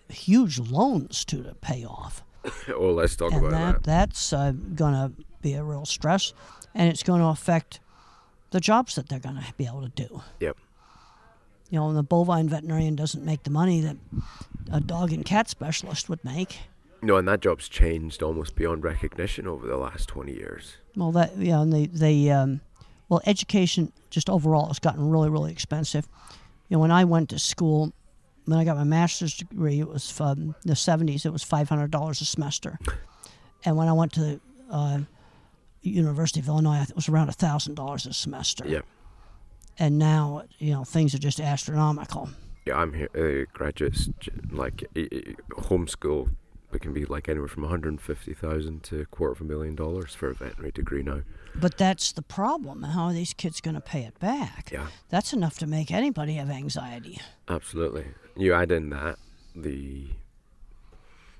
huge 0.10 0.60
loans 0.60 1.24
to 1.26 1.42
to 1.44 1.56
pay 1.56 1.86
off, 1.86 2.24
oh, 2.76 2.92
let's 2.92 3.16
talk 3.16 3.32
and 3.32 3.46
about 3.46 3.52
that 3.52 3.74
that. 3.76 3.84
that's 3.84 4.34
uh, 4.34 4.52
going 4.76 4.94
to 4.94 5.12
be 5.42 5.54
a 5.54 5.64
real 5.64 5.86
stress, 5.86 6.34
and 6.76 6.90
it's 6.90 7.04
going 7.04 7.22
to 7.22 7.28
affect 7.28 7.80
the 8.50 8.60
jobs 8.60 8.96
that 8.96 9.08
they're 9.08 9.20
going 9.20 9.38
to 9.38 9.54
be 9.58 9.66
able 9.66 9.82
to 9.84 10.08
do. 10.08 10.22
Yep. 10.40 10.58
You 11.72 11.80
know, 11.80 11.88
and 11.88 11.98
the 11.98 12.04
bovine 12.04 12.50
veterinarian 12.50 12.96
doesn't 12.96 13.26
make 13.26 13.44
the 13.44 13.50
money 13.50 13.82
that 13.82 13.98
a 14.72 14.80
dog 14.80 15.12
and 15.12 15.26
cat 15.26 15.50
specialist 15.50 16.10
would 16.10 16.24
make. 16.24 16.60
No, 17.02 17.18
and 17.18 17.28
that 17.28 17.40
job's 17.40 17.68
changed 17.68 18.22
almost 18.22 18.56
beyond 18.56 18.84
recognition 18.84 19.48
over 19.48 19.66
the 19.66 19.78
last 19.78 20.08
twenty 20.08 20.34
years. 20.34 20.78
Well, 20.96 21.12
that 21.14 21.38
yeah, 21.38 21.62
and 21.62 21.74
the 21.74 21.88
the 21.88 22.32
um, 22.32 22.62
well, 23.10 23.22
education 23.26 23.92
just 24.10 24.30
overall 24.30 24.68
has 24.68 24.80
gotten 24.80 25.10
really 25.10 25.30
really 25.30 25.52
expensive. 25.52 26.08
You 26.70 26.78
know, 26.78 26.82
when 26.82 26.92
I 26.92 27.06
went 27.06 27.30
to 27.30 27.40
school, 27.40 27.92
when 28.46 28.60
I 28.60 28.66
got 28.66 28.78
my 28.78 28.84
master's 28.84 29.36
degree, 29.36 29.80
it 29.80 29.88
was 29.88 30.12
from 30.12 30.56
the 30.64 30.74
'70s. 30.74 31.26
It 31.26 31.32
was 31.32 31.44
five 31.44 31.70
hundred 31.70 31.90
dollars 31.90 32.22
a 32.22 32.26
semester, 32.26 32.78
and 33.66 33.78
when 33.78 33.88
I 33.88 33.94
went 33.94 34.12
to 34.14 34.20
the 34.20 34.40
uh, 34.70 35.00
University 35.82 36.40
of 36.40 36.48
Illinois, 36.48 36.82
it 36.82 36.96
was 36.96 37.10
around 37.10 37.30
a 37.30 37.34
thousand 37.34 37.76
dollars 37.76 38.06
a 38.06 38.14
semester. 38.14 38.68
Yep. 38.68 38.86
And 39.80 39.98
now, 39.98 40.44
you 40.60 40.72
know, 40.74 40.84
things 40.84 41.14
are 41.16 41.20
just 41.20 41.40
astronomical. 41.40 42.30
Yeah, 42.66 42.78
I'm 42.78 42.94
here. 42.94 43.10
Uh, 43.16 43.52
graduates 43.58 44.10
like 44.52 44.84
homeschool. 45.52 46.30
It 46.74 46.82
can 46.82 46.94
be 46.94 47.04
like 47.06 47.28
anywhere 47.28 47.50
from 47.50 47.64
150,000 47.64 48.84
to 48.84 49.02
a 49.02 49.06
quarter 49.06 49.34
of 49.34 49.42
a 49.42 49.44
million 49.44 49.76
dollars 49.76 50.16
for 50.16 50.30
a 50.30 50.34
veterinary 50.34 50.72
degree 50.72 51.04
now. 51.04 51.22
But 51.54 51.78
that's 51.78 52.14
the 52.14 52.22
problem. 52.22 52.84
How 52.84 53.06
are 53.08 53.14
these 53.14 53.34
kids 53.34 53.60
going 53.60 53.76
to 53.76 53.82
pay 53.82 54.04
it 54.04 54.18
back? 54.20 54.70
Yeah, 54.72 54.88
That's 55.10 55.34
enough 55.34 55.58
to 55.60 55.68
make 55.68 55.92
anybody 55.92 56.36
have 56.36 56.50
anxiety. 56.50 57.20
absolutely. 57.50 58.06
You 58.38 58.54
add 58.54 58.72
in 58.72 58.90
that 58.92 59.18
the 59.54 60.08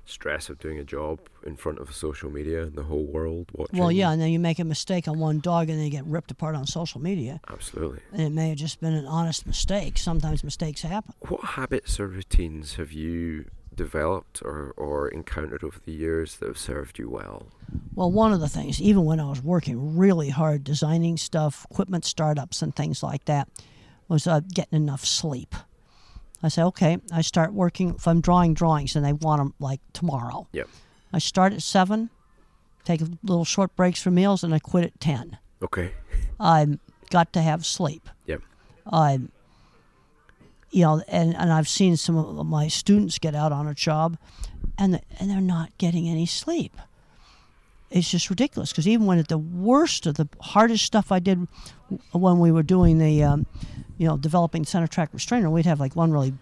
stress 0.04 0.48
of 0.48 0.58
doing 0.58 0.78
a 0.78 0.84
job 0.84 1.20
in 1.44 1.56
front 1.56 1.78
of 1.78 1.94
social 1.94 2.30
media 2.30 2.64
and 2.64 2.74
the 2.74 2.82
whole 2.82 3.04
world 3.04 3.46
watching. 3.52 3.78
Well, 3.78 3.92
yeah, 3.92 4.10
and 4.10 4.20
then 4.20 4.30
you 4.30 4.38
make 4.38 4.58
a 4.58 4.64
mistake 4.64 5.08
on 5.08 5.18
one 5.18 5.40
dog 5.40 5.68
and 5.68 5.78
then 5.78 5.84
you 5.84 5.90
get 5.90 6.04
ripped 6.06 6.30
apart 6.30 6.54
on 6.54 6.66
social 6.66 7.00
media. 7.00 7.40
absolutely. 7.50 8.00
And 8.12 8.22
it 8.22 8.30
may 8.30 8.48
have 8.50 8.58
just 8.58 8.80
been 8.80 8.94
an 8.94 9.06
honest 9.06 9.46
mistake. 9.46 9.98
Sometimes 9.98 10.42
mistakes 10.42 10.82
happen. 10.82 11.14
What 11.20 11.44
habits 11.44 12.00
or 12.00 12.08
routines 12.08 12.74
have 12.74 12.92
you 12.92 13.46
developed 13.74 14.42
or, 14.42 14.74
or 14.76 15.08
encountered 15.08 15.64
over 15.64 15.78
the 15.84 15.92
years 15.92 16.36
that 16.36 16.46
have 16.46 16.58
served 16.58 16.98
you 16.98 17.08
well? 17.08 17.46
Well, 17.94 18.10
one 18.10 18.32
of 18.32 18.40
the 18.40 18.48
things, 18.48 18.80
even 18.80 19.04
when 19.04 19.20
I 19.20 19.24
was 19.28 19.42
working 19.42 19.96
really 19.96 20.28
hard 20.28 20.64
designing 20.64 21.16
stuff, 21.16 21.66
equipment 21.70 22.04
startups, 22.04 22.60
and 22.60 22.74
things 22.74 23.02
like 23.02 23.24
that, 23.26 23.48
was 24.08 24.26
uh, 24.26 24.40
getting 24.52 24.76
enough 24.76 25.04
sleep. 25.04 25.54
I 26.42 26.48
say, 26.48 26.62
okay, 26.62 26.98
I 27.12 27.22
start 27.22 27.52
working. 27.52 27.94
If 27.94 28.08
I'm 28.08 28.20
drawing 28.20 28.54
drawings 28.54 28.96
and 28.96 29.04
they 29.04 29.12
want 29.12 29.40
them 29.40 29.54
like 29.58 29.80
tomorrow, 29.92 30.48
Yep. 30.52 30.68
I 31.12 31.18
start 31.18 31.52
at 31.52 31.62
seven, 31.62 32.10
take 32.84 33.00
a 33.00 33.08
little 33.22 33.44
short 33.44 33.76
breaks 33.76 34.02
for 34.02 34.10
meals, 34.10 34.42
and 34.42 34.54
I 34.54 34.58
quit 34.58 34.84
at 34.84 34.98
ten. 35.00 35.38
Okay. 35.62 35.92
I've 36.40 36.78
got 37.10 37.32
to 37.34 37.42
have 37.42 37.64
sleep. 37.66 38.08
Yep. 38.26 38.40
I, 38.90 39.20
you 40.70 40.82
know, 40.82 41.02
and, 41.06 41.36
and 41.36 41.52
I've 41.52 41.68
seen 41.68 41.96
some 41.96 42.16
of 42.16 42.46
my 42.46 42.68
students 42.68 43.18
get 43.18 43.34
out 43.34 43.52
on 43.52 43.66
a 43.68 43.74
job, 43.74 44.16
and 44.78 45.00
and 45.20 45.30
they're 45.30 45.40
not 45.40 45.76
getting 45.78 46.08
any 46.08 46.26
sleep. 46.26 46.76
It's 47.92 48.10
just 48.10 48.30
ridiculous 48.30 48.70
because 48.72 48.88
even 48.88 49.06
when 49.06 49.18
at 49.18 49.28
the 49.28 49.36
worst 49.38 50.06
of 50.06 50.14
the 50.14 50.26
hardest 50.40 50.84
stuff 50.84 51.12
I 51.12 51.18
did 51.18 51.46
when 52.12 52.38
we 52.38 52.50
were 52.50 52.62
doing 52.62 52.98
the, 52.98 53.22
um, 53.22 53.46
you 53.98 54.06
know, 54.06 54.16
developing 54.16 54.64
center 54.64 54.86
track 54.86 55.10
restrainer, 55.12 55.50
we'd 55.50 55.66
have 55.66 55.78
like 55.78 55.94
one 55.94 56.10
really 56.10 56.32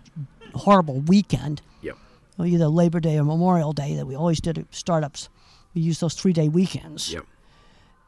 horrible 0.55 1.01
weekend, 1.01 1.61
Yep. 1.83 1.97
either 2.45 2.69
Labor 2.69 3.01
Day 3.01 3.19
or 3.19 3.25
Memorial 3.25 3.73
Day 3.73 3.97
that 3.97 4.07
we 4.07 4.15
always 4.15 4.41
did 4.41 4.59
at 4.59 4.73
startups. 4.73 5.29
We 5.75 5.81
used 5.83 6.01
those 6.01 6.15
three 6.15 6.33
day 6.33 6.49
weekends 6.49 7.13
Yep. 7.13 7.27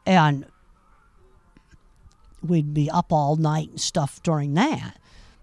and 0.05 0.45
we'd 2.41 2.73
be 2.73 2.89
up 2.89 3.11
all 3.11 3.35
night 3.35 3.69
and 3.69 3.81
stuff 3.81 4.21
during 4.23 4.53
that. 4.53 4.97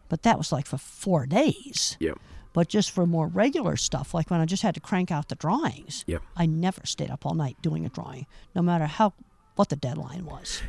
But 0.09 0.23
that 0.23 0.39
was 0.39 0.53
like 0.53 0.67
for 0.67 0.79
four 0.79 1.27
days. 1.27 1.97
Yep. 2.01 2.19
But 2.53 2.69
just 2.69 2.91
for 2.91 3.07
more 3.07 3.29
regular 3.29 3.77
stuff, 3.77 4.13
like 4.13 4.31
when 4.31 4.41
I 4.41 4.45
just 4.45 4.63
had 4.63 4.75
to 4.75 4.81
crank 4.81 5.11
out 5.13 5.29
the 5.29 5.35
drawings, 5.37 6.05
Yep. 6.07 6.23
I 6.37 6.47
never 6.47 6.85
stayed 6.85 7.11
up 7.11 7.25
all 7.25 7.35
night 7.35 7.57
doing 7.63 7.87
a 7.87 7.89
drawing, 7.89 8.27
no 8.55 8.63
matter 8.63 8.87
how 8.87 9.13
what 9.57 9.69
the 9.69 9.77
deadline 9.77 10.25
was. 10.25 10.63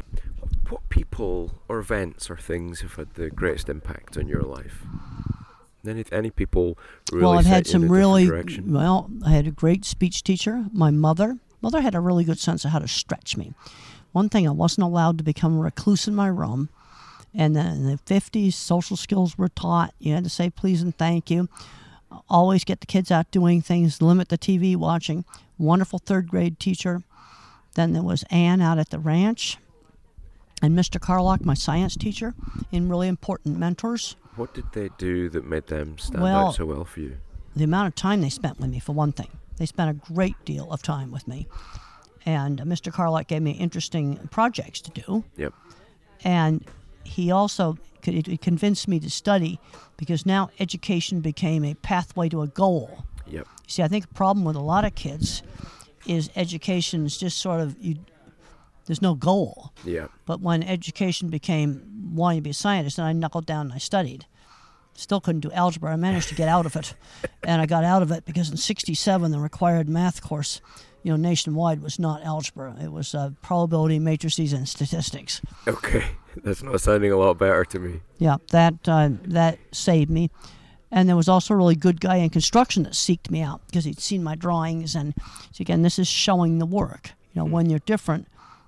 What 0.69 0.87
people 0.89 1.61
or 1.67 1.79
events 1.79 2.29
or 2.29 2.37
things 2.37 2.81
have 2.81 2.93
had 2.95 3.13
the 3.15 3.29
greatest 3.29 3.67
impact 3.69 4.17
on 4.17 4.27
your 4.27 4.41
life? 4.43 4.83
Any 5.87 6.05
any 6.11 6.29
people 6.29 6.77
really 7.11 7.23
well, 7.25 7.37
I've 7.39 7.45
had 7.45 7.65
some 7.65 7.91
really 7.91 8.27
direction? 8.27 8.71
well. 8.71 9.09
I 9.25 9.31
had 9.31 9.47
a 9.47 9.51
great 9.51 9.83
speech 9.83 10.23
teacher. 10.23 10.65
My 10.71 10.91
mother, 10.91 11.39
mother 11.61 11.81
had 11.81 11.95
a 11.95 11.99
really 11.99 12.23
good 12.23 12.37
sense 12.39 12.63
of 12.63 12.71
how 12.71 12.79
to 12.79 12.87
stretch 12.87 13.35
me. 13.35 13.53
One 14.11 14.29
thing, 14.29 14.47
I 14.47 14.51
wasn't 14.51 14.85
allowed 14.85 15.17
to 15.17 15.23
become 15.23 15.57
a 15.57 15.61
recluse 15.61 16.07
in 16.07 16.13
my 16.13 16.27
room. 16.27 16.69
And 17.33 17.55
then 17.55 17.65
in 17.67 17.85
the 17.85 17.97
50s, 18.05 18.53
social 18.53 18.97
skills 18.97 19.37
were 19.37 19.47
taught. 19.49 19.93
You 19.99 20.13
had 20.13 20.23
to 20.25 20.29
say 20.29 20.49
please 20.49 20.81
and 20.81 20.95
thank 20.97 21.29
you. 21.31 21.47
Always 22.29 22.63
get 22.65 22.81
the 22.81 22.85
kids 22.87 23.09
out 23.09 23.31
doing 23.31 23.61
things, 23.61 24.01
limit 24.01 24.29
the 24.29 24.37
TV 24.37 24.75
watching. 24.75 25.23
Wonderful 25.57 25.99
third 25.99 26.27
grade 26.29 26.59
teacher. 26.59 27.03
Then 27.75 27.93
there 27.93 28.03
was 28.03 28.23
Ann 28.29 28.59
out 28.61 28.79
at 28.79 28.89
the 28.89 28.99
ranch. 28.99 29.57
And 30.61 30.77
Mr. 30.77 30.99
Carlock, 30.99 31.43
my 31.45 31.53
science 31.53 31.95
teacher, 31.95 32.35
and 32.71 32.89
really 32.89 33.07
important 33.07 33.57
mentors. 33.57 34.15
What 34.35 34.53
did 34.53 34.65
they 34.73 34.89
do 34.97 35.29
that 35.29 35.45
made 35.45 35.67
them 35.67 35.97
stand 35.97 36.21
Well- 36.21 36.47
out 36.49 36.55
so 36.55 36.65
well 36.65 36.85
for 36.85 36.99
you? 36.99 37.17
the 37.55 37.63
amount 37.65 37.87
of 37.87 37.95
time 37.95 38.21
they 38.21 38.29
spent 38.29 38.59
with 38.59 38.69
me, 38.69 38.79
for 38.79 38.93
one 38.93 39.11
thing. 39.11 39.27
They 39.57 39.65
spent 39.65 39.89
a 39.89 40.13
great 40.13 40.35
deal 40.45 40.71
of 40.71 40.81
time 40.81 41.11
with 41.11 41.27
me. 41.27 41.47
And 42.25 42.59
Mr. 42.61 42.93
Carlock 42.93 43.27
gave 43.27 43.41
me 43.41 43.51
interesting 43.51 44.17
projects 44.31 44.79
to 44.81 44.91
do. 44.91 45.23
Yep. 45.37 45.53
And 46.23 46.63
he 47.03 47.31
also 47.31 47.77
it- 48.05 48.41
convinced 48.41 48.87
me 48.87 48.99
to 48.99 49.09
study 49.09 49.59
because 49.97 50.25
now 50.25 50.49
education 50.59 51.21
became 51.21 51.63
a 51.63 51.73
pathway 51.75 52.29
to 52.29 52.41
a 52.41 52.47
goal. 52.47 53.05
Yep. 53.27 53.47
See, 53.67 53.83
I 53.83 53.87
think 53.87 54.05
a 54.05 54.07
problem 54.09 54.45
with 54.45 54.55
a 54.55 54.61
lot 54.61 54.83
of 54.85 54.95
kids 54.95 55.43
is 56.07 56.29
education 56.35 57.05
is 57.05 57.17
just 57.17 57.37
sort 57.37 57.61
of, 57.61 57.75
you, 57.79 57.97
there's 58.87 59.01
no 59.01 59.13
goal. 59.13 59.71
Yeah. 59.85 60.07
But 60.25 60.41
when 60.41 60.63
education 60.63 61.29
became 61.29 62.11
wanting 62.13 62.39
to 62.39 62.41
be 62.41 62.49
a 62.49 62.53
scientist, 62.53 62.97
and 62.97 63.07
I 63.07 63.13
knuckled 63.13 63.45
down 63.45 63.67
and 63.67 63.73
I 63.73 63.77
studied. 63.77 64.25
Still 64.93 65.21
couldn't 65.21 65.41
do 65.41 65.51
algebra. 65.51 65.93
I 65.93 65.95
managed 65.95 66.29
to 66.29 66.35
get 66.35 66.47
out 66.47 66.65
of 66.65 66.75
it, 66.75 66.93
and 67.43 67.61
I 67.61 67.65
got 67.65 67.83
out 67.83 68.01
of 68.01 68.11
it 68.11 68.25
because 68.25 68.49
in 68.49 68.57
'67 68.57 69.31
the 69.31 69.39
required 69.39 69.89
math 69.89 70.21
course, 70.21 70.61
you 71.03 71.11
know, 71.11 71.17
nationwide 71.17 71.81
was 71.81 71.97
not 71.97 72.23
algebra. 72.23 72.75
It 72.81 72.91
was 72.91 73.15
uh, 73.15 73.31
probability, 73.41 73.99
matrices, 73.99 74.53
and 74.53 74.67
statistics. 74.67 75.41
Okay. 75.67 76.03
That's 76.43 76.63
not 76.63 76.79
sounding 76.79 77.11
a 77.11 77.17
lot 77.17 77.37
better 77.37 77.65
to 77.65 77.79
me. 77.79 78.01
Yeah, 78.17 78.37
that 78.51 78.75
uh, 78.87 79.09
that 79.23 79.59
saved 79.71 80.09
me. 80.09 80.29
And 80.91 81.07
there 81.07 81.15
was 81.15 81.29
also 81.29 81.53
a 81.53 81.57
really 81.57 81.75
good 81.75 82.01
guy 82.01 82.17
in 82.17 82.29
construction 82.29 82.83
that 82.83 82.93
seeked 82.93 83.31
me 83.31 83.41
out 83.41 83.61
because 83.67 83.85
he'd 83.85 83.99
seen 83.99 84.23
my 84.23 84.35
drawings. 84.35 84.93
And 84.93 85.13
so 85.51 85.61
again, 85.61 85.83
this 85.83 85.97
is 85.97 86.07
showing 86.07 86.59
the 86.59 86.65
work. 86.65 87.11
You 87.33 87.41
know, 87.41 87.45
when 87.45 87.69
you're 87.69 87.79
different, 87.79 88.27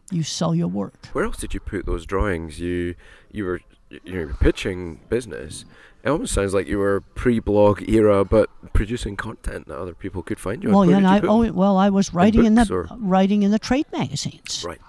you 0.10 0.24
sell 0.24 0.56
your 0.56 0.70
work. 0.70 1.08
Where 1.12 1.26
else 1.26 1.38
did 1.38 1.54
you 1.54 1.60
put 1.60 1.86
those 1.86 2.06
drawings? 2.06 2.60
You 2.60 2.96
you 3.32 3.46
were 3.46 3.62
you 4.04 4.20
were 4.20 4.34
pitching 4.34 5.02
business. 5.10 5.66
It 6.04 6.10
almost 6.10 6.34
sounds 6.34 6.54
like 6.54 6.68
you 6.68 6.80
were 6.80 7.02
pre-blog 7.16 7.88
era, 7.88 8.26
but 8.26 8.50
producing 8.74 9.16
content 9.16 9.68
that 9.68 9.78
other 9.78 9.94
people 9.94 10.22
could 10.22 10.38
find 10.40 10.62
you. 10.62 10.70
Well, 10.70 10.90
yeah, 10.90 11.10
I 11.10 11.22
oh, 11.22 11.50
well, 11.54 11.78
I 11.78 11.90
was 11.90 12.14
writing 12.14 12.44
in 12.46 12.56
the 12.56 12.68
or- 12.72 12.90
writing 12.98 13.44
in 13.44 13.52
the 13.52 13.60
trade 13.60 13.86
magazines. 13.94 14.66
Right. 14.68 14.82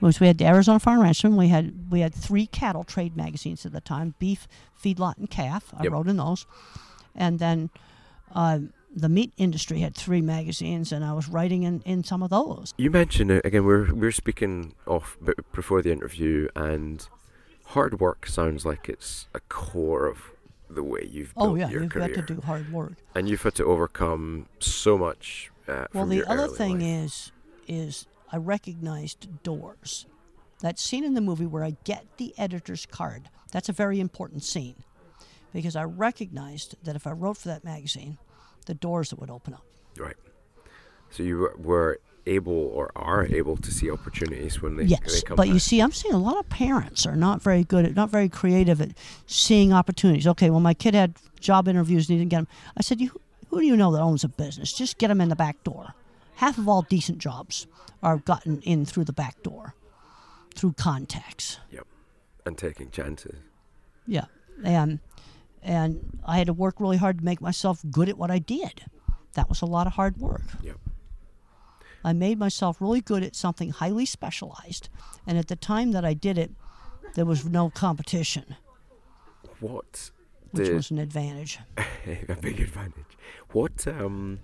was 0.00 0.20
we 0.20 0.26
had 0.28 0.38
the 0.38 0.46
Arizona 0.46 0.78
Farmer 0.78 1.04
Ranchman. 1.04 1.34
We 1.36 1.48
had 1.48 1.90
we 1.90 2.00
had 2.00 2.14
three 2.14 2.46
cattle 2.46 2.84
trade 2.84 3.16
magazines 3.16 3.66
at 3.66 3.72
the 3.72 3.80
time: 3.80 4.14
beef, 4.20 4.46
feedlot, 4.80 5.18
and 5.18 5.28
calf. 5.28 5.74
I 5.76 5.82
Yep. 5.84 5.92
wrote 5.92 6.08
in 6.08 6.16
those, 6.16 6.46
and 7.14 7.40
then 7.40 7.70
uh, 8.32 8.60
the 8.94 9.08
meat 9.08 9.32
industry 9.36 9.80
had 9.80 9.96
three 9.96 10.20
magazines, 10.20 10.92
and 10.92 11.04
I 11.04 11.12
was 11.12 11.28
writing 11.28 11.64
in, 11.64 11.82
in 11.84 12.04
some 12.04 12.22
of 12.22 12.30
those. 12.30 12.72
You 12.78 12.90
mentioned 12.90 13.32
it 13.32 13.44
again. 13.44 13.64
We're 13.64 13.92
we're 13.92 14.12
speaking 14.12 14.74
off 14.86 15.16
before 15.52 15.82
the 15.82 15.90
interview, 15.90 16.46
and 16.54 17.04
hard 17.66 17.98
work 17.98 18.26
sounds 18.26 18.64
like 18.64 18.88
it's 18.88 19.26
a 19.34 19.40
core 19.40 20.06
of 20.06 20.30
the 20.74 20.82
way 20.82 21.08
you've 21.10 21.34
built 21.34 21.48
Oh 21.50 21.54
yeah, 21.54 21.68
your 21.68 21.82
you've 21.82 21.92
career, 21.92 22.08
got 22.08 22.26
to 22.26 22.34
do 22.34 22.40
hard 22.40 22.72
work. 22.72 22.92
and 23.14 23.28
you've 23.28 23.42
had 23.42 23.54
to 23.56 23.64
overcome 23.64 24.46
so 24.60 24.96
much. 24.98 25.50
Uh, 25.68 25.86
Well, 25.92 26.06
the 26.06 26.24
other 26.24 26.48
thing 26.48 26.80
life. 26.80 27.04
is, 27.06 27.32
is 27.68 28.06
I 28.32 28.36
recognized 28.38 29.42
doors. 29.42 30.06
That 30.60 30.78
scene 30.78 31.04
in 31.04 31.14
the 31.14 31.20
movie 31.20 31.46
where 31.46 31.64
I 31.64 31.76
get 31.84 32.06
the 32.18 32.34
editor's 32.38 32.86
card. 32.86 33.28
That's 33.52 33.68
a 33.68 33.72
very 33.72 34.00
important 34.00 34.42
scene, 34.44 34.76
because 35.52 35.76
I 35.76 35.84
recognized 35.84 36.76
that 36.84 36.96
if 36.96 37.06
I 37.06 37.10
wrote 37.12 37.36
for 37.36 37.48
that 37.48 37.64
magazine, 37.64 38.18
the 38.66 38.74
doors 38.74 39.10
that 39.10 39.18
would 39.18 39.30
open 39.30 39.54
up. 39.54 39.64
right. 39.98 40.16
So 41.10 41.22
you 41.22 41.38
were- 41.38 41.56
were 41.58 41.98
able 42.26 42.52
or 42.52 42.90
are 42.94 43.26
able 43.26 43.56
to 43.56 43.70
see 43.72 43.90
opportunities 43.90 44.62
when 44.62 44.76
they, 44.76 44.84
they 44.84 44.90
Yes, 44.90 45.22
come 45.22 45.36
but 45.36 45.48
you 45.48 45.58
see, 45.58 45.80
I'm 45.80 45.92
seeing 45.92 46.14
a 46.14 46.18
lot 46.18 46.38
of 46.38 46.48
parents 46.48 47.06
are 47.06 47.16
not 47.16 47.42
very 47.42 47.64
good 47.64 47.84
at, 47.84 47.94
not 47.94 48.10
very 48.10 48.28
creative 48.28 48.80
at 48.80 48.90
seeing 49.26 49.72
opportunities. 49.72 50.26
Okay, 50.26 50.50
well, 50.50 50.60
my 50.60 50.74
kid 50.74 50.94
had 50.94 51.16
job 51.40 51.68
interviews 51.68 52.08
and 52.08 52.14
he 52.14 52.20
didn't 52.20 52.30
get 52.30 52.36
them. 52.38 52.48
I 52.76 52.82
said, 52.82 53.00
you, 53.00 53.20
who 53.48 53.60
do 53.60 53.66
you 53.66 53.76
know 53.76 53.92
that 53.92 54.00
owns 54.00 54.24
a 54.24 54.28
business? 54.28 54.72
Just 54.72 54.98
get 54.98 55.08
them 55.08 55.20
in 55.20 55.28
the 55.28 55.36
back 55.36 55.62
door. 55.64 55.94
Half 56.36 56.58
of 56.58 56.68
all 56.68 56.82
decent 56.82 57.18
jobs 57.18 57.66
are 58.02 58.18
gotten 58.18 58.60
in 58.62 58.84
through 58.84 59.04
the 59.04 59.12
back 59.12 59.42
door, 59.42 59.74
through 60.54 60.72
contacts. 60.72 61.58
Yep. 61.70 61.86
And 62.44 62.58
taking 62.58 62.90
chances. 62.90 63.36
Yeah, 64.06 64.24
and 64.64 64.98
and 65.62 66.18
I 66.26 66.38
had 66.38 66.48
to 66.48 66.52
work 66.52 66.80
really 66.80 66.96
hard 66.96 67.18
to 67.18 67.24
make 67.24 67.40
myself 67.40 67.80
good 67.88 68.08
at 68.08 68.18
what 68.18 68.32
I 68.32 68.40
did. 68.40 68.84
That 69.34 69.48
was 69.48 69.62
a 69.62 69.66
lot 69.66 69.86
of 69.86 69.92
hard 69.92 70.16
work. 70.18 70.42
Yep. 70.62 70.76
I 72.04 72.12
made 72.12 72.38
myself 72.38 72.80
really 72.80 73.00
good 73.00 73.22
at 73.22 73.36
something 73.36 73.70
highly 73.70 74.06
specialized, 74.06 74.88
and 75.26 75.38
at 75.38 75.48
the 75.48 75.56
time 75.56 75.92
that 75.92 76.04
I 76.04 76.14
did 76.14 76.38
it, 76.38 76.50
there 77.14 77.24
was 77.24 77.44
no 77.44 77.70
competition, 77.70 78.56
What 79.60 80.10
which 80.52 80.68
was 80.68 80.90
an 80.90 80.98
advantage. 80.98 81.58
a 82.28 82.36
big 82.36 82.60
advantage? 82.60 83.16
What 83.52 83.86
um, 83.86 84.40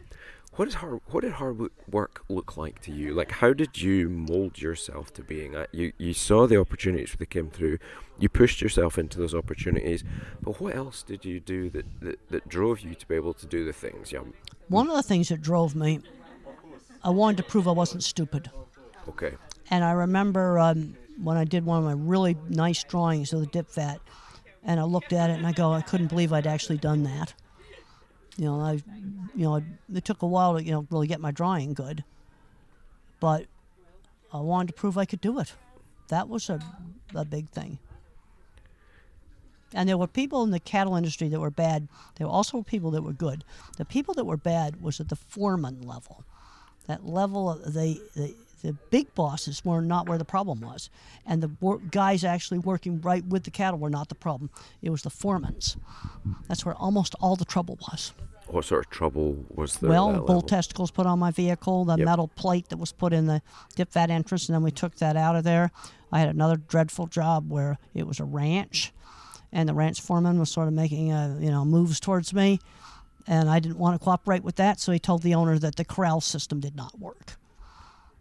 what 0.59 0.67
is 0.67 0.75
hard? 0.75 1.01
What 1.07 1.23
did 1.23 1.33
hard 1.35 1.71
work 1.89 2.25
look 2.29 2.57
like 2.57 2.81
to 2.83 2.93
you? 2.93 3.15
Like, 3.15 3.31
how 3.31 3.53
did 3.53 3.81
you 3.81 4.09
mold 4.09 4.61
yourself 4.61 5.13
to 5.15 5.23
being 5.23 5.53
that? 5.53 5.73
You 5.73 5.93
you 5.99 6.13
saw 6.13 6.47
the 6.47 6.59
opportunities 6.59 7.15
that 7.19 7.31
came 7.31 7.49
through, 7.49 7.79
you 8.19 8.29
pushed 8.29 8.61
yourself 8.61 8.99
into 8.99 9.19
those 9.19 9.35
opportunities, 9.35 10.03
but 10.43 10.61
what 10.61 10.75
else 10.75 11.03
did 11.03 11.25
you 11.25 11.41
do 11.41 11.71
that 11.71 12.01
that, 12.01 12.29
that 12.31 12.49
drove 12.49 12.81
you 12.81 12.95
to 12.95 13.07
be 13.07 13.15
able 13.15 13.35
to 13.35 13.47
do 13.47 13.65
the 13.65 13.73
things? 13.73 14.11
Yeah. 14.11 14.23
One 14.69 14.89
of 14.91 14.97
the 14.97 15.03
things 15.03 15.29
that 15.29 15.41
drove 15.41 15.75
me, 15.77 16.01
I 17.09 17.11
wanted 17.11 17.39
to 17.39 17.43
prove 17.45 17.67
I 17.67 17.73
wasn't 17.73 18.05
stupid. 18.05 18.51
Okay. 19.09 19.33
And 19.71 19.83
I 19.83 19.93
remember 19.93 20.59
um, 20.59 20.95
when 21.23 21.39
I 21.39 21.45
did 21.45 21.65
one 21.65 21.79
of 21.79 21.85
my 21.85 21.95
really 21.95 22.37
nice 22.51 22.85
drawings 22.85 23.33
of 23.33 23.41
the 23.41 23.47
dip 23.47 23.71
vat, 23.71 23.97
and 24.63 24.79
I 24.79 24.83
looked 24.83 25.15
at 25.15 25.31
it 25.31 25.39
and 25.39 25.47
I 25.47 25.53
go, 25.53 25.73
I 25.73 25.81
couldn't 25.81 26.09
believe 26.09 26.35
I'd 26.35 26.47
actually 26.47 26.77
done 26.77 27.05
that. 27.05 27.33
You 28.37 28.45
know, 28.45 28.61
I, 28.61 28.73
you 29.35 29.45
know, 29.45 29.63
it 29.95 30.05
took 30.05 30.21
a 30.21 30.27
while 30.27 30.59
to 30.59 30.63
you 30.63 30.71
know 30.71 30.87
really 30.91 31.07
get 31.07 31.19
my 31.19 31.31
drawing 31.31 31.73
good, 31.73 32.05
but 33.21 33.47
I 34.31 34.41
wanted 34.41 34.67
to 34.67 34.75
prove 34.75 34.99
I 34.99 35.07
could 35.07 35.23
do 35.23 35.39
it. 35.39 35.55
That 36.09 36.29
was 36.29 36.51
a, 36.51 36.61
a 37.15 37.25
big 37.25 37.49
thing. 37.49 37.79
And 39.73 39.89
there 39.89 39.97
were 39.97 40.07
people 40.07 40.43
in 40.43 40.51
the 40.51 40.61
cattle 40.61 40.95
industry 40.95 41.31
that 41.31 41.41
were 41.41 41.51
bad. 41.51 41.89
There 42.17 42.27
were 42.27 42.33
also 42.35 42.61
people 42.63 42.91
that 42.91 43.03
were 43.03 43.15
good. 43.15 43.45
The 43.79 43.87
people 43.87 44.13
that 44.13 44.27
were 44.27 44.37
bad 44.37 44.83
was 44.83 45.01
at 45.01 45.09
the 45.09 45.17
foreman 45.17 45.81
level 45.81 46.27
that 46.89 47.07
level 47.07 47.49
of 47.51 47.73
the, 47.75 48.01
the 48.17 48.35
the 48.61 48.73
big 48.91 49.15
bosses 49.15 49.65
were 49.65 49.81
not 49.81 50.09
where 50.09 50.19
the 50.19 50.25
problem 50.25 50.61
was 50.61 50.91
and 51.25 51.41
the 51.41 51.51
wor- 51.61 51.79
guys 51.93 52.25
actually 52.25 52.59
working 52.59 53.01
right 53.03 53.25
with 53.25 53.45
the 53.45 53.53
cattle 53.53 53.79
were 53.79 53.89
not 53.89 54.09
the 54.09 54.17
problem 54.17 54.51
it 54.83 54.91
was 54.91 55.03
the 55.03 55.11
foremans 55.11 55.77
that's 56.49 56.65
where 56.67 56.75
almost 56.75 57.15
all 57.21 57.37
the 57.37 57.45
trouble 57.45 57.79
was 57.89 58.13
What 58.49 58.65
sort 58.65 58.85
of 58.87 58.91
trouble 58.91 59.45
was 59.55 59.77
there? 59.77 59.91
well 59.91 60.11
bull 60.13 60.21
level? 60.27 60.43
testicles 60.43 60.91
put 60.91 61.07
on 61.07 61.21
my 61.21 61.31
vehicle 61.31 61.85
the 61.85 61.99
Yep. 61.99 62.05
metal 62.05 62.29
plate 62.35 62.69
that 62.71 62.79
was 62.79 62.91
put 62.91 63.13
in 63.13 63.27
the 63.27 63.43
dip 63.77 63.93
vat 63.93 64.11
entrance 64.11 64.49
and 64.49 64.55
then 64.57 64.65
we 64.65 64.73
took 64.73 64.97
that 64.97 65.17
out 65.17 65.37
of 65.37 65.45
there 65.45 65.71
i 66.11 66.19
had 66.19 66.29
another 66.29 66.57
dreadful 66.57 67.07
job 67.07 67.49
where 67.49 67.79
it 67.95 68.09
was 68.09 68.19
a 68.19 68.25
ranch 68.25 68.93
and 69.53 69.69
the 69.69 69.75
ranch 69.75 70.01
foreman 70.01 70.37
was 70.41 70.51
sort 70.51 70.67
of 70.67 70.75
making 70.75 71.13
uh, 71.13 71.37
you 71.41 71.51
know 71.51 71.65
moves 71.65 72.01
towards 72.01 72.35
me 72.35 72.59
and 73.29 73.51
I 73.51 73.61
didn't 73.61 73.79
want 73.79 73.95
to 74.01 74.03
cooperate 74.03 74.43
with 74.43 74.57
that, 74.57 74.81
so 74.81 74.91
he 74.91 74.99
told 74.99 75.23
the 75.23 75.35
owner 75.35 75.59
that 75.59 75.77
the 75.77 75.85
corral 75.85 76.21
system 76.23 76.61
did 76.61 76.75
not 76.75 76.99
work. 76.99 77.37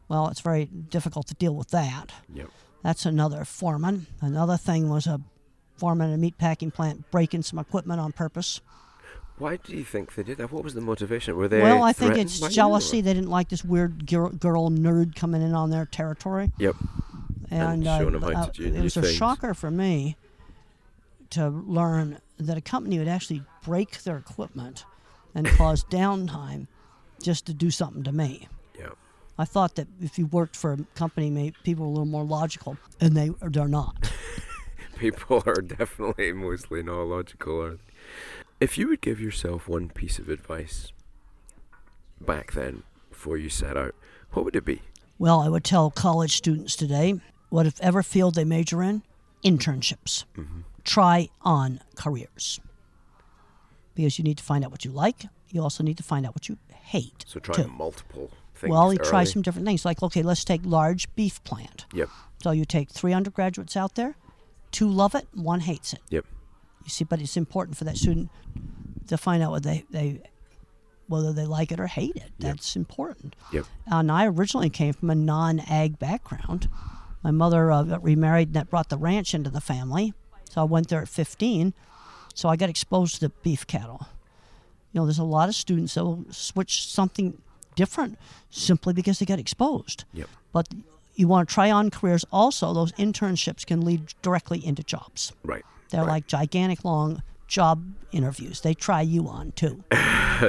Well, 0.09 0.27
it's 0.27 0.41
very 0.41 0.65
difficult 0.65 1.27
to 1.27 1.33
deal 1.33 1.55
with 1.55 1.69
that. 1.69 2.11
Yep. 2.33 2.49
That's 2.83 3.05
another 3.05 3.45
foreman. 3.45 4.07
Another 4.21 4.57
thing 4.57 4.89
was 4.89 5.07
a 5.07 5.21
foreman 5.77 6.11
at 6.11 6.15
a 6.15 6.17
meat 6.17 6.37
packing 6.37 6.71
plant 6.71 7.09
breaking 7.09 7.43
some 7.43 7.57
equipment 7.57 8.01
on 8.01 8.11
purpose. 8.11 8.59
Why 9.37 9.57
do 9.57 9.75
you 9.77 9.83
think 9.83 10.15
they 10.15 10.23
did 10.23 10.37
that? 10.37 10.51
What 10.51 10.63
was 10.63 10.73
the 10.73 10.81
motivation? 10.81 11.35
Were 11.35 11.47
they? 11.47 11.61
well, 11.61 11.83
I 11.83 11.93
think 11.93 12.17
it's 12.17 12.39
jealousy. 12.49 13.01
They 13.01 13.13
didn't 13.13 13.29
like 13.29 13.49
this 13.49 13.63
weird 13.63 14.07
girl, 14.07 14.29
girl 14.29 14.69
nerd 14.69 15.15
coming 15.15 15.41
in 15.41 15.53
on 15.53 15.69
their 15.69 15.85
territory. 15.85 16.51
Yep. 16.57 16.75
and, 17.51 17.61
And 17.61 17.83
showing 17.85 18.15
uh, 18.15 18.27
'em 18.27 18.33
how 18.33 18.45
to 18.45 18.65
uh, 18.65 18.73
it 18.73 18.81
was 18.81 18.97
a 18.97 19.13
shocker 19.13 19.53
for 19.53 19.69
me 19.71 20.17
to 21.29 21.49
learn 21.49 22.19
that 22.39 22.57
a 22.57 22.61
company 22.61 22.97
would 22.97 23.07
actually 23.07 23.43
break 23.63 24.03
their 24.03 24.17
equipment 24.17 24.85
and 25.35 25.47
cause 25.47 25.83
downtime 25.85 26.67
just 27.21 27.45
to 27.47 27.53
do 27.53 27.69
something 27.69 28.03
to 28.03 28.11
me. 28.11 28.47
Yeah. 28.77 28.89
I 29.37 29.45
thought 29.45 29.75
that 29.75 29.87
if 30.01 30.17
you 30.17 30.27
worked 30.27 30.55
for 30.55 30.73
a 30.73 30.77
company, 30.95 31.29
maybe 31.29 31.55
people 31.63 31.85
were 31.85 31.89
a 31.89 31.93
little 31.93 32.05
more 32.05 32.23
logical, 32.23 32.77
and 32.99 33.15
they 33.15 33.31
they're 33.41 33.67
not. 33.67 34.11
People 34.97 35.43
are 35.45 35.61
definitely 35.61 36.33
mostly 36.33 36.81
not 36.81 37.03
logical. 37.03 37.61
Are 37.61 37.71
they? 37.75 37.81
If 38.59 38.79
you 38.79 38.87
would 38.87 39.01
give 39.01 39.21
yourself 39.21 39.67
one 39.67 39.89
piece 39.89 40.17
of 40.17 40.27
advice 40.29 40.91
back 42.19 42.53
then, 42.53 42.81
before 43.11 43.37
you 43.37 43.49
set 43.49 43.77
out, 43.77 43.93
what 44.31 44.43
would 44.45 44.55
it 44.55 44.65
be? 44.65 44.81
Well, 45.19 45.39
I 45.39 45.49
would 45.49 45.63
tell 45.63 45.91
college 45.91 46.35
students 46.35 46.75
today, 46.75 47.19
whatever 47.49 48.01
field 48.01 48.35
they 48.35 48.45
major 48.45 48.81
in, 48.81 49.03
internships. 49.43 50.25
Mm-hmm. 50.35 50.61
Try 50.83 51.29
on 51.41 51.81
careers. 51.95 52.59
Because 53.97 54.19
you 54.19 54.23
need 54.23 54.37
to 54.37 54.43
find 54.43 54.63
out 54.63 54.69
what 54.69 54.85
you 54.85 54.91
like. 54.91 55.25
You 55.49 55.63
also 55.63 55.83
need 55.83 55.97
to 55.97 56.03
find 56.03 56.25
out 56.25 56.35
what 56.35 56.47
you 56.47 56.57
hate. 56.71 57.25
So 57.27 57.39
try 57.39 57.55
too. 57.55 57.67
multiple 57.67 58.29
things. 58.53 58.69
Well, 58.71 58.93
you 58.93 58.99
try 58.99 59.23
some 59.23 59.41
different 59.41 59.65
things. 59.65 59.83
Like, 59.85 60.03
okay, 60.03 60.21
let's 60.21 60.45
take 60.45 60.61
large 60.63 61.13
beef 61.15 61.43
plant. 61.43 61.85
Yep. 61.93 62.09
So 62.43 62.51
you 62.51 62.63
take 62.63 62.91
three 62.91 63.11
undergraduates 63.11 63.75
out 63.75 63.95
there, 63.95 64.15
two 64.71 64.87
love 64.87 65.15
it, 65.15 65.27
one 65.33 65.61
hates 65.61 65.93
it. 65.93 66.01
Yep. 66.09 66.25
You 66.83 66.89
see, 66.89 67.03
but 67.05 67.19
it's 67.19 67.35
important 67.35 67.75
for 67.75 67.85
that 67.85 67.97
student 67.97 68.29
to 69.07 69.17
find 69.17 69.41
out 69.41 69.49
what 69.49 69.63
they, 69.63 69.83
they 69.89 70.21
whether 71.07 71.33
they 71.33 71.45
like 71.45 71.71
it 71.71 71.79
or 71.79 71.87
hate 71.87 72.15
it. 72.15 72.31
That's 72.37 72.75
important. 72.75 73.35
Yep. 73.51 73.65
And 73.87 74.11
I 74.11 74.27
originally 74.27 74.69
came 74.69 74.93
from 74.93 75.09
a 75.09 75.15
non-ag 75.15 75.97
background. 75.97 76.69
My 77.23 77.31
mother 77.31 77.71
uh, 77.71 77.81
got 77.81 78.03
remarried 78.03 78.49
and 78.49 78.55
that 78.55 78.69
brought 78.69 78.89
the 78.89 78.97
ranch 78.97 79.33
into 79.33 79.49
the 79.49 79.61
family. 79.61 80.13
So 80.49 80.61
I 80.61 80.65
went 80.65 80.89
there 80.89 81.01
at 81.01 81.09
15. 81.09 81.73
So 82.37 82.49
I 82.49 82.55
got 82.55 82.69
exposed 82.69 83.21
to 83.21 83.29
beef 83.29 83.65
cattle. 83.65 84.05
You 84.91 84.99
know, 84.99 85.07
there's 85.07 85.17
a 85.17 85.23
lot 85.23 85.49
of 85.49 85.55
students 85.55 85.95
that 85.95 86.05
will 86.05 86.23
switch 86.29 86.87
something 86.87 87.41
different 87.73 88.19
simply 88.51 88.93
because 88.93 89.17
they 89.17 89.25
get 89.25 89.39
exposed. 89.39 90.03
Yep. 90.13 90.29
But 90.53 90.67
you 91.15 91.27
want 91.27 91.49
to 91.49 91.53
try 91.55 91.71
on 91.71 91.89
careers. 91.89 92.25
Also, 92.31 92.75
those 92.75 92.91
internships 92.91 93.65
can 93.65 93.81
lead 93.81 94.13
directly 94.21 94.63
into 94.63 94.83
jobs. 94.83 95.33
Right. 95.43 95.65
They're 95.89 96.01
right. 96.01 96.09
like 96.09 96.27
gigantic 96.27 96.85
long 96.85 97.23
job 97.47 97.83
interviews. 98.11 98.61
They 98.61 98.75
try 98.75 99.01
you 99.01 99.27
on 99.27 99.53
too. 99.53 99.83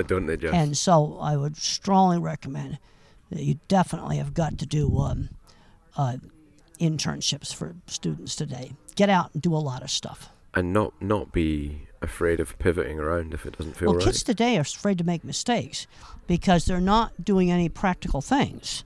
don't 0.06 0.26
they 0.26 0.36
just? 0.36 0.52
And 0.52 0.76
so 0.76 1.16
I 1.22 1.38
would 1.38 1.56
strongly 1.56 2.18
recommend 2.18 2.78
that 3.30 3.42
you 3.42 3.60
definitely 3.66 4.18
have 4.18 4.34
got 4.34 4.58
to 4.58 4.66
do 4.66 4.94
um, 4.98 5.30
uh, 5.96 6.18
internships 6.78 7.54
for 7.54 7.76
students 7.86 8.36
today. 8.36 8.72
Get 8.94 9.08
out 9.08 9.32
and 9.32 9.40
do 9.40 9.54
a 9.54 9.56
lot 9.56 9.82
of 9.82 9.90
stuff. 9.90 10.28
And 10.54 10.72
not 10.72 11.00
not 11.00 11.32
be 11.32 11.88
afraid 12.00 12.40
of 12.40 12.58
pivoting 12.58 12.98
around 12.98 13.34
if 13.34 13.44
it 13.44 13.58
doesn't 13.58 13.76
feel 13.76 13.88
well, 13.88 13.96
right. 13.96 14.04
kids 14.04 14.22
today 14.22 14.56
are 14.56 14.62
afraid 14.62 14.98
to 14.98 15.04
make 15.04 15.24
mistakes 15.24 15.86
because 16.26 16.64
they're 16.64 16.80
not 16.80 17.24
doing 17.24 17.50
any 17.50 17.68
practical 17.68 18.20
things. 18.20 18.84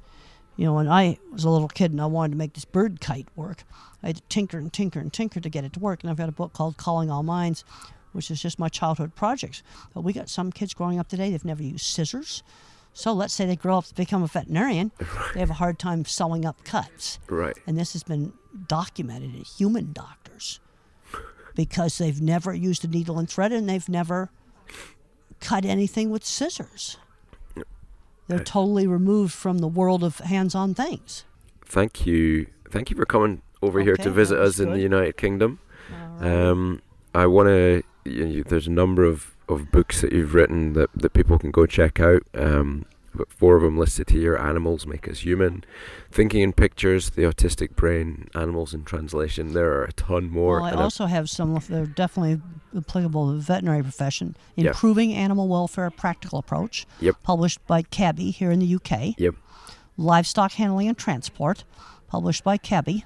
You 0.56 0.66
know, 0.66 0.74
when 0.74 0.88
I 0.88 1.18
was 1.32 1.44
a 1.44 1.50
little 1.50 1.68
kid 1.68 1.92
and 1.92 2.00
I 2.00 2.06
wanted 2.06 2.32
to 2.32 2.38
make 2.38 2.54
this 2.54 2.64
bird 2.64 3.00
kite 3.00 3.28
work, 3.36 3.64
I 4.02 4.08
had 4.08 4.16
to 4.16 4.22
tinker 4.28 4.58
and 4.58 4.72
tinker 4.72 5.00
and 5.00 5.12
tinker 5.12 5.40
to 5.40 5.48
get 5.48 5.64
it 5.64 5.72
to 5.74 5.80
work. 5.80 6.02
And 6.02 6.10
I've 6.10 6.16
got 6.16 6.28
a 6.28 6.32
book 6.32 6.52
called 6.52 6.76
Calling 6.76 7.10
All 7.10 7.22
Minds, 7.22 7.64
which 8.12 8.30
is 8.30 8.40
just 8.40 8.58
my 8.58 8.68
childhood 8.68 9.14
projects. 9.14 9.62
But 9.94 10.02
we 10.02 10.12
got 10.12 10.28
some 10.28 10.52
kids 10.52 10.74
growing 10.74 10.98
up 10.98 11.08
today, 11.08 11.30
they've 11.30 11.44
never 11.44 11.62
used 11.62 11.86
scissors. 11.86 12.42
So 12.94 13.14
let's 13.14 13.32
say 13.32 13.46
they 13.46 13.56
grow 13.56 13.78
up 13.78 13.86
to 13.86 13.94
become 13.94 14.22
a 14.22 14.26
veterinarian, 14.26 14.92
they 15.34 15.40
have 15.40 15.50
a 15.50 15.54
hard 15.54 15.78
time 15.78 16.04
sewing 16.04 16.44
up 16.44 16.62
cuts. 16.64 17.18
Right. 17.28 17.56
And 17.66 17.78
this 17.78 17.94
has 17.94 18.02
been 18.02 18.34
documented 18.68 19.34
in 19.34 19.44
human 19.44 19.94
doctors 19.94 20.60
because 21.54 21.98
they've 21.98 22.20
never 22.20 22.54
used 22.54 22.84
a 22.84 22.88
needle 22.88 23.18
and 23.18 23.28
thread 23.28 23.52
and 23.52 23.68
they've 23.68 23.88
never 23.88 24.30
cut 25.40 25.64
anything 25.64 26.10
with 26.10 26.24
scissors. 26.24 26.96
They're 28.28 28.38
totally 28.38 28.86
removed 28.86 29.34
from 29.34 29.58
the 29.58 29.68
world 29.68 30.02
of 30.02 30.18
hands 30.18 30.54
on 30.54 30.74
things. 30.74 31.24
Thank 31.66 32.06
you. 32.06 32.46
Thank 32.70 32.90
you 32.90 32.96
for 32.96 33.04
coming 33.04 33.42
over 33.60 33.80
here 33.80 33.96
to 33.96 34.10
visit 34.10 34.36
that 34.36 34.42
was 34.42 34.60
us 34.60 34.60
in 34.60 34.70
the. 34.70 34.80
United 34.80 35.16
Kingdom. 35.16 35.58
Um, 36.20 36.80
I 37.14 37.26
want 37.26 37.48
to. 37.48 37.82
You 38.04 38.26
know, 38.26 38.42
there's 38.42 38.66
a 38.66 38.70
number 38.70 39.04
of, 39.04 39.36
of 39.48 39.70
books 39.70 40.00
that 40.00 40.12
you've 40.12 40.34
written 40.34 40.72
that, 40.72 40.90
that 40.94 41.12
people 41.12 41.38
can 41.38 41.50
go 41.50 41.66
check 41.66 42.00
out. 42.00 42.22
Um, 42.34 42.84
but 43.14 43.30
four 43.32 43.56
of 43.56 43.62
them 43.62 43.76
listed 43.78 44.10
here: 44.10 44.36
"Animals 44.36 44.86
Make 44.86 45.08
Us 45.08 45.20
Human," 45.20 45.64
"Thinking 46.10 46.40
in 46.42 46.52
Pictures," 46.52 47.10
"The 47.10 47.22
Autistic 47.22 47.74
Brain," 47.76 48.28
"Animals 48.34 48.72
in 48.74 48.84
Translation." 48.84 49.52
There 49.52 49.72
are 49.72 49.84
a 49.84 49.92
ton 49.92 50.30
more. 50.30 50.56
Well, 50.56 50.64
I 50.64 50.70
and 50.70 50.80
I- 50.80 50.82
also 50.84 51.06
have 51.06 51.28
some 51.30 51.54
of 51.56 51.68
they're 51.68 51.86
definitely 51.86 52.40
applicable 52.76 53.28
to 53.30 53.34
the 53.36 53.42
veterinary 53.42 53.82
profession. 53.82 54.36
Yep. 54.56 54.66
Improving 54.66 55.12
Animal 55.14 55.48
Welfare 55.48 55.90
Practical 55.90 56.38
Approach, 56.38 56.86
Yep. 57.00 57.16
published 57.22 57.66
by 57.66 57.82
CABI 57.82 58.30
here 58.32 58.50
in 58.50 58.58
the 58.60 58.66
UK. 58.66 59.14
Yep. 59.18 59.34
Livestock 59.98 60.52
Handling 60.52 60.88
and 60.88 60.96
Transport, 60.96 61.64
published 62.08 62.42
by 62.44 62.56
CABI. 62.58 63.04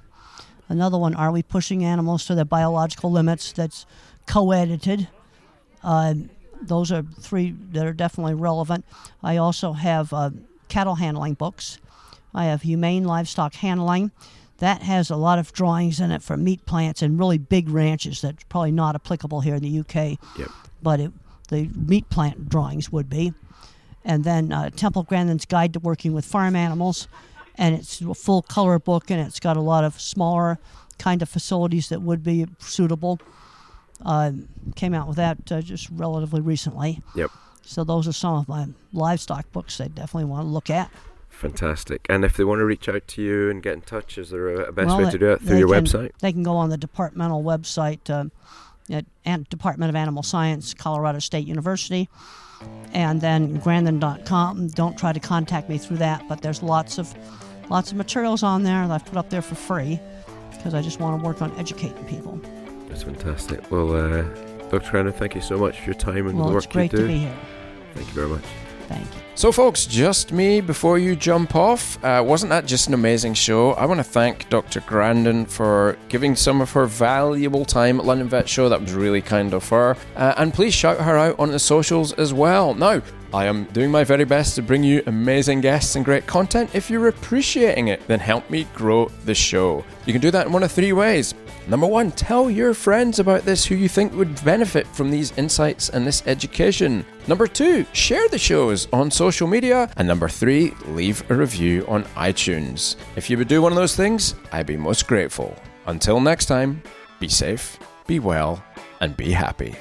Another 0.69 0.99
one, 0.99 1.15
Are 1.15 1.31
We 1.33 1.43
Pushing 1.43 1.85
Animals 1.85 2.25
to 2.27 2.35
Their 2.35 2.45
Biological 2.45 3.11
Limits? 3.11 3.53
That's 3.53 3.87
co 4.27 4.51
edited. 4.53 5.09
Uh, 5.83 6.15
those 6.63 6.91
are 6.93 7.03
three 7.21 7.55
that 7.73 7.87
are 7.87 7.93
definitely 7.93 8.35
relevant. 8.35 8.85
I 9.23 9.37
also 9.37 9.73
have 9.73 10.13
uh, 10.13 10.31
cattle 10.69 10.97
handling 10.97 11.35
books. 11.35 11.79
I 12.35 12.47
have 12.47 12.63
Humane 12.63 13.05
Livestock 13.05 13.55
Handling. 13.55 14.11
That 14.59 14.83
has 14.83 15.11
a 15.11 15.17
lot 15.17 15.39
of 15.39 15.53
drawings 15.53 16.01
in 16.01 16.11
it 16.11 16.23
for 16.23 16.37
meat 16.37 16.65
plants 16.67 17.03
and 17.03 17.19
really 17.19 17.39
big 17.39 17.69
ranches 17.69 18.21
that's 18.23 18.45
probably 18.45 18.73
not 18.73 18.95
applicable 18.95 19.41
here 19.43 19.55
in 19.55 19.63
the 19.63 19.79
UK, 19.81 20.19
Yep. 20.39 20.49
but 20.83 21.01
it, 21.01 21.13
the 21.49 21.69
meat 21.75 22.09
plant 22.09 22.49
drawings 22.49 22.91
would 22.91 23.09
be. 23.11 23.33
And 24.05 24.25
then 24.25 24.53
uh, 24.53 24.71
Temple 24.71 25.03
Grandin's 25.03 25.45
Guide 25.45 25.73
to 25.75 25.81
Working 25.81 26.13
with 26.13 26.25
Farm 26.25 26.57
Animals, 26.57 27.07
and 27.57 27.75
it's 27.75 28.01
a 28.01 28.15
full 28.15 28.43
color 28.43 28.79
book, 28.79 29.11
and 29.11 29.21
it's 29.21 29.41
got 29.41 29.57
a 29.57 29.61
lot 29.61 29.85
of 29.85 30.01
smaller 30.01 30.59
kind 30.99 31.21
of 31.23 31.29
facilities 31.29 31.89
that 31.91 32.01
would 32.01 32.23
be 32.23 32.47
suitable. 32.59 33.19
Uh, 34.05 34.33
came 34.75 34.93
out 34.95 35.09
with 35.09 35.17
that 35.17 35.51
uh, 35.51 35.61
just 35.63 35.89
relatively 35.91 36.41
recently. 36.41 37.01
Yep. 37.15 37.31
So 37.63 37.83
those 37.83 38.07
are 38.07 38.13
some 38.13 38.35
of 38.35 38.49
my 38.49 38.69
livestock 38.93 39.51
books 39.53 39.79
they 39.79 39.89
definitely 39.89 40.27
want 40.27 40.45
to 40.45 40.49
look 40.49 40.71
at. 40.71 40.91
Fantastic. 41.31 42.07
And 42.09 42.25
if 42.25 42.37
they 42.37 42.45
want 42.45 42.61
to 42.61 42.65
reach 42.65 42.89
out 42.89 43.07
to 43.09 43.23
you 43.23 43.51
and 43.51 43.63
get 43.63 43.75
in 43.75 43.81
touch, 43.83 44.17
is 44.19 44.31
there 44.31 44.49
a, 44.49 44.73
best 44.73 44.87
Well, 44.89 44.99
way 44.99 45.05
they- 45.05 45.11
to 45.13 45.19
do 45.19 45.33
it 45.33 45.43
through 45.43 45.59
your 45.59 45.69
can- 45.69 45.85
website? 45.85 46.13
They 46.21 46.33
can 46.33 46.43
go 46.43 46.57
on 46.57 46.71
the 46.71 46.77
departmental 46.79 47.43
website 47.43 48.09
uh, 48.09 48.27
at 48.95 49.05
An- 49.25 49.47
Department 49.51 49.89
of 49.91 49.97
Animal 49.97 50.23
Science, 50.23 50.73
Colorado 50.75 51.19
State 51.19 51.47
University, 51.47 52.09
and 52.93 53.21
then 53.21 53.59
Grandin.com. 53.59 54.69
Don't 54.69 54.97
try 54.97 55.13
to 55.13 55.21
contact 55.21 55.69
me 55.69 55.77
through 55.79 55.99
that, 55.99 56.27
but 56.29 56.43
there's 56.43 56.63
lots 56.63 56.99
of 56.99 57.15
lots 57.69 57.91
of 57.91 57.97
materials 57.97 58.43
on 58.43 58.63
there 58.63 58.87
that 58.87 58.95
I've 58.95 59.05
put 59.05 59.17
up 59.19 59.29
there 59.29 59.43
for 59.43 59.57
free 59.57 59.99
because 60.53 60.73
I 60.73 60.81
just 60.83 61.01
want 61.01 61.21
to 61.21 61.27
work 61.27 61.43
on 61.43 61.51
educating 61.59 62.05
people. 62.05 62.41
That's 62.97 63.05
fantastic. 63.05 63.71
Well, 63.71 63.95
uh, 63.95 64.23
Dr. 64.71 64.81
Crowner, 64.81 65.13
thank 65.13 65.35
you 65.35 65.43
so 65.43 65.59
much 65.59 65.81
for 65.81 65.85
your 65.85 65.95
time 65.95 66.29
and 66.29 66.39
well, 66.39 66.49
the 66.49 66.55
work 66.55 66.65
it's 66.65 66.73
great 66.73 66.93
you 66.93 66.99
do. 66.99 67.07
to 67.07 67.13
be 67.13 67.19
here. 67.19 67.37
Thank 67.93 68.07
you 68.07 68.15
very 68.15 68.29
much. 68.29 68.43
Thank 68.89 69.05
you. 69.05 69.21
So, 69.35 69.53
folks, 69.53 69.85
just 69.85 70.33
me 70.33 70.63
before 70.63 70.99
you 70.99 71.15
jump 71.15 71.55
off. 71.55 72.03
Uh, 72.03 72.25
wasn't 72.27 72.49
that 72.49 72.65
just 72.65 72.89
an 72.89 72.95
amazing 72.95 73.35
show? 73.35 73.73
I 73.73 73.85
want 73.85 73.99
to 73.99 74.05
thank 74.05 74.49
Dr. 74.49 74.81
Grandin 74.81 75.45
for 75.45 75.99
giving 76.09 76.35
some 76.35 76.63
of 76.63 76.73
her 76.73 76.87
valuable 76.87 77.67
time 77.67 78.01
at 78.01 78.07
London 78.07 78.31
Vet 78.31 78.49
Show. 78.49 78.71
That 78.71 78.81
was 78.81 78.95
really 78.95 79.21
kind 79.21 79.53
of 79.53 79.69
her. 79.69 79.95
Uh, 80.15 80.33
and 80.39 80.55
please 80.55 80.73
shout 80.73 80.99
her 80.99 81.19
out 81.19 81.39
on 81.39 81.51
the 81.51 81.59
socials 81.59 82.15
as 82.15 82.33
well. 82.33 82.73
Now, 82.73 83.03
I 83.33 83.47
am 83.47 83.65
doing 83.67 83.91
my 83.91 84.05
very 84.05 84.25
best 84.25 84.55
to 84.55 84.63
bring 84.63 84.83
you 84.83 85.03
amazing 85.07 85.61
guests 85.61 85.97
and 85.97 86.05
great 86.05 86.27
content. 86.27 86.71
If 86.75 86.91
you're 86.91 87.09
appreciating 87.09 87.89
it, 87.89 88.07
then 88.07 88.21
help 88.21 88.49
me 88.51 88.67
grow 88.75 89.07
the 89.25 89.35
show. 89.35 89.85
You 90.05 90.13
can 90.13 90.23
do 90.23 90.31
that 90.31 90.47
in 90.47 90.53
one 90.53 90.63
of 90.63 90.73
three 90.73 90.93
ways. 90.93 91.35
Number 91.69 91.87
one, 91.87 92.13
tell 92.13 92.49
your 92.49 92.75
friends 92.75 93.19
about 93.19 93.43
this 93.43 93.65
who 93.65 93.75
you 93.75 93.89
think 93.89 94.15
would 94.15 94.45
benefit 94.45 94.87
from 94.87 95.11
these 95.11 95.37
insights 95.37 95.89
and 95.89 96.07
this 96.07 96.23
education. 96.27 97.05
Number 97.27 97.49
two, 97.49 97.85
share 97.93 98.29
the 98.29 98.39
shows 98.39 98.87
on 98.93 99.11
social 99.11 99.49
media. 99.49 99.91
And 99.97 100.07
number 100.07 100.29
three, 100.29 100.73
leave 100.87 101.29
a 101.29 101.35
review 101.35 101.85
on 101.89 102.05
iTunes. 102.15 102.95
If 103.17 103.29
you 103.29 103.37
would 103.37 103.49
do 103.49 103.61
one 103.61 103.73
of 103.73 103.77
those 103.77 103.97
things, 103.97 104.37
I'd 104.53 104.67
be 104.67 104.77
most 104.77 105.09
grateful. 105.09 105.57
Until 105.87 106.21
next 106.21 106.47
time, 106.47 106.83
be 107.19 107.29
safe, 107.29 107.79
be 108.07 108.21
well, 108.21 108.63
and 109.01 109.17
be 109.17 109.33
happy. 109.33 109.75